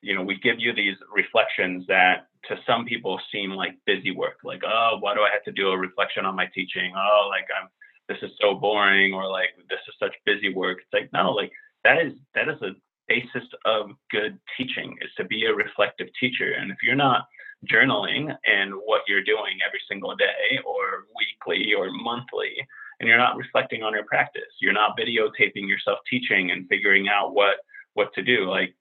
you 0.00 0.14
know, 0.14 0.22
we 0.22 0.38
give 0.40 0.58
you 0.58 0.74
these 0.74 0.96
reflections 1.14 1.84
that 1.88 2.28
to 2.48 2.56
some 2.66 2.84
people 2.84 3.20
seem 3.32 3.50
like 3.50 3.74
busy 3.86 4.10
work. 4.10 4.38
Like, 4.44 4.62
oh, 4.66 4.96
why 5.00 5.14
do 5.14 5.20
I 5.20 5.30
have 5.32 5.44
to 5.44 5.52
do 5.52 5.68
a 5.68 5.78
reflection 5.78 6.24
on 6.24 6.36
my 6.36 6.46
teaching? 6.54 6.92
Oh, 6.96 7.28
like 7.30 7.46
I'm 7.58 7.68
this 8.08 8.18
is 8.22 8.30
so 8.40 8.54
boring 8.54 9.14
or 9.14 9.28
like 9.28 9.50
this 9.68 9.80
is 9.88 9.94
such 9.98 10.14
busy 10.24 10.52
work. 10.52 10.78
It's 10.78 10.92
like 10.92 11.12
no, 11.12 11.30
like 11.30 11.52
that 11.84 11.98
is 11.98 12.12
that 12.34 12.48
is 12.48 12.60
a 12.62 12.72
basis 13.08 13.48
of 13.64 13.90
good 14.10 14.38
teaching 14.56 14.96
is 15.02 15.10
to 15.16 15.24
be 15.24 15.44
a 15.44 15.54
reflective 15.54 16.08
teacher. 16.18 16.52
And 16.52 16.70
if 16.70 16.78
you're 16.82 16.94
not 16.94 17.26
journaling 17.70 18.34
and 18.46 18.72
what 18.74 19.02
you're 19.06 19.24
doing 19.24 19.58
every 19.66 19.80
single 19.88 20.14
day 20.16 20.58
or 20.66 21.06
weekly 21.16 21.74
or 21.74 21.90
monthly, 21.90 22.54
and 23.00 23.08
you're 23.08 23.18
not 23.18 23.36
reflecting 23.36 23.82
on 23.82 23.92
your 23.92 24.04
practice, 24.04 24.42
you're 24.60 24.72
not 24.72 24.96
videotaping 24.98 25.68
yourself 25.68 25.98
teaching 26.08 26.50
and 26.50 26.68
figuring 26.68 27.08
out 27.08 27.34
what 27.34 27.56
what 27.94 28.12
to 28.14 28.22
do. 28.22 28.48
Like 28.48 28.74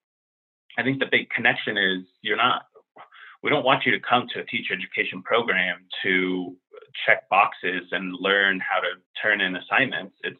I 0.78 0.84
think 0.84 1.00
the 1.00 1.08
big 1.12 1.30
connection 1.30 1.78
is 1.78 2.04
you're 2.22 2.38
not 2.38 2.64
we 3.44 3.50
don't 3.50 3.66
want 3.66 3.86
you 3.86 3.92
to 3.92 4.00
come 4.00 4.28
to 4.34 4.40
a 4.40 4.46
teacher 4.46 4.74
education 4.74 5.22
program 5.22 5.86
to 6.04 6.56
check 7.06 7.28
boxes 7.30 7.84
and 7.92 8.16
learn 8.20 8.60
how 8.60 8.80
to 8.80 8.88
turn 9.22 9.42
in 9.42 9.56
assignments. 9.56 10.16
It's 10.24 10.40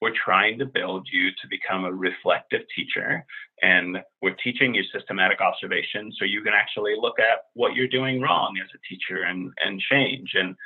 we're 0.00 0.12
trying 0.24 0.58
to 0.58 0.64
build 0.64 1.06
you 1.12 1.30
to 1.30 1.48
become 1.48 1.84
a 1.84 1.92
reflective 1.92 2.62
teacher 2.74 3.24
and 3.62 3.98
we're 4.22 4.36
teaching 4.42 4.74
you 4.74 4.82
systematic 4.92 5.40
observation 5.40 6.10
so 6.18 6.24
you 6.24 6.42
can 6.42 6.54
actually 6.54 6.94
look 6.98 7.18
at 7.18 7.44
what 7.54 7.74
you're 7.74 7.86
doing 7.86 8.20
wrong 8.20 8.54
as 8.62 8.68
a 8.74 8.80
teacher 8.88 9.24
and 9.24 9.52
and 9.62 9.78
change 9.78 10.30
and 10.34 10.56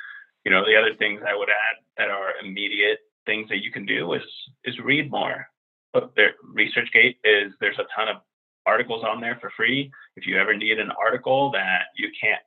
you 0.45 0.51
know 0.51 0.63
the 0.65 0.75
other 0.75 0.95
things 0.97 1.21
i 1.27 1.35
would 1.35 1.49
add 1.49 1.83
that 1.97 2.09
are 2.09 2.31
immediate 2.41 2.99
things 3.25 3.49
that 3.49 3.61
you 3.61 3.71
can 3.71 3.85
do 3.85 4.13
is 4.13 4.21
is 4.63 4.79
read 4.79 5.11
more 5.11 5.45
but 5.91 6.13
there 6.15 6.31
researchgate 6.57 7.17
is 7.25 7.51
there's 7.59 7.79
a 7.79 7.87
ton 7.93 8.07
of 8.07 8.21
articles 8.65 9.03
on 9.03 9.21
there 9.21 9.37
for 9.39 9.51
free 9.55 9.91
if 10.15 10.25
you 10.25 10.37
ever 10.37 10.55
need 10.55 10.79
an 10.79 10.91
article 10.99 11.51
that 11.51 11.83
you 11.97 12.09
can't 12.19 12.41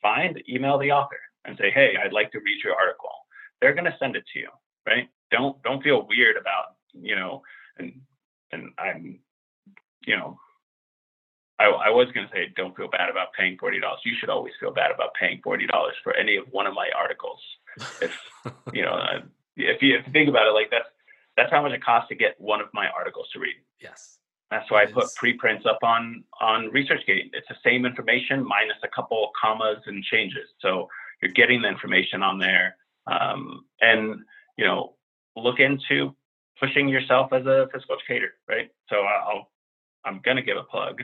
find 0.00 0.42
email 0.48 0.78
the 0.78 0.90
author 0.90 1.18
and 1.44 1.56
say 1.58 1.70
hey 1.70 1.94
i'd 2.04 2.12
like 2.12 2.30
to 2.32 2.38
read 2.38 2.62
your 2.62 2.74
article 2.74 3.10
they're 3.60 3.74
going 3.74 3.84
to 3.84 3.96
send 3.98 4.16
it 4.16 4.24
to 4.32 4.38
you 4.38 4.48
right 4.86 5.08
don't 5.30 5.60
don't 5.62 5.82
feel 5.82 6.06
weird 6.08 6.36
about 6.36 6.76
you 6.92 7.16
know 7.16 7.42
and 7.78 8.00
and 8.52 8.70
i'm 8.78 9.18
you 10.06 10.16
know 10.16 10.38
I, 11.58 11.64
I 11.64 11.90
was 11.90 12.08
going 12.12 12.26
to 12.26 12.32
say 12.32 12.52
don't 12.54 12.76
feel 12.76 12.88
bad 12.88 13.08
about 13.08 13.32
paying 13.32 13.56
forty 13.58 13.80
dollars. 13.80 14.00
You 14.04 14.12
should 14.18 14.28
always 14.28 14.52
feel 14.60 14.72
bad 14.72 14.90
about 14.90 15.14
paying 15.18 15.40
forty 15.42 15.66
dollars 15.66 15.94
for 16.04 16.14
any 16.14 16.36
of 16.36 16.44
one 16.50 16.66
of 16.66 16.74
my 16.74 16.88
articles. 16.96 17.40
If 18.02 18.14
you 18.74 18.82
know, 18.82 18.92
uh, 18.92 19.20
if 19.56 19.80
you, 19.80 19.96
if 19.96 20.06
you 20.06 20.12
think 20.12 20.28
about 20.28 20.46
it, 20.46 20.50
like 20.50 20.70
that's 20.70 20.88
that's 21.36 21.50
how 21.50 21.62
much 21.62 21.72
it 21.72 21.84
costs 21.84 22.08
to 22.08 22.14
get 22.14 22.34
one 22.38 22.60
of 22.60 22.68
my 22.74 22.88
articles 22.88 23.28
to 23.32 23.38
read. 23.38 23.56
Yes. 23.80 24.15
That's 24.50 24.70
why 24.70 24.82
I 24.82 24.86
put 24.86 25.12
preprints 25.16 25.66
up 25.66 25.78
on 25.82 26.22
on 26.40 26.70
ResearchGate. 26.70 27.30
It's 27.32 27.48
the 27.48 27.56
same 27.64 27.84
information 27.84 28.46
minus 28.46 28.76
a 28.84 28.88
couple 28.88 29.30
commas 29.40 29.78
and 29.86 30.04
changes. 30.04 30.48
So 30.60 30.88
you're 31.20 31.32
getting 31.32 31.62
the 31.62 31.68
information 31.68 32.22
on 32.22 32.38
there, 32.38 32.76
um, 33.06 33.64
and 33.80 34.20
you 34.56 34.64
know, 34.64 34.94
look 35.34 35.58
into 35.58 36.14
pushing 36.60 36.88
yourself 36.88 37.32
as 37.32 37.44
a 37.46 37.68
physical 37.72 37.96
educator, 37.96 38.34
right? 38.48 38.70
So 38.88 38.96
I'll 39.00 39.50
I'm 40.04 40.20
gonna 40.24 40.42
give 40.42 40.56
a 40.56 40.62
plug 40.62 41.02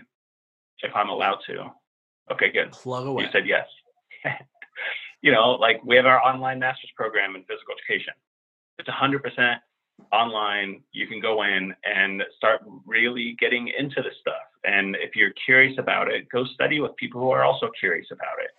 if 0.82 0.94
I'm 0.94 1.08
allowed 1.08 1.38
to. 1.48 1.72
Okay, 2.30 2.50
good. 2.50 2.70
Plug 2.72 3.06
away. 3.06 3.24
You 3.24 3.28
said 3.32 3.46
yes. 3.46 3.66
you 5.22 5.32
know, 5.32 5.52
like 5.52 5.82
we 5.84 5.96
have 5.96 6.06
our 6.06 6.22
online 6.22 6.60
master's 6.60 6.90
program 6.96 7.34
in 7.34 7.42
physical 7.42 7.74
education. 7.76 8.14
It's 8.78 8.88
100% 8.88 9.56
online. 10.12 10.82
You 10.92 11.06
can 11.06 11.20
go 11.20 11.42
in 11.42 11.74
and 11.84 12.22
start 12.36 12.62
really 12.86 13.36
getting 13.38 13.68
into 13.68 14.02
this 14.02 14.14
stuff. 14.20 14.46
And 14.64 14.96
if 14.96 15.16
you're 15.16 15.32
curious 15.44 15.78
about 15.78 16.08
it, 16.08 16.28
go 16.30 16.44
study 16.54 16.80
with 16.80 16.94
people 16.96 17.20
who 17.20 17.30
are 17.30 17.44
also 17.44 17.70
curious 17.78 18.06
about 18.12 18.38
it. 18.42 18.50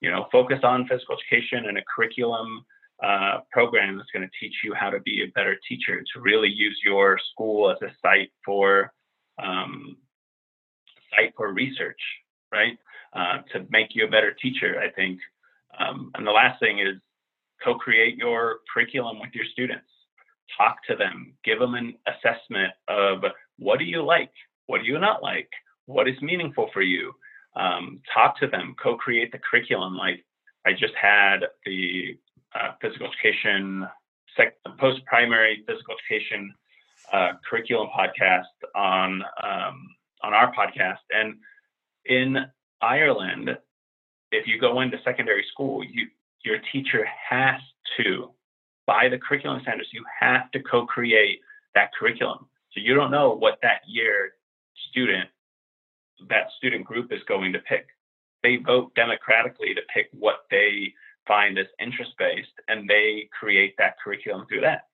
You 0.00 0.10
know, 0.10 0.26
focus 0.32 0.60
on 0.62 0.86
physical 0.88 1.16
education 1.16 1.68
and 1.68 1.78
a 1.78 1.82
curriculum 1.94 2.64
uh, 3.02 3.40
program 3.50 3.96
that's 3.96 4.10
going 4.12 4.28
to 4.28 4.30
teach 4.38 4.54
you 4.62 4.74
how 4.74 4.90
to 4.90 5.00
be 5.00 5.22
a 5.22 5.32
better 5.32 5.56
teacher, 5.68 6.02
to 6.14 6.20
really 6.20 6.48
use 6.48 6.78
your 6.84 7.18
school 7.32 7.70
as 7.70 7.78
a 7.82 7.90
site 8.02 8.30
for 8.44 8.92
um, 9.42 9.96
site 11.14 11.32
for 11.36 11.52
research, 11.52 12.00
right? 12.52 12.78
Uh, 13.14 13.38
to 13.52 13.66
make 13.70 13.88
you 13.94 14.06
a 14.06 14.10
better 14.10 14.32
teacher, 14.32 14.80
I 14.80 14.90
think. 14.90 15.18
Um, 15.78 16.10
and 16.14 16.26
the 16.26 16.30
last 16.30 16.60
thing 16.60 16.78
is 16.78 16.96
co-create 17.64 18.16
your 18.16 18.58
curriculum 18.72 19.18
with 19.20 19.30
your 19.34 19.44
students. 19.52 19.86
Talk 20.56 20.76
to 20.88 20.96
them, 20.96 21.34
give 21.44 21.58
them 21.58 21.74
an 21.74 21.94
assessment 22.06 22.72
of 22.88 23.22
what 23.58 23.78
do 23.78 23.84
you 23.84 24.02
like, 24.02 24.32
what 24.66 24.82
do 24.82 24.86
you 24.86 24.98
not 24.98 25.22
like, 25.22 25.48
what 25.86 26.08
is 26.08 26.20
meaningful 26.20 26.70
for 26.72 26.82
you. 26.82 27.12
Um, 27.56 28.00
talk 28.12 28.38
to 28.40 28.46
them, 28.46 28.74
co-create 28.82 29.32
the 29.32 29.38
curriculum. 29.38 29.96
Like 29.96 30.24
I 30.66 30.72
just 30.72 30.94
had 31.00 31.40
the 31.64 32.18
uh, 32.54 32.72
physical 32.80 33.08
education, 33.08 33.86
sec- 34.36 34.56
post-primary 34.78 35.64
physical 35.66 35.94
education 35.94 36.54
uh, 37.12 37.32
curriculum 37.48 37.88
podcast 37.96 38.44
on 38.74 39.22
um, 39.42 39.86
on 40.22 40.34
our 40.34 40.52
podcast. 40.54 40.98
And 41.10 41.36
in 42.04 42.46
Ireland, 42.80 43.56
if 44.32 44.46
you 44.46 44.60
go 44.60 44.80
into 44.80 44.98
secondary 45.04 45.44
school, 45.50 45.82
you 45.84 46.06
your 46.44 46.58
teacher 46.72 47.06
has 47.28 47.60
to, 47.98 48.30
by 48.90 49.08
the 49.08 49.18
curriculum 49.18 49.60
standards, 49.62 49.90
you 49.92 50.04
have 50.18 50.50
to 50.50 50.60
co-create 50.64 51.38
that 51.76 51.90
curriculum. 51.96 52.48
So 52.72 52.80
you 52.80 52.92
don't 52.92 53.12
know 53.12 53.36
what 53.36 53.60
that 53.62 53.82
year 53.86 54.32
student, 54.90 55.28
that 56.28 56.46
student 56.58 56.84
group 56.84 57.12
is 57.12 57.20
going 57.28 57.52
to 57.52 57.60
pick. 57.60 57.86
They 58.42 58.56
vote 58.56 58.92
democratically 58.96 59.74
to 59.74 59.82
pick 59.94 60.08
what 60.10 60.38
they 60.50 60.92
find 61.24 61.56
as 61.56 61.66
interest-based, 61.78 62.56
and 62.66 62.88
they 62.88 63.28
create 63.38 63.74
that 63.78 63.94
curriculum 64.02 64.44
through 64.48 64.62
that. 64.62 64.88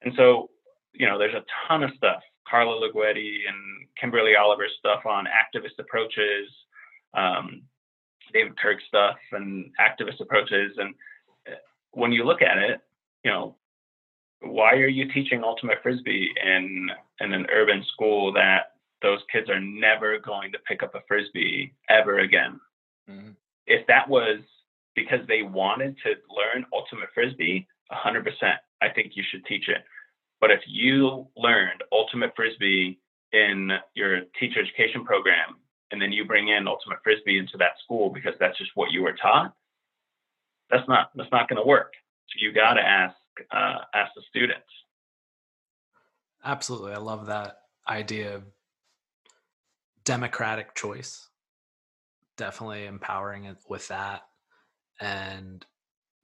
And 0.00 0.14
so, 0.16 0.48
you 0.94 1.06
know, 1.06 1.18
there's 1.18 1.34
a 1.34 1.44
ton 1.68 1.82
of 1.82 1.90
stuff. 1.98 2.22
Carla 2.48 2.80
Luguetti 2.80 3.40
and 3.46 3.86
Kimberly 4.00 4.36
Oliver's 4.36 4.72
stuff 4.78 5.04
on 5.04 5.26
activist 5.26 5.78
approaches, 5.78 6.48
um, 7.12 7.60
David 8.32 8.56
Kirk 8.58 8.78
stuff 8.88 9.16
and 9.32 9.70
activist 9.78 10.20
approaches. 10.20 10.72
And 10.78 10.94
uh, 11.46 11.56
when 11.92 12.10
you 12.10 12.24
look 12.24 12.40
at 12.40 12.56
it, 12.56 12.80
you 13.24 13.30
know, 13.30 13.56
why 14.40 14.74
are 14.74 14.88
you 14.88 15.10
teaching 15.12 15.42
ultimate 15.42 15.78
frisbee 15.82 16.30
in 16.42 16.90
in 17.20 17.32
an 17.32 17.46
urban 17.50 17.84
school 17.92 18.32
that 18.34 18.72
those 19.02 19.20
kids 19.32 19.48
are 19.48 19.60
never 19.60 20.18
going 20.18 20.52
to 20.52 20.58
pick 20.60 20.82
up 20.82 20.94
a 20.94 21.00
frisbee 21.08 21.74
ever 21.88 22.18
again? 22.20 22.60
Mhm. 23.08 23.36
If 23.66 23.86
that 23.86 24.08
was 24.08 24.40
because 24.94 25.26
they 25.26 25.42
wanted 25.42 25.98
to 25.98 26.16
learn 26.28 26.66
ultimate 26.72 27.12
frisbee, 27.12 27.66
100%, 27.90 28.60
I 28.80 28.90
think 28.90 29.16
you 29.16 29.24
should 29.24 29.44
teach 29.46 29.68
it. 29.68 29.84
But 30.40 30.50
if 30.50 30.62
you 30.66 31.28
learned 31.36 31.82
ultimate 31.90 32.36
frisbee 32.36 33.00
in 33.32 33.72
your 33.94 34.20
teacher 34.38 34.60
education 34.60 35.04
program 35.04 35.58
and 35.90 36.00
then 36.00 36.12
you 36.12 36.24
bring 36.24 36.48
in 36.48 36.68
ultimate 36.68 37.02
frisbee 37.02 37.38
into 37.38 37.56
that 37.56 37.78
school 37.82 38.10
because 38.10 38.34
that's 38.38 38.56
just 38.58 38.70
what 38.76 38.92
you 38.92 39.02
were 39.02 39.14
taught 39.14 39.54
that's 40.70 40.86
not 40.88 41.10
that's 41.14 41.30
not 41.32 41.48
going 41.48 41.60
to 41.60 41.66
work 41.66 41.92
so 42.28 42.36
you 42.40 42.52
got 42.52 42.74
to 42.74 42.82
ask 42.82 43.16
uh, 43.50 43.78
ask 43.94 44.12
the 44.14 44.22
students 44.28 44.66
Absolutely. 46.44 46.92
I 46.92 46.98
love 46.98 47.26
that 47.26 47.56
idea 47.88 48.36
of 48.36 48.42
democratic 50.04 50.74
choice. 50.74 51.28
Definitely 52.36 52.84
empowering 52.84 53.44
it 53.44 53.56
with 53.68 53.88
that. 53.88 54.22
And 55.00 55.64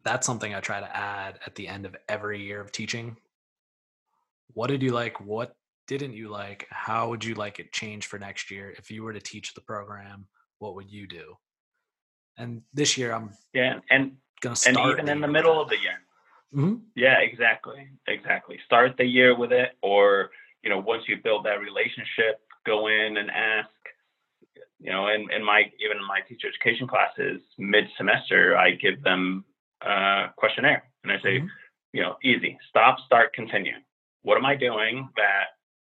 that's 0.05 0.26
something 0.26 0.55
I 0.55 0.61
try 0.61 0.80
to 0.80 0.96
add 0.96 1.38
at 1.46 1.55
the 1.55 1.68
end 1.68 1.86
of 1.86 1.96
every 2.09 2.42
year 2.42 2.61
of 2.61 2.70
teaching. 2.70 3.16
What 4.53 4.66
did 4.66 4.82
you 4.82 4.92
like? 4.92 5.20
What 5.20 5.57
didn't 5.86 6.12
you 6.12 6.28
like? 6.28 6.66
How 6.70 7.09
would 7.09 7.24
you 7.24 7.34
like 7.34 7.59
it 7.59 7.72
changed 7.72 8.07
for 8.07 8.18
next 8.18 8.51
year? 8.51 8.74
If 8.76 8.90
you 8.90 9.03
were 9.03 9.12
to 9.14 9.20
teach 9.20 9.55
the 9.55 9.61
program, 9.62 10.26
what 10.59 10.74
would 10.74 10.90
you 10.90 11.07
do? 11.07 11.34
And 12.41 12.62
this 12.72 12.97
year, 12.97 13.12
I'm 13.12 13.30
yeah 13.53 13.80
and 13.91 14.16
going 14.41 14.55
to 14.55 14.61
start 14.61 14.76
and 14.76 14.93
even 14.93 15.09
in 15.09 15.20
the 15.20 15.28
middle 15.28 15.61
of 15.61 15.68
the 15.68 15.78
year 15.86 15.99
Mhm. 16.55 16.80
yeah 16.97 17.18
exactly 17.20 17.88
exactly 18.09 18.59
start 18.64 18.97
the 18.97 19.05
year 19.05 19.36
with 19.36 19.53
it 19.53 19.70
or 19.82 20.30
you 20.62 20.70
know 20.70 20.78
once 20.78 21.05
you 21.07 21.16
build 21.22 21.45
that 21.45 21.61
relationship 21.61 22.41
go 22.66 22.88
in 22.88 23.16
and 23.18 23.30
ask 23.30 23.68
you 24.80 24.91
know 24.91 25.09
in, 25.09 25.30
in 25.30 25.45
my 25.45 25.61
even 25.84 25.97
in 25.99 26.07
my 26.14 26.20
teacher 26.28 26.49
education 26.49 26.86
classes 26.88 27.41
mid 27.59 27.84
semester 27.97 28.57
i 28.57 28.70
give 28.72 29.03
them 29.03 29.45
a 29.82 30.30
questionnaire 30.36 30.82
and 31.05 31.12
i 31.12 31.18
say 31.20 31.38
Mhm. 31.41 31.49
you 31.93 32.03
know 32.03 32.16
easy 32.24 32.59
stop 32.68 32.99
start 33.07 33.32
continue 33.32 33.78
what 34.22 34.36
am 34.36 34.47
i 34.47 34.57
doing 34.57 35.09
that 35.16 35.47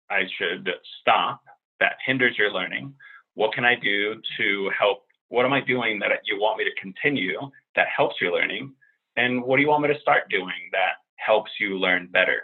I 0.08 0.22
should 0.38 0.70
stop 1.00 1.42
that 1.80 1.96
hinders 2.06 2.38
your 2.38 2.52
learning? 2.52 2.94
What 3.34 3.52
can 3.52 3.64
I 3.64 3.74
do 3.74 4.22
to 4.38 4.70
help? 4.78 5.05
What 5.28 5.44
am 5.44 5.52
I 5.52 5.60
doing 5.60 5.98
that 6.00 6.10
you 6.24 6.40
want 6.40 6.58
me 6.58 6.64
to 6.64 6.80
continue 6.80 7.38
that 7.74 7.88
helps 7.94 8.16
your 8.20 8.32
learning? 8.32 8.72
And 9.16 9.42
what 9.42 9.56
do 9.56 9.62
you 9.62 9.68
want 9.68 9.82
me 9.82 9.92
to 9.92 10.00
start 10.00 10.28
doing 10.30 10.70
that 10.72 11.02
helps 11.16 11.50
you 11.58 11.78
learn 11.78 12.08
better? 12.12 12.42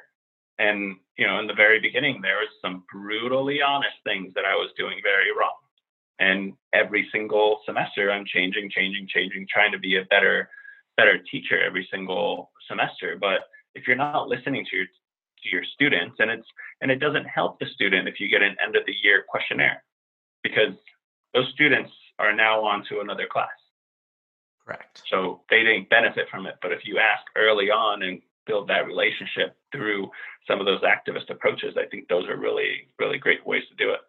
And, 0.59 0.97
you 1.17 1.27
know, 1.27 1.39
in 1.39 1.47
the 1.47 1.55
very 1.55 1.81
beginning, 1.81 2.21
there 2.21 2.37
was 2.37 2.49
some 2.61 2.85
brutally 2.93 3.63
honest 3.63 3.97
things 4.05 4.33
that 4.35 4.45
I 4.45 4.55
was 4.55 4.71
doing 4.77 4.99
very 5.03 5.31
wrong. 5.39 5.57
And 6.19 6.53
every 6.73 7.09
single 7.13 7.61
semester, 7.67 8.11
I'm 8.13 8.25
changing, 8.25 8.71
changing, 8.71 9.09
changing, 9.09 9.47
trying 9.53 9.73
to 9.73 9.79
be 9.79 9.97
a 9.97 10.05
better, 10.05 10.49
better 10.97 11.19
teacher 11.31 11.63
every 11.63 11.89
single 11.91 12.51
semester. 12.69 13.17
But 13.21 13.41
if 13.75 13.87
you're 13.87 13.97
not 13.97 14.29
listening 14.29 14.65
to 14.71 14.77
your 14.77 14.87
to 14.87 15.49
your 15.51 15.65
students, 15.75 16.17
and 16.21 16.31
it's 16.31 16.47
and 16.81 16.91
it 16.91 17.01
doesn't 17.01 17.25
help 17.25 17.59
the 17.59 17.67
student 17.75 18.07
if 18.07 18.21
you 18.21 18.29
get 18.29 18.43
an 18.43 18.55
end 18.65 18.77
of 18.77 18.87
the 18.87 18.95
year 19.03 19.25
questionnaire, 19.29 19.83
because 20.45 20.75
those 21.35 21.51
students 21.55 21.91
are 22.19 22.35
now 22.35 22.63
on 22.65 22.85
to 22.89 23.01
another 23.01 23.27
class. 23.31 23.49
Correct. 24.65 25.03
So 25.11 25.43
they 25.51 25.63
didn't 25.63 25.91
benefit 25.91 26.29
from 26.31 26.47
it. 26.47 26.57
But 26.63 26.73
if 26.73 26.81
you 26.85 26.99
ask 26.99 27.25
early 27.37 27.71
on 27.71 28.03
and 28.03 28.21
build 28.47 28.69
that 28.69 28.87
relationship 28.87 29.57
through 29.73 30.11
some 30.47 30.61
of 30.61 30.67
those 30.67 30.81
activist 30.83 31.31
approaches, 31.31 31.77
I 31.77 31.87
think 31.87 32.09
those 32.09 32.29
are 32.29 32.37
really, 32.37 32.89
really 32.99 33.19
great 33.19 33.45
ways 33.47 33.63
to 33.71 33.75
do 33.77 33.91
it. 33.91 34.01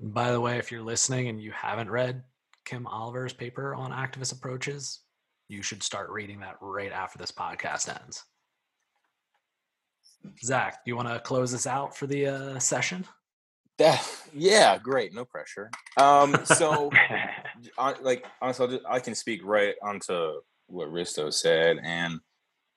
By 0.00 0.30
the 0.30 0.40
way, 0.40 0.58
if 0.58 0.70
you're 0.70 0.82
listening 0.82 1.28
and 1.28 1.40
you 1.40 1.50
haven't 1.50 1.90
read 1.90 2.22
Kim 2.64 2.86
Oliver's 2.86 3.32
paper 3.32 3.74
on 3.74 3.90
activist 3.90 4.32
approaches, 4.32 5.00
you 5.48 5.62
should 5.62 5.82
start 5.82 6.10
reading 6.10 6.40
that 6.40 6.56
right 6.60 6.92
after 6.92 7.18
this 7.18 7.32
podcast 7.32 7.88
ends. 7.88 8.24
Zach, 10.44 10.84
do 10.84 10.90
you 10.90 10.96
want 10.96 11.08
to 11.08 11.20
close 11.20 11.50
this 11.50 11.66
out 11.66 11.96
for 11.96 12.06
the 12.06 12.26
uh, 12.26 12.58
session? 12.58 13.06
That, 13.78 14.04
yeah, 14.34 14.78
great. 14.78 15.14
No 15.14 15.24
pressure. 15.24 15.70
Um, 15.96 16.36
so, 16.44 16.90
on, 17.78 17.94
like, 18.02 18.24
honestly, 18.42 18.68
just, 18.68 18.82
I 18.88 19.00
can 19.00 19.14
speak 19.14 19.40
right 19.44 19.74
onto 19.82 20.40
what 20.66 20.88
Risto 20.88 21.32
said, 21.32 21.78
and 21.82 22.20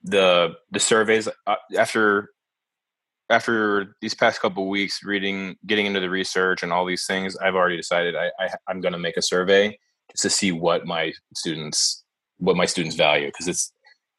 the 0.03 0.55
the 0.71 0.79
surveys 0.79 1.27
uh, 1.45 1.55
after 1.77 2.29
after 3.29 3.95
these 4.01 4.13
past 4.13 4.41
couple 4.41 4.67
weeks 4.67 5.03
reading 5.03 5.55
getting 5.65 5.85
into 5.85 5.99
the 5.99 6.09
research 6.09 6.63
and 6.63 6.73
all 6.73 6.85
these 6.85 7.05
things 7.05 7.37
i've 7.37 7.55
already 7.55 7.77
decided 7.77 8.15
i, 8.15 8.31
I 8.39 8.49
i'm 8.67 8.81
going 8.81 8.93
to 8.93 8.99
make 8.99 9.17
a 9.17 9.21
survey 9.21 9.77
just 10.11 10.23
to 10.23 10.29
see 10.29 10.51
what 10.51 10.85
my 10.85 11.13
students 11.35 12.03
what 12.39 12.57
my 12.57 12.65
students 12.65 12.95
value 12.95 13.27
because 13.27 13.47
it's 13.47 13.71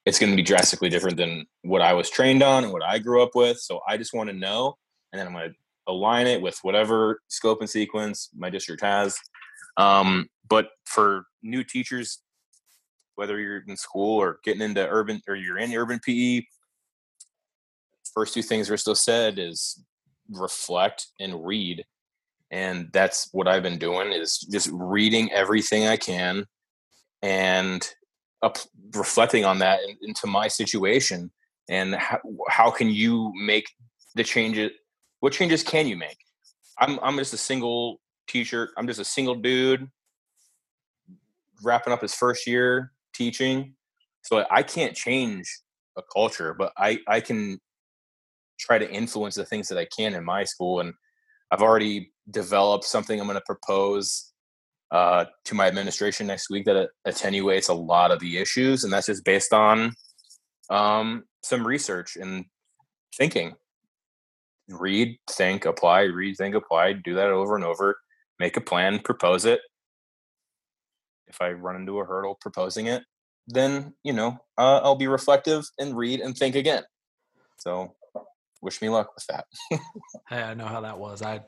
it's 0.06 0.18
going 0.18 0.30
to 0.30 0.36
be 0.36 0.42
drastically 0.42 0.88
different 0.88 1.16
than 1.16 1.46
what 1.62 1.82
i 1.82 1.92
was 1.92 2.08
trained 2.08 2.42
on 2.42 2.64
and 2.64 2.72
what 2.72 2.84
i 2.84 2.98
grew 2.98 3.22
up 3.22 3.34
with 3.34 3.58
so 3.58 3.80
i 3.88 3.96
just 3.96 4.14
want 4.14 4.30
to 4.30 4.36
know 4.36 4.76
and 5.12 5.18
then 5.18 5.26
i'm 5.26 5.32
going 5.32 5.50
to 5.50 5.56
align 5.88 6.26
it 6.26 6.40
with 6.40 6.58
whatever 6.62 7.20
scope 7.28 7.60
and 7.60 7.70
sequence 7.70 8.30
my 8.36 8.50
district 8.50 8.82
has 8.82 9.16
um, 9.76 10.28
but 10.48 10.68
for 10.84 11.24
new 11.42 11.64
teachers 11.64 12.20
whether 13.14 13.38
you're 13.38 13.62
in 13.66 13.76
school 13.76 14.20
or 14.20 14.38
getting 14.44 14.62
into 14.62 14.86
urban 14.88 15.20
or 15.28 15.34
you're 15.34 15.58
in 15.58 15.74
urban 15.74 16.00
PE, 16.04 16.42
first 18.14 18.34
two 18.34 18.42
things 18.42 18.68
Risto 18.68 18.96
said 18.96 19.38
is 19.38 19.82
reflect 20.30 21.08
and 21.20 21.44
read. 21.44 21.84
And 22.50 22.88
that's 22.92 23.28
what 23.32 23.48
I've 23.48 23.62
been 23.62 23.78
doing 23.78 24.12
is 24.12 24.38
just 24.38 24.68
reading 24.72 25.30
everything 25.32 25.86
I 25.86 25.96
can 25.96 26.46
and 27.22 27.86
up, 28.42 28.58
reflecting 28.94 29.44
on 29.44 29.58
that 29.60 29.80
in, 29.88 29.96
into 30.02 30.26
my 30.26 30.48
situation 30.48 31.30
and 31.68 31.94
how, 31.94 32.18
how 32.48 32.70
can 32.70 32.90
you 32.90 33.32
make 33.36 33.66
the 34.14 34.24
changes 34.24 34.72
what 35.22 35.32
changes 35.32 35.62
can 35.62 35.86
you 35.86 35.96
make 35.96 36.18
i'm 36.78 36.98
i'm 37.02 37.16
just 37.16 37.32
a 37.32 37.38
single 37.38 38.00
teacher 38.28 38.70
i'm 38.76 38.86
just 38.86 39.00
a 39.00 39.04
single 39.04 39.34
dude 39.34 39.88
wrapping 41.62 41.92
up 41.92 42.02
his 42.02 42.14
first 42.14 42.46
year 42.46 42.92
teaching. 43.14 43.74
So 44.22 44.44
I 44.50 44.62
can't 44.62 44.94
change 44.94 45.46
a 45.96 46.02
culture, 46.12 46.54
but 46.54 46.72
I, 46.76 46.98
I 47.08 47.20
can 47.20 47.58
try 48.58 48.78
to 48.78 48.90
influence 48.90 49.34
the 49.34 49.44
things 49.44 49.68
that 49.68 49.78
I 49.78 49.86
can 49.96 50.14
in 50.14 50.24
my 50.24 50.44
school. 50.44 50.80
And 50.80 50.94
I've 51.50 51.62
already 51.62 52.12
developed 52.30 52.84
something 52.84 53.20
I'm 53.20 53.26
going 53.26 53.36
to 53.36 53.44
propose 53.44 54.32
uh, 54.90 55.26
to 55.44 55.54
my 55.54 55.66
administration 55.66 56.26
next 56.26 56.50
week 56.50 56.66
that 56.66 56.90
attenuates 57.04 57.68
a 57.68 57.74
lot 57.74 58.10
of 58.10 58.20
the 58.20 58.38
issues. 58.38 58.84
And 58.84 58.92
that's 58.92 59.06
just 59.06 59.24
based 59.24 59.52
on 59.52 59.92
um, 60.70 61.24
some 61.42 61.66
research 61.66 62.16
and 62.16 62.44
thinking. 63.16 63.54
Read, 64.68 65.18
think, 65.30 65.64
apply, 65.64 66.02
read, 66.02 66.36
think, 66.36 66.54
apply, 66.54 66.94
do 66.94 67.14
that 67.14 67.28
over 67.28 67.56
and 67.56 67.64
over, 67.64 67.96
make 68.38 68.56
a 68.56 68.60
plan, 68.60 69.00
propose 69.00 69.44
it, 69.44 69.60
if 71.32 71.40
I 71.40 71.52
run 71.52 71.76
into 71.76 71.98
a 71.98 72.04
hurdle 72.04 72.36
proposing 72.40 72.86
it, 72.86 73.02
then 73.48 73.94
you 74.04 74.12
know 74.12 74.38
uh, 74.58 74.80
I'll 74.82 74.94
be 74.94 75.08
reflective 75.08 75.64
and 75.78 75.96
read 75.96 76.20
and 76.20 76.36
think 76.36 76.54
again. 76.54 76.84
So, 77.58 77.94
wish 78.60 78.80
me 78.80 78.88
luck 78.88 79.12
with 79.14 79.26
that. 79.26 79.46
hey, 80.28 80.42
I 80.42 80.54
know 80.54 80.66
how 80.66 80.82
that 80.82 80.98
was. 80.98 81.22
I 81.22 81.40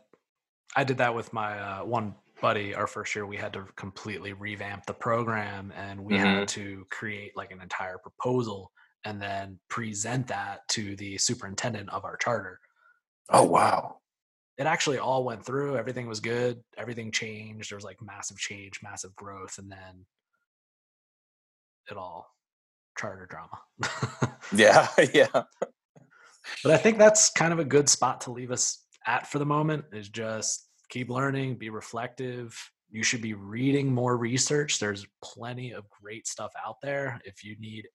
I 0.75 0.85
did 0.85 0.99
that 0.99 1.15
with 1.15 1.33
my 1.33 1.59
uh, 1.59 1.85
one 1.85 2.15
buddy. 2.41 2.75
Our 2.75 2.87
first 2.87 3.15
year, 3.15 3.27
we 3.27 3.37
had 3.37 3.53
to 3.53 3.65
completely 3.77 4.33
revamp 4.33 4.87
the 4.87 4.95
program, 4.95 5.73
and 5.77 6.01
we 6.01 6.15
mm-hmm. 6.15 6.25
had 6.25 6.49
to 6.49 6.87
create 6.91 7.37
like 7.37 7.53
an 7.53 7.61
entire 7.61 7.99
proposal 7.99 8.73
and 9.07 9.21
then 9.21 9.59
present 9.69 10.27
that 10.29 10.61
to 10.71 10.97
the 10.97 11.19
superintendent 11.19 11.91
of 11.91 12.07
our 12.07 12.17
charter. 12.17 12.59
Oh 13.31 13.45
wow! 13.45 13.99
it 14.57 14.67
actually 14.67 14.99
all 14.99 15.25
went 15.25 15.45
through. 15.45 15.77
Everything 15.77 16.07
was 16.07 16.21
good. 16.21 16.63
Everything 16.77 17.11
changed. 17.11 17.71
There 17.71 17.77
was 17.77 17.85
like 17.85 18.01
massive 18.01 18.39
change, 18.39 18.81
massive 18.83 19.15
growth, 19.17 19.59
and 19.59 19.71
then 19.71 20.07
it 21.91 21.97
all 21.97 22.31
charter 22.97 23.27
drama. 23.27 24.39
yeah, 24.57 24.89
yeah. 25.15 25.43
But 26.63 26.73
I 26.73 26.77
think 26.77 26.99
that's 26.99 27.31
kind 27.31 27.53
of 27.53 27.59
a 27.59 27.65
good 27.65 27.89
spot 27.89 28.21
to 28.23 28.33
leave 28.33 28.53
us 28.53 28.85
at 29.07 29.27
for 29.27 29.39
the 29.39 29.47
moment. 29.47 29.87
Is 29.93 30.09
just 30.09 30.69
keep 30.89 31.11
learning, 31.11 31.57
be 31.57 31.71
reflective. 31.71 32.57
You 32.91 33.03
should 33.03 33.23
be 33.23 33.35
reading 33.35 33.93
more 33.93 34.17
research. 34.17 34.79
There's 34.79 35.05
plenty 35.21 35.73
of 35.73 35.85
great 35.91 36.29
stuff 36.29 36.53
out 36.65 36.77
there. 36.81 37.21
If 37.25 37.43
you 37.43 37.57
need 37.59 37.89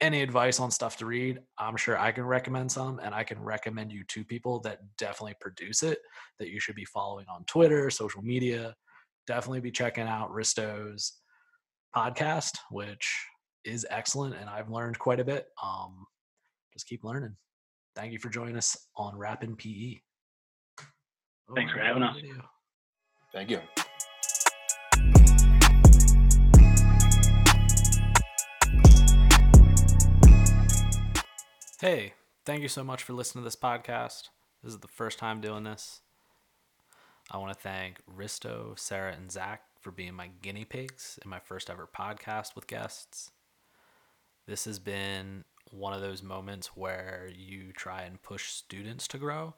any 0.00 0.22
advice 0.22 0.60
on 0.60 0.70
stuff 0.70 0.96
to 0.98 1.06
read, 1.06 1.40
I'm 1.58 1.76
sure 1.76 1.98
I 1.98 2.12
can 2.12 2.24
recommend 2.24 2.72
some, 2.72 3.00
and 3.00 3.14
I 3.14 3.24
can 3.24 3.40
recommend 3.42 3.92
you 3.92 4.04
to 4.08 4.24
people 4.24 4.60
that 4.60 4.80
definitely 4.98 5.34
produce 5.40 5.82
it 5.82 5.98
that 6.38 6.48
you 6.48 6.60
should 6.60 6.74
be 6.74 6.84
following 6.84 7.26
on 7.28 7.44
Twitter, 7.44 7.90
social 7.90 8.22
media. 8.22 8.74
Definitely 9.26 9.60
be 9.60 9.70
checking 9.70 10.06
out 10.06 10.32
Risto's 10.32 11.12
podcast, 11.94 12.58
which 12.70 13.26
is 13.64 13.86
excellent, 13.90 14.34
and 14.34 14.48
I've 14.48 14.70
learned 14.70 14.98
quite 14.98 15.20
a 15.20 15.24
bit. 15.24 15.46
Um, 15.62 16.06
just 16.72 16.86
keep 16.86 17.04
learning. 17.04 17.36
Thank 17.94 18.12
you 18.12 18.18
for 18.18 18.28
joining 18.28 18.56
us 18.56 18.76
on 18.96 19.16
Rappin' 19.16 19.56
PE. 19.56 19.96
Thanks 21.54 21.72
for 21.72 21.80
having 21.80 22.02
us. 22.02 22.16
Thank 23.32 23.50
you. 23.50 23.60
Hey, 31.80 32.12
thank 32.44 32.60
you 32.60 32.68
so 32.68 32.84
much 32.84 33.02
for 33.02 33.14
listening 33.14 33.42
to 33.42 33.46
this 33.46 33.56
podcast. 33.56 34.28
This 34.62 34.74
is 34.74 34.80
the 34.80 34.86
first 34.86 35.18
time 35.18 35.40
doing 35.40 35.64
this. 35.64 36.02
I 37.30 37.38
want 37.38 37.54
to 37.54 37.58
thank 37.58 38.02
Risto, 38.04 38.78
Sarah, 38.78 39.14
and 39.14 39.32
Zach 39.32 39.62
for 39.80 39.90
being 39.90 40.12
my 40.12 40.28
guinea 40.42 40.66
pigs 40.66 41.18
in 41.24 41.30
my 41.30 41.38
first 41.38 41.70
ever 41.70 41.88
podcast 41.88 42.54
with 42.54 42.66
guests. 42.66 43.30
This 44.46 44.66
has 44.66 44.78
been 44.78 45.44
one 45.70 45.94
of 45.94 46.02
those 46.02 46.22
moments 46.22 46.76
where 46.76 47.30
you 47.34 47.72
try 47.72 48.02
and 48.02 48.20
push 48.20 48.50
students 48.50 49.08
to 49.08 49.16
grow, 49.16 49.54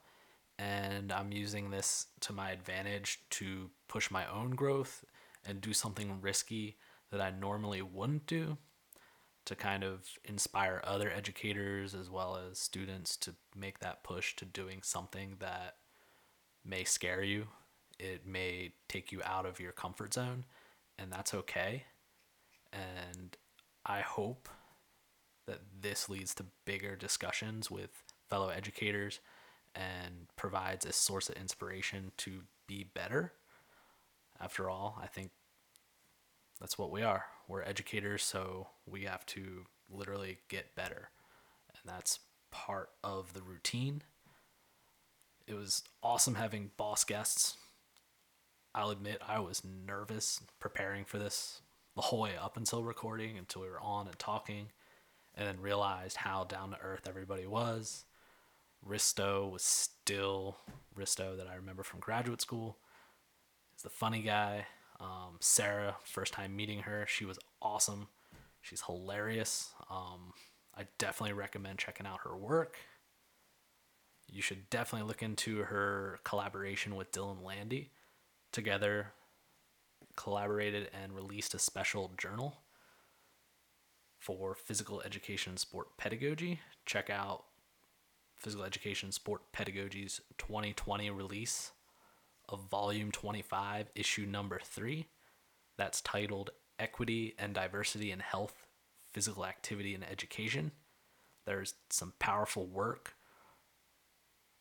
and 0.57 1.11
I'm 1.11 1.33
using 1.33 1.71
this 1.71 2.05
to 2.21 2.31
my 2.31 2.51
advantage 2.51 3.19
to 3.31 3.69
push 3.89 4.09
my 4.09 4.25
own 4.31 4.51
growth 4.51 5.03
and 5.45 5.59
do 5.59 5.73
something 5.73 6.21
risky 6.21 6.77
that 7.11 7.19
I 7.19 7.31
normally 7.31 7.81
wouldn't 7.81 8.27
do 8.27 8.57
to 9.45 9.55
kind 9.55 9.83
of 9.83 10.07
inspire 10.23 10.81
other 10.83 11.11
educators 11.11 11.93
as 11.93 12.09
well 12.09 12.37
as 12.37 12.57
students 12.57 13.17
to 13.17 13.35
make 13.55 13.79
that 13.79 14.03
push 14.03 14.35
to 14.37 14.45
doing 14.45 14.79
something 14.81 15.35
that 15.39 15.75
may 16.65 16.83
scare 16.83 17.23
you. 17.23 17.47
It 17.99 18.25
may 18.25 18.73
take 18.87 19.11
you 19.11 19.21
out 19.23 19.45
of 19.45 19.59
your 19.59 19.71
comfort 19.71 20.13
zone, 20.13 20.45
and 20.97 21.11
that's 21.11 21.33
okay. 21.33 21.83
And 22.71 23.37
I 23.85 24.01
hope 24.01 24.49
that 25.45 25.59
this 25.81 26.09
leads 26.09 26.33
to 26.35 26.45
bigger 26.65 26.95
discussions 26.95 27.69
with 27.69 28.03
fellow 28.29 28.49
educators 28.49 29.19
and 29.75 30.27
provides 30.35 30.85
a 30.85 30.93
source 30.93 31.29
of 31.29 31.35
inspiration 31.35 32.11
to 32.17 32.41
be 32.67 32.83
better. 32.83 33.33
After 34.39 34.69
all, 34.69 34.97
I 35.01 35.07
think 35.07 35.31
that's 36.63 36.77
what 36.77 36.91
we 36.91 37.01
are. 37.01 37.25
We're 37.49 37.61
educators, 37.61 38.23
so 38.23 38.67
we 38.85 39.01
have 39.03 39.25
to 39.25 39.65
literally 39.89 40.37
get 40.47 40.75
better. 40.75 41.09
And 41.67 41.93
that's 41.93 42.21
part 42.51 42.91
of 43.03 43.33
the 43.33 43.41
routine. 43.41 44.01
It 45.45 45.55
was 45.55 45.83
awesome 46.01 46.35
having 46.35 46.71
boss 46.77 47.03
guests. 47.03 47.57
I'll 48.73 48.91
admit 48.91 49.21
I 49.27 49.41
was 49.41 49.61
nervous 49.65 50.39
preparing 50.61 51.03
for 51.03 51.19
this 51.19 51.59
the 51.97 52.01
whole 52.03 52.21
way 52.21 52.37
up 52.41 52.55
until 52.55 52.81
recording, 52.81 53.37
until 53.37 53.63
we 53.63 53.67
were 53.67 53.81
on 53.81 54.07
and 54.07 54.17
talking, 54.17 54.67
and 55.35 55.45
then 55.45 55.59
realized 55.59 56.15
how 56.15 56.45
down 56.45 56.71
to 56.71 56.79
earth 56.79 57.09
everybody 57.09 57.45
was. 57.45 58.05
Risto 58.87 59.51
was 59.51 59.63
still 59.63 60.59
Risto 60.97 61.35
that 61.35 61.49
I 61.49 61.55
remember 61.55 61.83
from 61.83 61.99
graduate 61.99 62.39
school. 62.39 62.77
He's 63.73 63.83
the 63.83 63.89
funny 63.89 64.21
guy. 64.21 64.67
Um, 64.99 65.37
Sarah, 65.39 65.95
first 66.03 66.33
time 66.33 66.55
meeting 66.55 66.79
her, 66.79 67.05
she 67.07 67.25
was 67.25 67.39
awesome. 67.61 68.07
She's 68.61 68.81
hilarious. 68.81 69.71
Um, 69.89 70.33
I 70.75 70.87
definitely 70.97 71.33
recommend 71.33 71.79
checking 71.79 72.05
out 72.05 72.21
her 72.23 72.35
work. 72.35 72.77
You 74.31 74.41
should 74.41 74.69
definitely 74.69 75.07
look 75.07 75.21
into 75.21 75.63
her 75.63 76.19
collaboration 76.23 76.95
with 76.95 77.11
Dillon 77.11 77.43
Landi. 77.43 77.91
Together, 78.51 79.11
collaborated 80.15 80.89
and 80.93 81.13
released 81.13 81.53
a 81.53 81.59
special 81.59 82.11
journal 82.17 82.57
for 84.19 84.55
physical 84.55 85.01
education 85.01 85.51
and 85.51 85.59
sport 85.59 85.97
pedagogy. 85.97 86.61
Check 86.85 87.09
out 87.09 87.43
Physical 88.37 88.65
Education 88.65 89.11
Sport 89.11 89.41
Pedagogy's 89.51 90.21
2020 90.37 91.09
release 91.11 91.71
of 92.49 92.69
Volume 92.69 93.11
25, 93.11 93.89
Issue 93.95 94.25
Number 94.25 94.59
3. 94.63 95.07
That's 95.77 96.01
titled 96.01 96.51
Equity 96.79 97.35
and 97.37 97.53
Diversity 97.53 98.11
in 98.11 98.19
Health, 98.19 98.67
Physical 99.13 99.45
Activity, 99.45 99.93
and 99.93 100.03
Education. 100.09 100.71
There's 101.45 101.75
some 101.89 102.13
powerful 102.19 102.65
work 102.65 103.15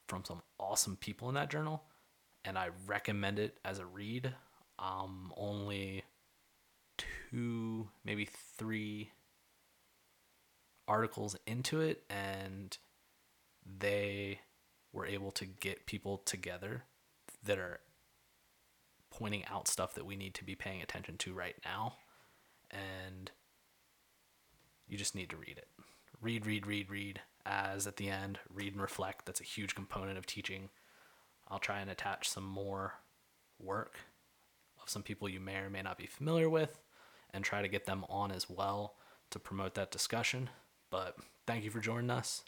from 0.09 0.25
some 0.25 0.43
awesome 0.59 0.97
people 0.97 1.29
in 1.29 1.35
that 1.35 1.51
journal, 1.51 1.83
and 2.45 2.59
I 2.59 2.71
recommend 2.87 3.39
it 3.39 3.59
as 3.65 3.79
a 3.79 3.87
read. 3.87 4.35
Um, 4.79 5.33
only 5.37 6.05
two, 6.99 7.89
maybe 8.05 8.29
three 8.57 9.11
articles 10.89 11.37
into 11.47 11.81
it, 11.81 12.03
and 12.11 12.77
they 13.65 14.41
were 14.93 15.07
able 15.07 15.31
to 15.33 15.47
get 15.47 15.87
people 15.87 16.19
together 16.19 16.85
that 17.43 17.59
are 17.59 17.81
pointing 19.11 19.45
out 19.47 19.69
stuff 19.69 19.95
that 19.95 20.07
we 20.07 20.17
need 20.17 20.35
to 20.35 20.45
be 20.45 20.55
paying 20.55 20.83
attention 20.83 21.17
to 21.19 21.35
right 21.35 21.57
now. 21.65 21.95
And 22.71 23.31
you 24.89 24.97
just 24.97 25.15
need 25.15 25.31
to 25.31 25.37
read 25.37 25.59
it. 25.59 25.69
Read, 26.21 26.47
read, 26.47 26.67
read, 26.67 26.91
read. 26.91 27.21
As 27.45 27.87
at 27.87 27.97
the 27.97 28.09
end, 28.09 28.39
read 28.53 28.73
and 28.73 28.81
reflect. 28.81 29.27
That's 29.27 29.41
a 29.41 29.45
huge 29.45 29.75
component 29.75 30.17
of 30.17 30.27
teaching. 30.27 30.69
I'll 31.49 31.59
try 31.59 31.81
and 31.81 31.91
attach 31.91 32.29
some 32.29 32.45
more 32.45 32.95
work 33.59 33.97
of 34.83 34.89
some 34.89 35.03
people 35.03 35.29
you 35.29 35.41
may 35.41 35.57
or 35.57 35.71
may 35.71 35.83
not 35.83 35.99
be 35.99 36.07
familiar 36.07 36.49
with 36.49 36.81
and 37.33 37.45
try 37.45 37.63
to 37.63 37.69
get 37.69 37.87
them 37.87 38.05
on 38.09 38.31
as 38.31 38.49
well 38.49 38.95
to 39.31 39.39
promote 39.39 39.75
that 39.75 39.91
discussion. 39.91 40.51
But 40.91 41.17
thank 41.47 41.65
you 41.65 41.71
for 41.71 41.81
joining 41.81 42.11
us. 42.11 42.45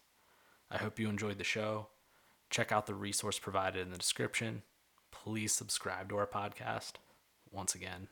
I 0.71 0.79
hope 0.79 0.99
you 0.99 1.09
enjoyed 1.09 1.39
the 1.39 1.45
show. 1.45 1.89
Check 2.51 2.73
out 2.73 2.87
the 2.87 2.95
resource 2.95 3.39
provided 3.39 3.83
in 3.83 3.91
the 3.91 3.99
description. 3.99 4.63
Please 5.23 5.53
subscribe 5.53 6.09
to 6.09 6.17
our 6.17 6.27
podcast. 6.27 6.95
Once 7.51 7.75
again, 7.75 8.09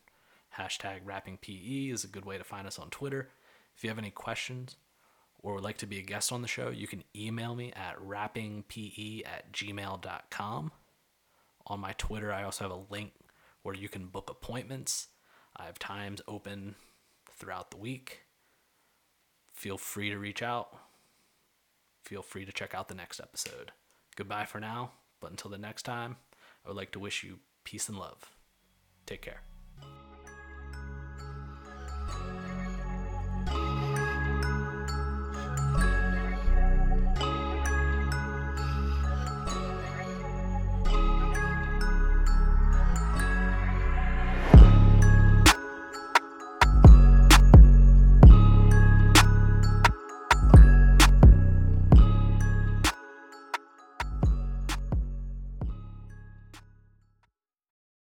hashtag 0.59 1.01
rappingpe 1.05 1.93
is 1.93 2.05
a 2.05 2.09
good 2.09 2.25
way 2.25 2.39
to 2.39 2.45
find 2.45 2.67
us 2.67 2.79
on 2.79 2.91
Twitter. 2.91 3.29
If 3.77 3.83
you 3.83 3.91
have 3.91 3.99
any 3.99 4.11
questions 4.11 4.77
or 5.41 5.55
would 5.55 5.65
like 5.65 5.79
to 5.79 5.87
be 5.87 5.99
a 5.99 6.03
guest 6.03 6.33
on 6.33 6.43
the 6.43 6.49
show, 6.49 6.71
you 6.71 6.87
can 6.87 7.05
email 7.17 7.55
me 7.55 7.73
at 7.75 7.99
rappingpe 7.99 9.27
at 9.27 9.53
gmail.com. 9.53 10.73
On 11.67 11.81
my 11.81 11.93
Twitter, 11.99 12.33
I 12.33 12.45
also 12.45 12.65
have 12.65 12.73
a 12.73 12.93
link 12.93 13.13
where 13.63 13.75
you 13.75 13.89
can 13.89 14.07
book 14.07 14.31
appointments. 14.31 15.09
I 15.57 15.65
have 15.65 15.79
times 15.79 16.23
open 16.29 16.77
throughout 17.31 17.71
the 17.71 17.77
week. 17.77 18.23
Feel 19.53 19.79
free 19.79 20.11
to 20.11 20.19
reach 20.19 20.43
out 20.43 20.79
feel 22.03 22.23
free 22.23 22.45
to 22.45 22.53
check 22.53 22.75
out 22.75 22.89
the 22.89 22.95
next 22.95 23.21
episode. 23.21 23.73
Goodbye 24.17 24.45
for 24.45 24.61
now, 24.61 24.93
but 25.21 25.31
until 25.31 25.51
the 25.51 25.59
next 25.59 25.85
time, 25.85 26.17
I 26.65 26.69
would 26.69 26.77
like 26.77 26.93
to 26.93 27.01
wish 27.01 27.25
you 27.25 27.41
peace 27.65 27.89
and 27.89 27.99
love. 27.99 28.37
Take 29.07 29.23
care. 29.23 29.43